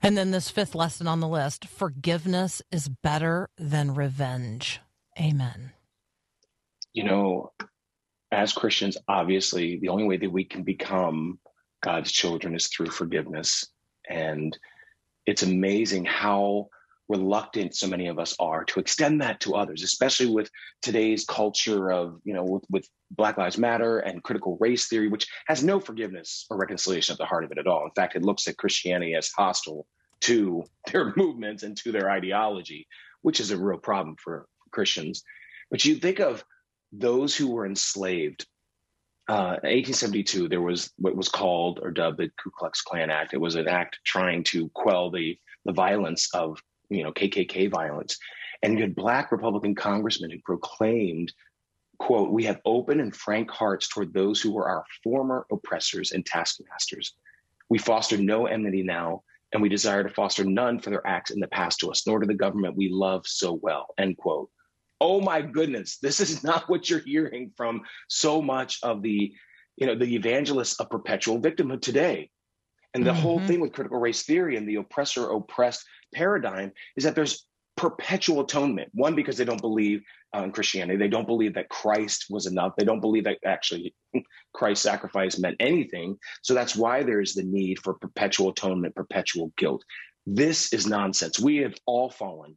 And 0.00 0.16
then 0.16 0.30
this 0.30 0.50
fifth 0.50 0.76
lesson 0.76 1.08
on 1.08 1.18
the 1.18 1.26
list 1.26 1.66
forgiveness 1.66 2.62
is 2.70 2.88
better 2.88 3.50
than 3.58 3.96
revenge. 3.96 4.80
Amen. 5.20 5.72
You 6.92 7.02
know, 7.02 7.52
as 8.30 8.52
Christians, 8.52 8.96
obviously, 9.08 9.80
the 9.80 9.88
only 9.88 10.04
way 10.04 10.18
that 10.18 10.30
we 10.30 10.44
can 10.44 10.62
become 10.62 11.40
God's 11.82 12.12
children 12.12 12.54
is 12.54 12.68
through 12.68 12.90
forgiveness. 12.90 13.66
And 14.08 14.56
it's 15.26 15.42
amazing 15.42 16.04
how 16.04 16.68
reluctant 17.08 17.74
so 17.74 17.86
many 17.86 18.06
of 18.06 18.18
us 18.18 18.34
are 18.40 18.64
to 18.64 18.80
extend 18.80 19.20
that 19.20 19.40
to 19.40 19.54
others, 19.54 19.82
especially 19.82 20.26
with 20.26 20.50
today's 20.82 21.24
culture 21.24 21.92
of, 21.92 22.20
you 22.24 22.32
know, 22.32 22.44
with, 22.44 22.64
with 22.70 22.88
Black 23.10 23.36
Lives 23.36 23.58
Matter 23.58 23.98
and 23.98 24.22
critical 24.22 24.56
race 24.60 24.88
theory, 24.88 25.08
which 25.08 25.28
has 25.46 25.62
no 25.62 25.80
forgiveness 25.80 26.46
or 26.48 26.56
reconciliation 26.56 27.12
at 27.12 27.18
the 27.18 27.26
heart 27.26 27.44
of 27.44 27.52
it 27.52 27.58
at 27.58 27.66
all. 27.66 27.84
In 27.84 27.90
fact, 27.90 28.16
it 28.16 28.22
looks 28.22 28.48
at 28.48 28.56
Christianity 28.56 29.14
as 29.14 29.30
hostile 29.30 29.86
to 30.22 30.64
their 30.92 31.12
movements 31.16 31.62
and 31.62 31.76
to 31.78 31.92
their 31.92 32.10
ideology, 32.10 32.86
which 33.22 33.40
is 33.40 33.50
a 33.50 33.58
real 33.58 33.78
problem 33.78 34.16
for 34.22 34.46
Christians. 34.70 35.22
But 35.70 35.84
you 35.84 35.96
think 35.96 36.20
of 36.20 36.44
those 36.92 37.36
who 37.36 37.50
were 37.50 37.66
enslaved. 37.66 38.46
Uh, 39.26 39.56
in 39.62 39.70
1872, 39.72 40.48
there 40.48 40.60
was 40.60 40.90
what 40.98 41.16
was 41.16 41.30
called 41.30 41.80
or 41.82 41.90
dubbed 41.90 42.18
the 42.18 42.30
Ku 42.42 42.50
Klux 42.50 42.82
Klan 42.82 43.10
Act. 43.10 43.32
It 43.32 43.40
was 43.40 43.54
an 43.54 43.68
act 43.68 43.98
trying 44.04 44.44
to 44.44 44.68
quell 44.74 45.10
the 45.10 45.38
the 45.64 45.72
violence 45.72 46.28
of 46.34 46.60
you 46.88 47.02
know 47.02 47.12
KKK 47.12 47.70
violence, 47.70 48.18
and 48.62 48.74
you 48.74 48.80
had 48.80 48.94
black 48.94 49.32
Republican 49.32 49.74
congressmen 49.74 50.30
who 50.30 50.38
proclaimed, 50.44 51.32
"quote 51.98 52.30
We 52.30 52.44
have 52.44 52.60
open 52.64 53.00
and 53.00 53.14
frank 53.14 53.50
hearts 53.50 53.88
toward 53.88 54.12
those 54.12 54.40
who 54.40 54.52
were 54.52 54.68
our 54.68 54.84
former 55.02 55.46
oppressors 55.50 56.12
and 56.12 56.24
taskmasters. 56.24 57.14
We 57.68 57.78
foster 57.78 58.16
no 58.16 58.46
enmity 58.46 58.82
now, 58.82 59.22
and 59.52 59.62
we 59.62 59.68
desire 59.68 60.02
to 60.02 60.08
foster 60.08 60.44
none 60.44 60.80
for 60.80 60.90
their 60.90 61.06
acts 61.06 61.30
in 61.30 61.40
the 61.40 61.48
past 61.48 61.80
to 61.80 61.90
us, 61.90 62.06
nor 62.06 62.20
to 62.20 62.26
the 62.26 62.34
government 62.34 62.76
we 62.76 62.88
love 62.88 63.26
so 63.26 63.52
well." 63.52 63.94
End 63.98 64.16
quote 64.16 64.50
oh 65.00 65.20
my 65.20 65.42
goodness, 65.42 65.98
this 65.98 66.18
is 66.20 66.42
not 66.42 66.68
what 66.68 66.88
you're 66.88 67.00
hearing 67.00 67.52
from 67.56 67.82
so 68.08 68.40
much 68.40 68.78
of 68.82 69.02
the, 69.02 69.34
you 69.76 69.86
know, 69.86 69.94
the 69.94 70.14
evangelists 70.14 70.80
of 70.80 70.88
perpetual 70.88 71.40
victimhood 71.40 71.82
today. 71.82 72.30
And 72.94 73.04
the 73.04 73.12
whole 73.12 73.40
Mhm. 73.40 73.46
thing 73.46 73.60
with 73.60 73.72
critical 73.72 73.98
race 73.98 74.22
theory 74.22 74.56
and 74.56 74.68
the 74.68 74.76
oppressor 74.76 75.30
oppressed 75.30 75.84
paradigm 76.14 76.72
is 76.96 77.04
that 77.04 77.14
there's 77.14 77.46
perpetual 77.76 78.40
atonement. 78.40 78.88
One, 78.94 79.16
because 79.16 79.36
they 79.36 79.44
don't 79.44 79.60
believe 79.60 80.02
uh, 80.34 80.42
in 80.42 80.52
Christianity, 80.52 80.96
they 80.96 81.08
don't 81.08 81.26
believe 81.26 81.54
that 81.54 81.68
Christ 81.68 82.26
was 82.28 82.46
enough. 82.46 82.74
They 82.76 82.84
don't 82.84 83.00
believe 83.00 83.24
that 83.24 83.38
actually 83.44 83.94
Christ's 84.52 84.82
sacrifice 84.82 85.38
meant 85.38 85.56
anything. 85.60 86.18
So 86.42 86.54
that's 86.54 86.74
why 86.74 87.02
there's 87.04 87.34
the 87.34 87.44
need 87.44 87.78
for 87.80 87.94
perpetual 87.94 88.50
atonement, 88.50 88.96
perpetual 88.96 89.52
guilt. 89.56 89.84
This 90.26 90.72
is 90.72 90.86
nonsense. 90.86 91.38
We 91.38 91.58
have 91.58 91.74
all 91.86 92.10
fallen 92.10 92.56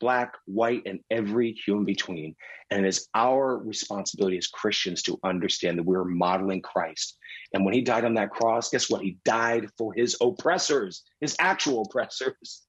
black, 0.00 0.34
white, 0.46 0.82
and 0.86 1.00
every 1.10 1.52
human 1.52 1.84
between. 1.84 2.34
And 2.70 2.84
it 2.84 2.88
is 2.88 3.08
our 3.14 3.58
responsibility 3.58 4.38
as 4.38 4.46
Christians 4.46 5.02
to 5.04 5.18
understand 5.22 5.78
that 5.78 5.84
we're 5.84 6.04
modeling 6.04 6.62
Christ. 6.62 7.16
And 7.52 7.64
when 7.64 7.74
he 7.74 7.82
died 7.82 8.04
on 8.04 8.14
that 8.14 8.30
cross, 8.30 8.70
guess 8.70 8.88
what? 8.90 9.02
He 9.02 9.18
died 9.24 9.68
for 9.76 9.92
his 9.92 10.16
oppressors, 10.20 11.02
his 11.20 11.36
actual 11.38 11.82
oppressors. 11.82 12.62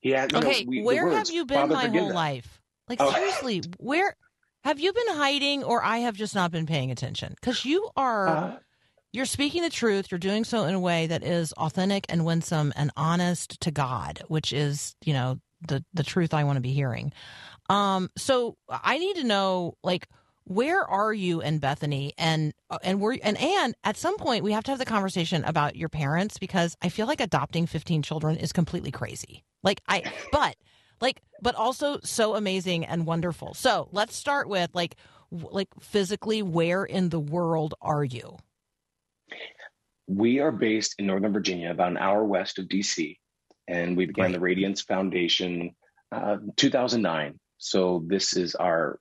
He 0.00 0.10
had, 0.10 0.32
you 0.32 0.40
know, 0.40 0.48
Okay, 0.48 0.64
we- 0.66 0.82
where 0.82 1.04
words, 1.06 1.28
have 1.28 1.34
you 1.34 1.46
been 1.46 1.58
"Father, 1.58 1.74
my 1.74 1.88
whole 1.88 2.06
them." 2.06 2.14
life? 2.14 2.60
Like 2.88 3.00
Oh. 3.00 3.12
seriously, 3.12 3.62
where 3.78 4.16
have 4.64 4.80
you 4.80 4.92
been 4.92 5.14
hiding, 5.14 5.64
or 5.64 5.82
I 5.84 5.98
have 5.98 6.16
just 6.16 6.34
not 6.34 6.50
been 6.50 6.66
paying 6.66 6.90
attention? 6.90 7.34
Because 7.40 7.64
you 7.64 7.90
are. 7.96 8.28
Uh, 8.28 8.58
You're 9.14 9.26
speaking 9.26 9.60
the 9.62 9.68
truth. 9.68 10.10
You're 10.10 10.18
doing 10.18 10.42
so 10.42 10.64
in 10.64 10.72
a 10.72 10.80
way 10.80 11.06
that 11.06 11.22
is 11.22 11.52
authentic 11.52 12.06
and 12.08 12.24
winsome 12.24 12.72
and 12.74 12.90
honest 12.96 13.60
to 13.60 13.70
God, 13.70 14.22
which 14.28 14.54
is, 14.54 14.96
you 15.04 15.12
know, 15.12 15.38
the 15.66 15.84
the 15.94 16.02
truth 16.02 16.34
I 16.34 16.44
want 16.44 16.56
to 16.56 16.60
be 16.60 16.72
hearing. 16.72 17.12
Um, 17.70 18.10
so 18.16 18.56
I 18.68 18.98
need 18.98 19.16
to 19.16 19.24
know, 19.24 19.76
like, 19.82 20.08
where 20.44 20.84
are 20.84 21.12
you 21.14 21.40
and 21.40 21.60
Bethany, 21.60 22.12
and 22.18 22.52
and 22.82 23.00
where 23.00 23.16
and 23.22 23.38
and 23.38 23.74
at 23.84 23.96
some 23.96 24.16
point 24.16 24.44
we 24.44 24.52
have 24.52 24.64
to 24.64 24.70
have 24.70 24.78
the 24.78 24.84
conversation 24.84 25.44
about 25.44 25.76
your 25.76 25.88
parents 25.88 26.38
because 26.38 26.76
I 26.82 26.88
feel 26.88 27.06
like 27.06 27.20
adopting 27.20 27.66
15 27.66 28.02
children 28.02 28.36
is 28.36 28.52
completely 28.52 28.90
crazy. 28.90 29.44
Like 29.62 29.80
I, 29.88 30.02
but 30.32 30.56
like, 31.02 31.20
but 31.42 31.56
also 31.56 31.98
so 32.04 32.36
amazing 32.36 32.84
and 32.84 33.04
wonderful. 33.04 33.54
So 33.54 33.88
let's 33.92 34.14
start 34.16 34.48
with 34.48 34.70
like, 34.72 34.96
like 35.30 35.68
physically, 35.80 36.42
where 36.42 36.84
in 36.84 37.08
the 37.08 37.20
world 37.20 37.74
are 37.82 38.04
you? 38.04 38.38
We 40.06 40.38
are 40.40 40.52
based 40.52 40.94
in 40.98 41.06
Northern 41.06 41.32
Virginia, 41.32 41.70
about 41.70 41.90
an 41.90 41.98
hour 41.98 42.24
west 42.24 42.58
of 42.58 42.66
DC, 42.66 43.18
and 43.68 43.96
we 43.96 44.06
began 44.06 44.24
Right. 44.26 44.32
the 44.32 44.40
Radiance 44.40 44.82
Foundation 44.82 45.74
uh, 46.10 46.36
2009. 46.56 47.38
So 47.58 48.04
this 48.06 48.36
is 48.36 48.54
our 48.54 48.98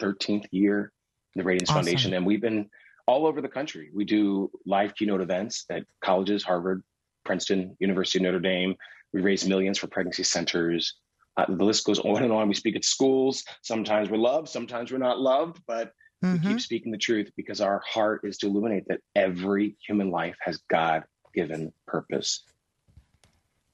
13th 0.00 0.46
year 0.50 0.92
the 1.34 1.44
Radiance 1.44 1.70
Awesome. 1.70 1.84
Foundation, 1.84 2.14
and 2.14 2.26
we've 2.26 2.40
been 2.40 2.68
all 3.06 3.26
over 3.26 3.40
the 3.40 3.48
country. 3.48 3.90
We 3.94 4.04
do 4.04 4.50
live 4.66 4.94
keynote 4.96 5.20
events 5.20 5.64
at 5.70 5.84
colleges, 6.02 6.42
Harvard, 6.42 6.82
Princeton, 7.24 7.76
University 7.78 8.18
of 8.18 8.22
Notre 8.24 8.40
Dame. 8.40 8.74
We 9.12 9.20
raise 9.20 9.46
millions 9.46 9.78
for 9.78 9.86
pregnancy 9.86 10.24
centers. 10.24 10.94
Uh, 11.36 11.44
the 11.46 11.64
list 11.64 11.84
goes 11.86 12.00
on 12.00 12.24
and 12.24 12.32
on. 12.32 12.48
We 12.48 12.54
speak 12.54 12.74
at 12.74 12.84
schools. 12.84 13.44
Sometimes 13.62 14.10
we're 14.10 14.16
loved, 14.18 14.48
sometimes 14.48 14.90
we're 14.90 14.98
not 14.98 15.20
loved, 15.20 15.60
but 15.68 15.92
we 16.22 16.30
Mhm. 16.30 16.42
keep 16.48 16.60
speaking 16.60 16.90
the 16.90 16.98
truth 16.98 17.30
because 17.36 17.60
our 17.60 17.80
heart 17.86 18.22
is 18.24 18.36
to 18.38 18.46
illuminate 18.48 18.88
that 18.88 19.00
every 19.14 19.76
human 19.86 20.10
life 20.10 20.36
has 20.40 20.56
God 20.68 21.04
given 21.34 21.72
purpose. 21.86 22.42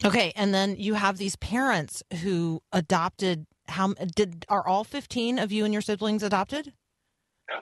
Okay, 0.04 0.32
and 0.36 0.54
then 0.54 0.76
you 0.76 0.94
have 0.94 1.18
these 1.18 1.36
parents 1.36 2.02
who 2.22 2.62
adopted. 2.72 3.46
How 3.68 3.94
did 4.14 4.44
are 4.48 4.66
all 4.66 4.84
fifteen 4.84 5.38
of 5.38 5.52
you 5.52 5.64
and 5.64 5.72
your 5.72 5.82
siblings 5.82 6.22
adopted? 6.22 6.72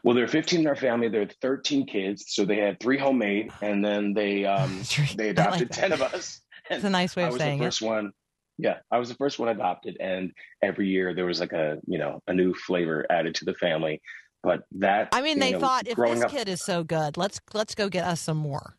Well, 0.03 0.15
there 0.15 0.25
are 0.25 0.29
15 0.29 0.61
in 0.61 0.67
our 0.67 0.77
family. 0.77 1.09
There 1.09 1.23
are 1.23 1.29
13 1.41 1.87
kids, 1.87 2.27
so 2.29 2.45
they 2.45 2.59
had 2.59 2.79
three 2.81 2.99
homemade, 2.99 3.51
and 3.61 3.85
then 3.85 4.15
they 4.15 4.45
um, 4.45 4.83
they 5.17 5.31
I 5.31 5.33
like 5.33 5.39
adopted 5.39 5.71
10 5.73 5.93
of 5.93 6.03
us. 6.03 6.41
It's 6.71 6.85
a 6.85 6.91
nice 6.91 7.17
way 7.17 7.25
of 7.25 7.27
I 7.27 7.29
of 7.29 7.33
was 7.35 7.43
saying 7.43 7.59
the 7.59 7.65
it. 7.65 7.67
first 7.67 7.83
one. 7.83 8.13
Yeah, 8.57 8.79
I 8.89 8.99
was 8.99 9.09
the 9.09 9.17
first 9.17 9.41
one 9.41 9.49
adopted, 9.49 9.97
and 9.99 10.31
every 10.63 10.87
year 10.87 11.13
there 11.13 11.27
was 11.27 11.41
like 11.41 11.53
a 11.53 11.79
you 11.89 11.99
know 11.99 12.21
a 12.29 12.33
new 12.33 12.55
flavor 12.55 13.05
added 13.11 13.35
to 13.37 13.45
the 13.45 13.55
family. 13.55 14.01
But 14.45 14.63
that 14.79 15.09
I 15.13 15.23
mean, 15.23 15.41
they 15.41 15.51
know, 15.53 15.59
thought 15.59 15.89
if 15.89 15.97
growing 15.97 16.15
this 16.15 16.25
up, 16.25 16.31
kid 16.31 16.49
is 16.49 16.63
so 16.63 16.85
good, 16.85 17.17
let's 17.17 17.41
let's 17.53 17.75
go 17.75 17.89
get 17.89 18.05
us 18.05 18.21
some 18.21 18.37
more. 18.37 18.77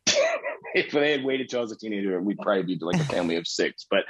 if 0.75 0.91
they 0.91 1.11
had 1.11 1.23
waited 1.23 1.49
till 1.49 1.59
I 1.59 1.61
was 1.63 1.71
a 1.71 1.77
teenager, 1.77 2.19
we'd 2.21 2.39
probably 2.39 2.63
be 2.63 2.77
like 2.81 2.99
a 2.99 3.05
family 3.05 3.35
of 3.37 3.47
six. 3.47 3.85
But 3.89 4.05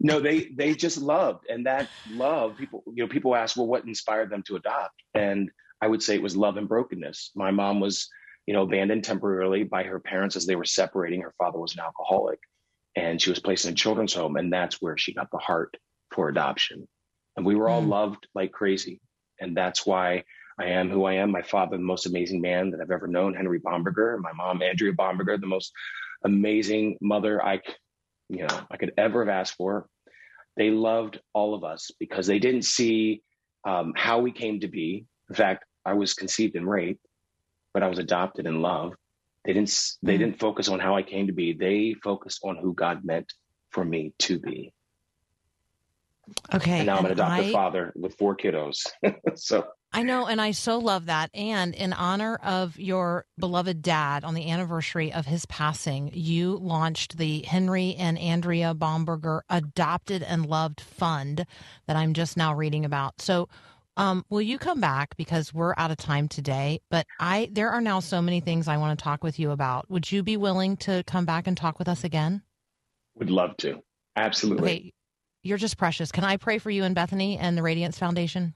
no, 0.00 0.20
they 0.20 0.50
they 0.56 0.74
just 0.74 0.98
loved, 0.98 1.46
and 1.48 1.66
that 1.66 1.90
love, 2.08 2.56
people 2.56 2.82
you 2.94 3.04
know, 3.04 3.08
people 3.08 3.34
ask, 3.36 3.56
well, 3.56 3.66
what 3.66 3.84
inspired 3.84 4.30
them 4.30 4.42
to 4.44 4.56
adopt? 4.56 4.94
And 5.14 5.50
I 5.82 5.86
would 5.88 6.02
say 6.02 6.14
it 6.14 6.22
was 6.22 6.36
love 6.36 6.56
and 6.56 6.68
brokenness. 6.68 7.32
My 7.34 7.50
mom 7.50 7.80
was, 7.80 8.08
you 8.46 8.54
know, 8.54 8.62
abandoned 8.62 9.04
temporarily 9.04 9.64
by 9.64 9.84
her 9.84 10.00
parents 10.00 10.36
as 10.36 10.46
they 10.46 10.56
were 10.56 10.64
separating. 10.64 11.22
Her 11.22 11.34
father 11.38 11.58
was 11.58 11.74
an 11.74 11.80
alcoholic, 11.80 12.40
and 12.96 13.20
she 13.20 13.30
was 13.30 13.38
placed 13.40 13.64
in 13.66 13.72
a 13.72 13.76
children's 13.76 14.14
home, 14.14 14.36
and 14.36 14.52
that's 14.52 14.80
where 14.82 14.98
she 14.98 15.14
got 15.14 15.30
the 15.30 15.38
heart 15.38 15.76
for 16.14 16.28
adoption. 16.28 16.88
And 17.36 17.46
we 17.46 17.54
were 17.54 17.68
all 17.68 17.82
Mm. 17.82 17.88
loved 17.88 18.26
like 18.34 18.52
crazy, 18.52 19.00
and 19.40 19.56
that's 19.56 19.86
why. 19.86 20.24
I 20.60 20.66
am 20.66 20.90
who 20.90 21.04
I 21.04 21.14
am. 21.14 21.30
My 21.30 21.40
father, 21.42 21.76
the 21.78 21.82
most 21.82 22.06
amazing 22.06 22.40
man 22.42 22.70
that 22.70 22.80
I've 22.80 22.90
ever 22.90 23.06
known, 23.06 23.32
Henry 23.34 23.60
Bomberger. 23.60 24.18
My 24.20 24.32
mom, 24.32 24.60
Andrea 24.62 24.92
Bomberger, 24.92 25.40
the 25.40 25.46
most 25.46 25.72
amazing 26.24 26.98
mother 27.00 27.42
I, 27.42 27.62
you 28.28 28.46
know, 28.46 28.60
I 28.70 28.76
could 28.76 28.92
ever 28.98 29.24
have 29.24 29.34
asked 29.34 29.54
for. 29.56 29.88
They 30.58 30.70
loved 30.70 31.18
all 31.32 31.54
of 31.54 31.64
us 31.64 31.90
because 31.98 32.26
they 32.26 32.38
didn't 32.38 32.66
see 32.66 33.22
um, 33.66 33.94
how 33.96 34.18
we 34.20 34.32
came 34.32 34.60
to 34.60 34.68
be. 34.68 35.06
In 35.30 35.34
fact, 35.34 35.64
I 35.86 35.94
was 35.94 36.12
conceived 36.12 36.56
in 36.56 36.68
rape, 36.68 37.00
but 37.72 37.82
I 37.82 37.88
was 37.88 37.98
adopted 37.98 38.46
in 38.46 38.60
love. 38.60 38.92
They 39.46 39.54
didn't. 39.54 39.74
They 40.02 40.16
Mm. 40.16 40.18
didn't 40.18 40.40
focus 40.40 40.68
on 40.68 40.78
how 40.80 40.94
I 40.94 41.02
came 41.02 41.28
to 41.28 41.32
be. 41.32 41.54
They 41.54 41.94
focused 42.04 42.40
on 42.44 42.56
who 42.58 42.74
God 42.74 43.02
meant 43.02 43.32
for 43.70 43.82
me 43.82 44.12
to 44.18 44.38
be. 44.38 44.74
Okay, 46.54 46.78
And 46.78 46.86
now 46.86 46.98
I'm 46.98 47.06
an 47.06 47.12
adoptive 47.12 47.46
I- 47.46 47.52
father 47.52 47.92
with 47.96 48.18
four 48.18 48.36
kiddos. 48.36 48.86
so 49.36 49.66
I 49.92 50.04
know, 50.04 50.26
and 50.26 50.40
I 50.40 50.52
so 50.52 50.78
love 50.78 51.06
that. 51.06 51.30
And 51.34 51.74
in 51.74 51.92
honor 51.92 52.36
of 52.44 52.78
your 52.78 53.26
beloved 53.38 53.82
dad, 53.82 54.22
on 54.24 54.34
the 54.34 54.50
anniversary 54.50 55.12
of 55.12 55.26
his 55.26 55.46
passing, 55.46 56.10
you 56.12 56.58
launched 56.58 57.18
the 57.18 57.42
Henry 57.42 57.96
and 57.96 58.16
Andrea 58.16 58.72
Bomberger 58.72 59.40
Adopted 59.50 60.22
and 60.22 60.46
Loved 60.46 60.80
Fund 60.80 61.44
that 61.86 61.96
I'm 61.96 62.14
just 62.14 62.36
now 62.36 62.54
reading 62.54 62.84
about. 62.84 63.20
So, 63.20 63.48
um, 63.96 64.24
will 64.30 64.40
you 64.40 64.58
come 64.58 64.80
back 64.80 65.16
because 65.16 65.52
we're 65.52 65.74
out 65.76 65.90
of 65.90 65.96
time 65.96 66.28
today? 66.28 66.80
But 66.88 67.06
I, 67.18 67.50
there 67.52 67.70
are 67.70 67.80
now 67.80 67.98
so 67.98 68.22
many 68.22 68.40
things 68.40 68.68
I 68.68 68.76
want 68.76 68.96
to 68.96 69.02
talk 69.02 69.24
with 69.24 69.38
you 69.40 69.50
about. 69.50 69.90
Would 69.90 70.10
you 70.10 70.22
be 70.22 70.36
willing 70.36 70.76
to 70.78 71.02
come 71.06 71.24
back 71.24 71.48
and 71.48 71.56
talk 71.56 71.78
with 71.78 71.88
us 71.88 72.04
again? 72.04 72.42
would 73.20 73.30
love 73.30 73.56
to. 73.58 73.82
Absolutely. 74.16 74.70
Okay, 74.70 74.92
you're 75.42 75.58
just 75.58 75.76
precious. 75.76 76.10
Can 76.10 76.24
I 76.24 76.36
pray 76.36 76.58
for 76.58 76.70
you 76.70 76.84
and 76.84 76.94
Bethany 76.94 77.38
and 77.38 77.56
the 77.56 77.62
Radiance 77.62 77.98
Foundation? 77.98 78.54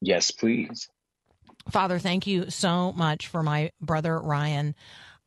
Yes, 0.00 0.30
please. 0.30 0.88
Father, 1.70 1.98
thank 1.98 2.26
you 2.26 2.50
so 2.50 2.92
much 2.92 3.26
for 3.26 3.42
my 3.42 3.70
brother 3.80 4.18
Ryan. 4.18 4.74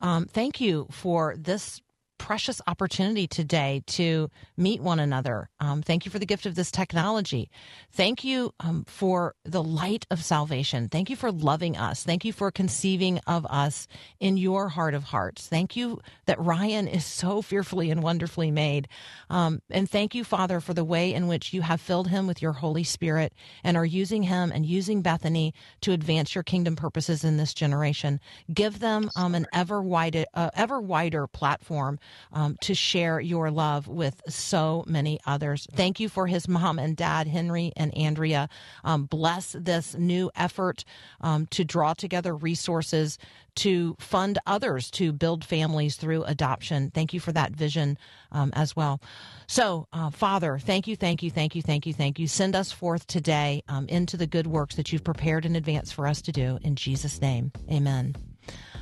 Um, 0.00 0.26
thank 0.26 0.60
you 0.60 0.88
for 0.90 1.36
this 1.38 1.80
precious 2.22 2.60
opportunity 2.68 3.26
today 3.26 3.82
to 3.84 4.30
meet 4.56 4.80
one 4.80 5.00
another. 5.00 5.50
Um, 5.58 5.82
thank 5.82 6.04
you 6.04 6.10
for 6.12 6.20
the 6.20 6.24
gift 6.24 6.46
of 6.46 6.54
this 6.54 6.70
technology. 6.70 7.50
Thank 7.90 8.22
you 8.22 8.54
um, 8.60 8.84
for 8.86 9.34
the 9.44 9.62
light 9.62 10.06
of 10.08 10.22
salvation. 10.24 10.88
Thank 10.88 11.10
you 11.10 11.16
for 11.16 11.32
loving 11.32 11.76
us. 11.76 12.04
Thank 12.04 12.24
you 12.24 12.32
for 12.32 12.52
conceiving 12.52 13.18
of 13.26 13.44
us 13.46 13.88
in 14.20 14.36
your 14.36 14.68
heart 14.68 14.94
of 14.94 15.02
hearts. 15.02 15.48
Thank 15.48 15.74
you 15.74 16.00
that 16.26 16.38
Ryan 16.38 16.86
is 16.86 17.04
so 17.04 17.42
fearfully 17.42 17.90
and 17.90 18.04
wonderfully 18.04 18.52
made. 18.52 18.86
Um, 19.28 19.60
and 19.68 19.90
thank 19.90 20.14
you, 20.14 20.22
Father, 20.22 20.60
for 20.60 20.74
the 20.74 20.84
way 20.84 21.12
in 21.12 21.26
which 21.26 21.52
you 21.52 21.62
have 21.62 21.80
filled 21.80 22.06
him 22.06 22.28
with 22.28 22.40
your 22.40 22.52
Holy 22.52 22.84
Spirit 22.84 23.32
and 23.64 23.76
are 23.76 23.84
using 23.84 24.22
him 24.22 24.52
and 24.52 24.64
using 24.64 25.02
Bethany 25.02 25.54
to 25.80 25.90
advance 25.90 26.36
your 26.36 26.44
kingdom 26.44 26.76
purposes 26.76 27.24
in 27.24 27.36
this 27.36 27.52
generation. 27.52 28.20
Give 28.54 28.78
them 28.78 29.10
um, 29.16 29.34
an 29.34 29.48
ever 29.52 29.82
wider, 29.82 30.24
uh, 30.34 30.50
ever 30.54 30.80
wider 30.80 31.26
platform 31.26 31.98
um, 32.32 32.56
to 32.62 32.74
share 32.74 33.20
your 33.20 33.50
love 33.50 33.88
with 33.88 34.22
so 34.28 34.84
many 34.86 35.18
others. 35.26 35.66
Thank 35.74 36.00
you 36.00 36.08
for 36.08 36.26
his 36.26 36.48
mom 36.48 36.78
and 36.78 36.96
dad, 36.96 37.26
Henry 37.26 37.72
and 37.76 37.96
Andrea. 37.96 38.48
Um, 38.84 39.04
bless 39.04 39.52
this 39.58 39.94
new 39.94 40.30
effort 40.34 40.84
um, 41.20 41.46
to 41.46 41.64
draw 41.64 41.94
together 41.94 42.34
resources 42.34 43.18
to 43.54 43.96
fund 43.98 44.38
others 44.46 44.90
to 44.92 45.12
build 45.12 45.44
families 45.44 45.96
through 45.96 46.24
adoption. 46.24 46.90
Thank 46.90 47.12
you 47.12 47.20
for 47.20 47.32
that 47.32 47.52
vision 47.52 47.98
um, 48.30 48.50
as 48.54 48.74
well. 48.74 49.00
So, 49.46 49.88
uh, 49.92 50.10
Father, 50.10 50.58
thank 50.58 50.86
you, 50.86 50.96
thank 50.96 51.22
you, 51.22 51.30
thank 51.30 51.54
you, 51.54 51.62
thank 51.62 51.86
you, 51.86 51.92
thank 51.92 52.18
you. 52.18 52.26
Send 52.26 52.56
us 52.56 52.72
forth 52.72 53.06
today 53.06 53.62
um, 53.68 53.86
into 53.88 54.16
the 54.16 54.26
good 54.26 54.46
works 54.46 54.76
that 54.76 54.92
you've 54.92 55.04
prepared 55.04 55.44
in 55.44 55.56
advance 55.56 55.92
for 55.92 56.06
us 56.06 56.22
to 56.22 56.32
do. 56.32 56.58
In 56.62 56.76
Jesus' 56.76 57.20
name, 57.20 57.52
amen. 57.70 58.31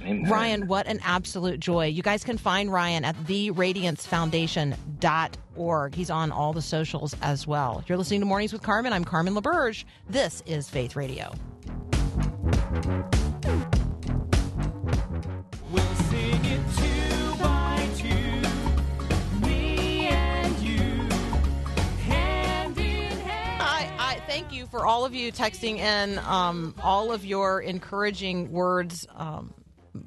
Amen. 0.02 0.30
Ryan, 0.30 0.66
what 0.66 0.86
an 0.86 1.00
absolute 1.04 1.60
joy. 1.60 1.86
You 1.86 2.02
guys 2.02 2.24
can 2.24 2.38
find 2.38 2.72
Ryan 2.72 3.04
at 3.04 3.14
theradiancefoundation.org. 3.24 5.94
He's 5.94 6.10
on 6.10 6.32
all 6.32 6.52
the 6.52 6.62
socials 6.62 7.14
as 7.22 7.46
well. 7.46 7.84
You're 7.86 7.98
listening 7.98 8.20
to 8.20 8.26
Mornings 8.26 8.52
with 8.52 8.62
Carmen. 8.62 8.92
I'm 8.92 9.04
Carmen 9.04 9.34
LaBerge. 9.34 9.84
This 10.08 10.42
is 10.46 10.68
Faith 10.68 10.96
Radio. 10.96 11.32
For 24.70 24.86
all 24.86 25.04
of 25.04 25.14
you 25.14 25.32
texting 25.32 25.78
in 25.78 26.18
um, 26.18 26.74
all 26.82 27.12
of 27.12 27.24
your 27.24 27.60
encouraging 27.60 28.52
words 28.52 29.06
um, 29.14 29.52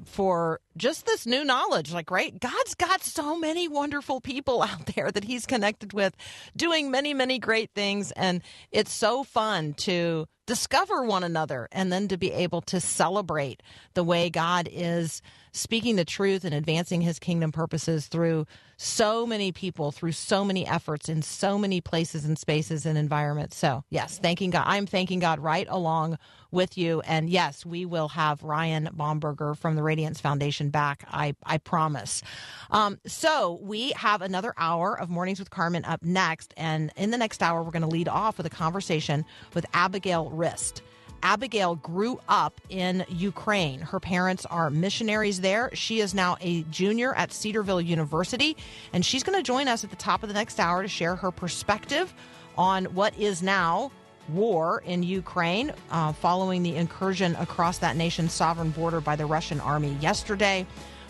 for 0.04 0.60
just 0.76 1.06
this 1.06 1.26
new 1.26 1.44
knowledge. 1.44 1.92
Like, 1.92 2.10
right? 2.10 2.38
God's 2.38 2.74
got 2.74 3.02
so 3.02 3.38
many 3.38 3.68
wonderful 3.68 4.20
people 4.20 4.62
out 4.68 4.86
there 4.94 5.10
that 5.10 5.24
He's 5.24 5.46
connected 5.46 5.92
with, 5.92 6.16
doing 6.56 6.90
many, 6.90 7.14
many 7.14 7.38
great 7.38 7.70
things. 7.74 8.12
And 8.12 8.42
it's 8.70 8.92
so 8.92 9.24
fun 9.24 9.74
to 9.74 10.26
discover 10.46 11.04
one 11.04 11.24
another 11.24 11.68
and 11.72 11.92
then 11.92 12.08
to 12.08 12.18
be 12.18 12.30
able 12.32 12.60
to 12.62 12.80
celebrate 12.80 13.62
the 13.94 14.04
way 14.04 14.28
God 14.28 14.68
is 14.70 15.22
speaking 15.52 15.96
the 15.96 16.04
truth 16.04 16.44
and 16.44 16.54
advancing 16.54 17.00
his 17.00 17.18
kingdom 17.18 17.50
purposes 17.52 18.08
through 18.08 18.46
so 18.76 19.26
many 19.26 19.52
people, 19.52 19.92
through 19.92 20.12
so 20.12 20.44
many 20.44 20.66
efforts 20.66 21.08
in 21.08 21.22
so 21.22 21.58
many 21.58 21.80
places 21.80 22.24
and 22.24 22.38
spaces 22.38 22.86
and 22.86 22.98
environments. 22.98 23.56
So, 23.56 23.84
yes, 23.90 24.18
thanking 24.18 24.50
God. 24.50 24.64
I'm 24.66 24.86
thanking 24.86 25.20
God 25.20 25.38
right 25.38 25.66
along 25.68 26.18
with 26.50 26.78
you. 26.78 27.00
And 27.02 27.28
yes, 27.28 27.66
we 27.66 27.84
will 27.84 28.08
have 28.08 28.42
Ryan 28.42 28.88
Bomberger 28.96 29.56
from 29.56 29.76
the 29.76 29.82
Radiance 29.82 30.20
Foundation 30.20 30.70
back. 30.70 31.04
I, 31.10 31.34
I 31.44 31.58
promise. 31.58 32.22
Um, 32.70 32.98
so, 33.06 33.58
we 33.62 33.92
have 33.92 34.22
another 34.22 34.54
hour 34.56 34.98
of 34.98 35.08
Mornings 35.10 35.38
with 35.38 35.50
Carmen 35.50 35.84
up 35.84 36.02
next. 36.02 36.54
And 36.56 36.92
in 36.96 37.10
the 37.10 37.18
next 37.18 37.42
hour, 37.42 37.62
we're 37.62 37.70
going 37.70 37.82
to 37.82 37.88
lead 37.88 38.08
off 38.08 38.36
with 38.36 38.46
a 38.46 38.50
conversation 38.50 39.24
with 39.54 39.66
Abigail 39.74 40.30
Rist. 40.30 40.82
Abigail 41.24 41.76
grew 41.76 42.20
up 42.28 42.60
in 42.68 43.04
Ukraine. 43.08 43.80
Her 43.80 43.98
parents 43.98 44.44
are 44.46 44.68
missionaries 44.68 45.40
there. 45.40 45.70
She 45.72 46.00
is 46.00 46.14
now 46.14 46.36
a 46.42 46.62
junior 46.64 47.14
at 47.14 47.32
Cedarville 47.32 47.80
University, 47.80 48.56
and 48.92 49.04
she's 49.04 49.22
going 49.24 49.38
to 49.38 49.42
join 49.42 49.66
us 49.66 49.82
at 49.82 49.90
the 49.90 49.96
top 49.96 50.22
of 50.22 50.28
the 50.28 50.34
next 50.34 50.60
hour 50.60 50.82
to 50.82 50.88
share 50.88 51.16
her 51.16 51.30
perspective 51.32 52.12
on 52.58 52.84
what 52.94 53.18
is 53.18 53.42
now 53.42 53.90
war 54.28 54.82
in 54.86 55.02
Ukraine 55.02 55.72
uh, 55.90 56.12
following 56.12 56.62
the 56.62 56.76
incursion 56.76 57.34
across 57.36 57.78
that 57.78 57.96
nation's 57.96 58.32
sovereign 58.32 58.70
border 58.70 59.00
by 59.00 59.16
the 59.16 59.26
Russian 59.26 59.60
army 59.60 59.96
yesterday. 60.00 60.66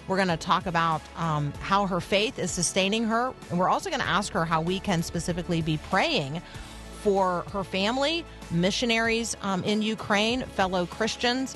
We're 0.07 0.17
going 0.17 0.29
to 0.29 0.37
talk 0.37 0.67
about 0.67 1.01
um, 1.17 1.53
how 1.61 1.87
her 1.87 2.01
faith 2.01 2.39
is 2.39 2.51
sustaining 2.51 3.05
her, 3.05 3.33
and 3.51 3.59
we're 3.59 3.69
also 3.69 3.91
going 3.91 4.03
to 4.03 4.09
ask 4.09 4.33
her 4.33 4.45
how 4.45 4.61
we 4.61 4.79
can 4.79 5.03
specifically 5.03 5.61
be 5.61 5.79
praying 5.91 6.41
for 7.05 7.45
her 7.53 7.63
family, 7.63 8.25
missionaries 8.51 9.37
um, 9.43 9.63
in 9.65 9.83
Ukraine, 9.83 10.41
fellow 10.57 10.87
Christians, 10.87 11.55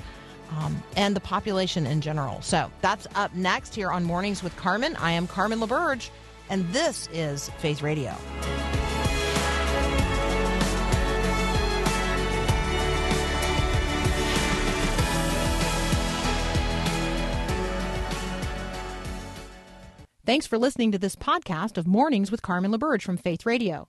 um, 0.58 0.82
and 0.94 1.16
the 1.16 1.20
population 1.20 1.86
in 1.86 2.02
general. 2.02 2.42
So 2.42 2.70
that's 2.82 3.06
up 3.14 3.34
next 3.34 3.74
here 3.74 3.90
on 3.90 4.04
Mornings 4.04 4.42
with 4.42 4.54
Carmen. 4.56 4.94
I 4.96 5.12
am 5.12 5.26
Carmen 5.26 5.58
LaBerge, 5.60 6.10
and 6.50 6.70
this 6.70 7.08
is 7.14 7.48
Faith 7.60 7.80
Radio. 7.80 8.14
Thanks 20.26 20.46
for 20.46 20.58
listening 20.58 20.92
to 20.92 20.98
this 20.98 21.16
podcast 21.16 21.78
of 21.78 21.86
Mornings 21.86 22.30
with 22.30 22.42
Carmen 22.42 22.70
LaBerge 22.70 23.00
from 23.00 23.16
Faith 23.16 23.46
Radio. 23.46 23.88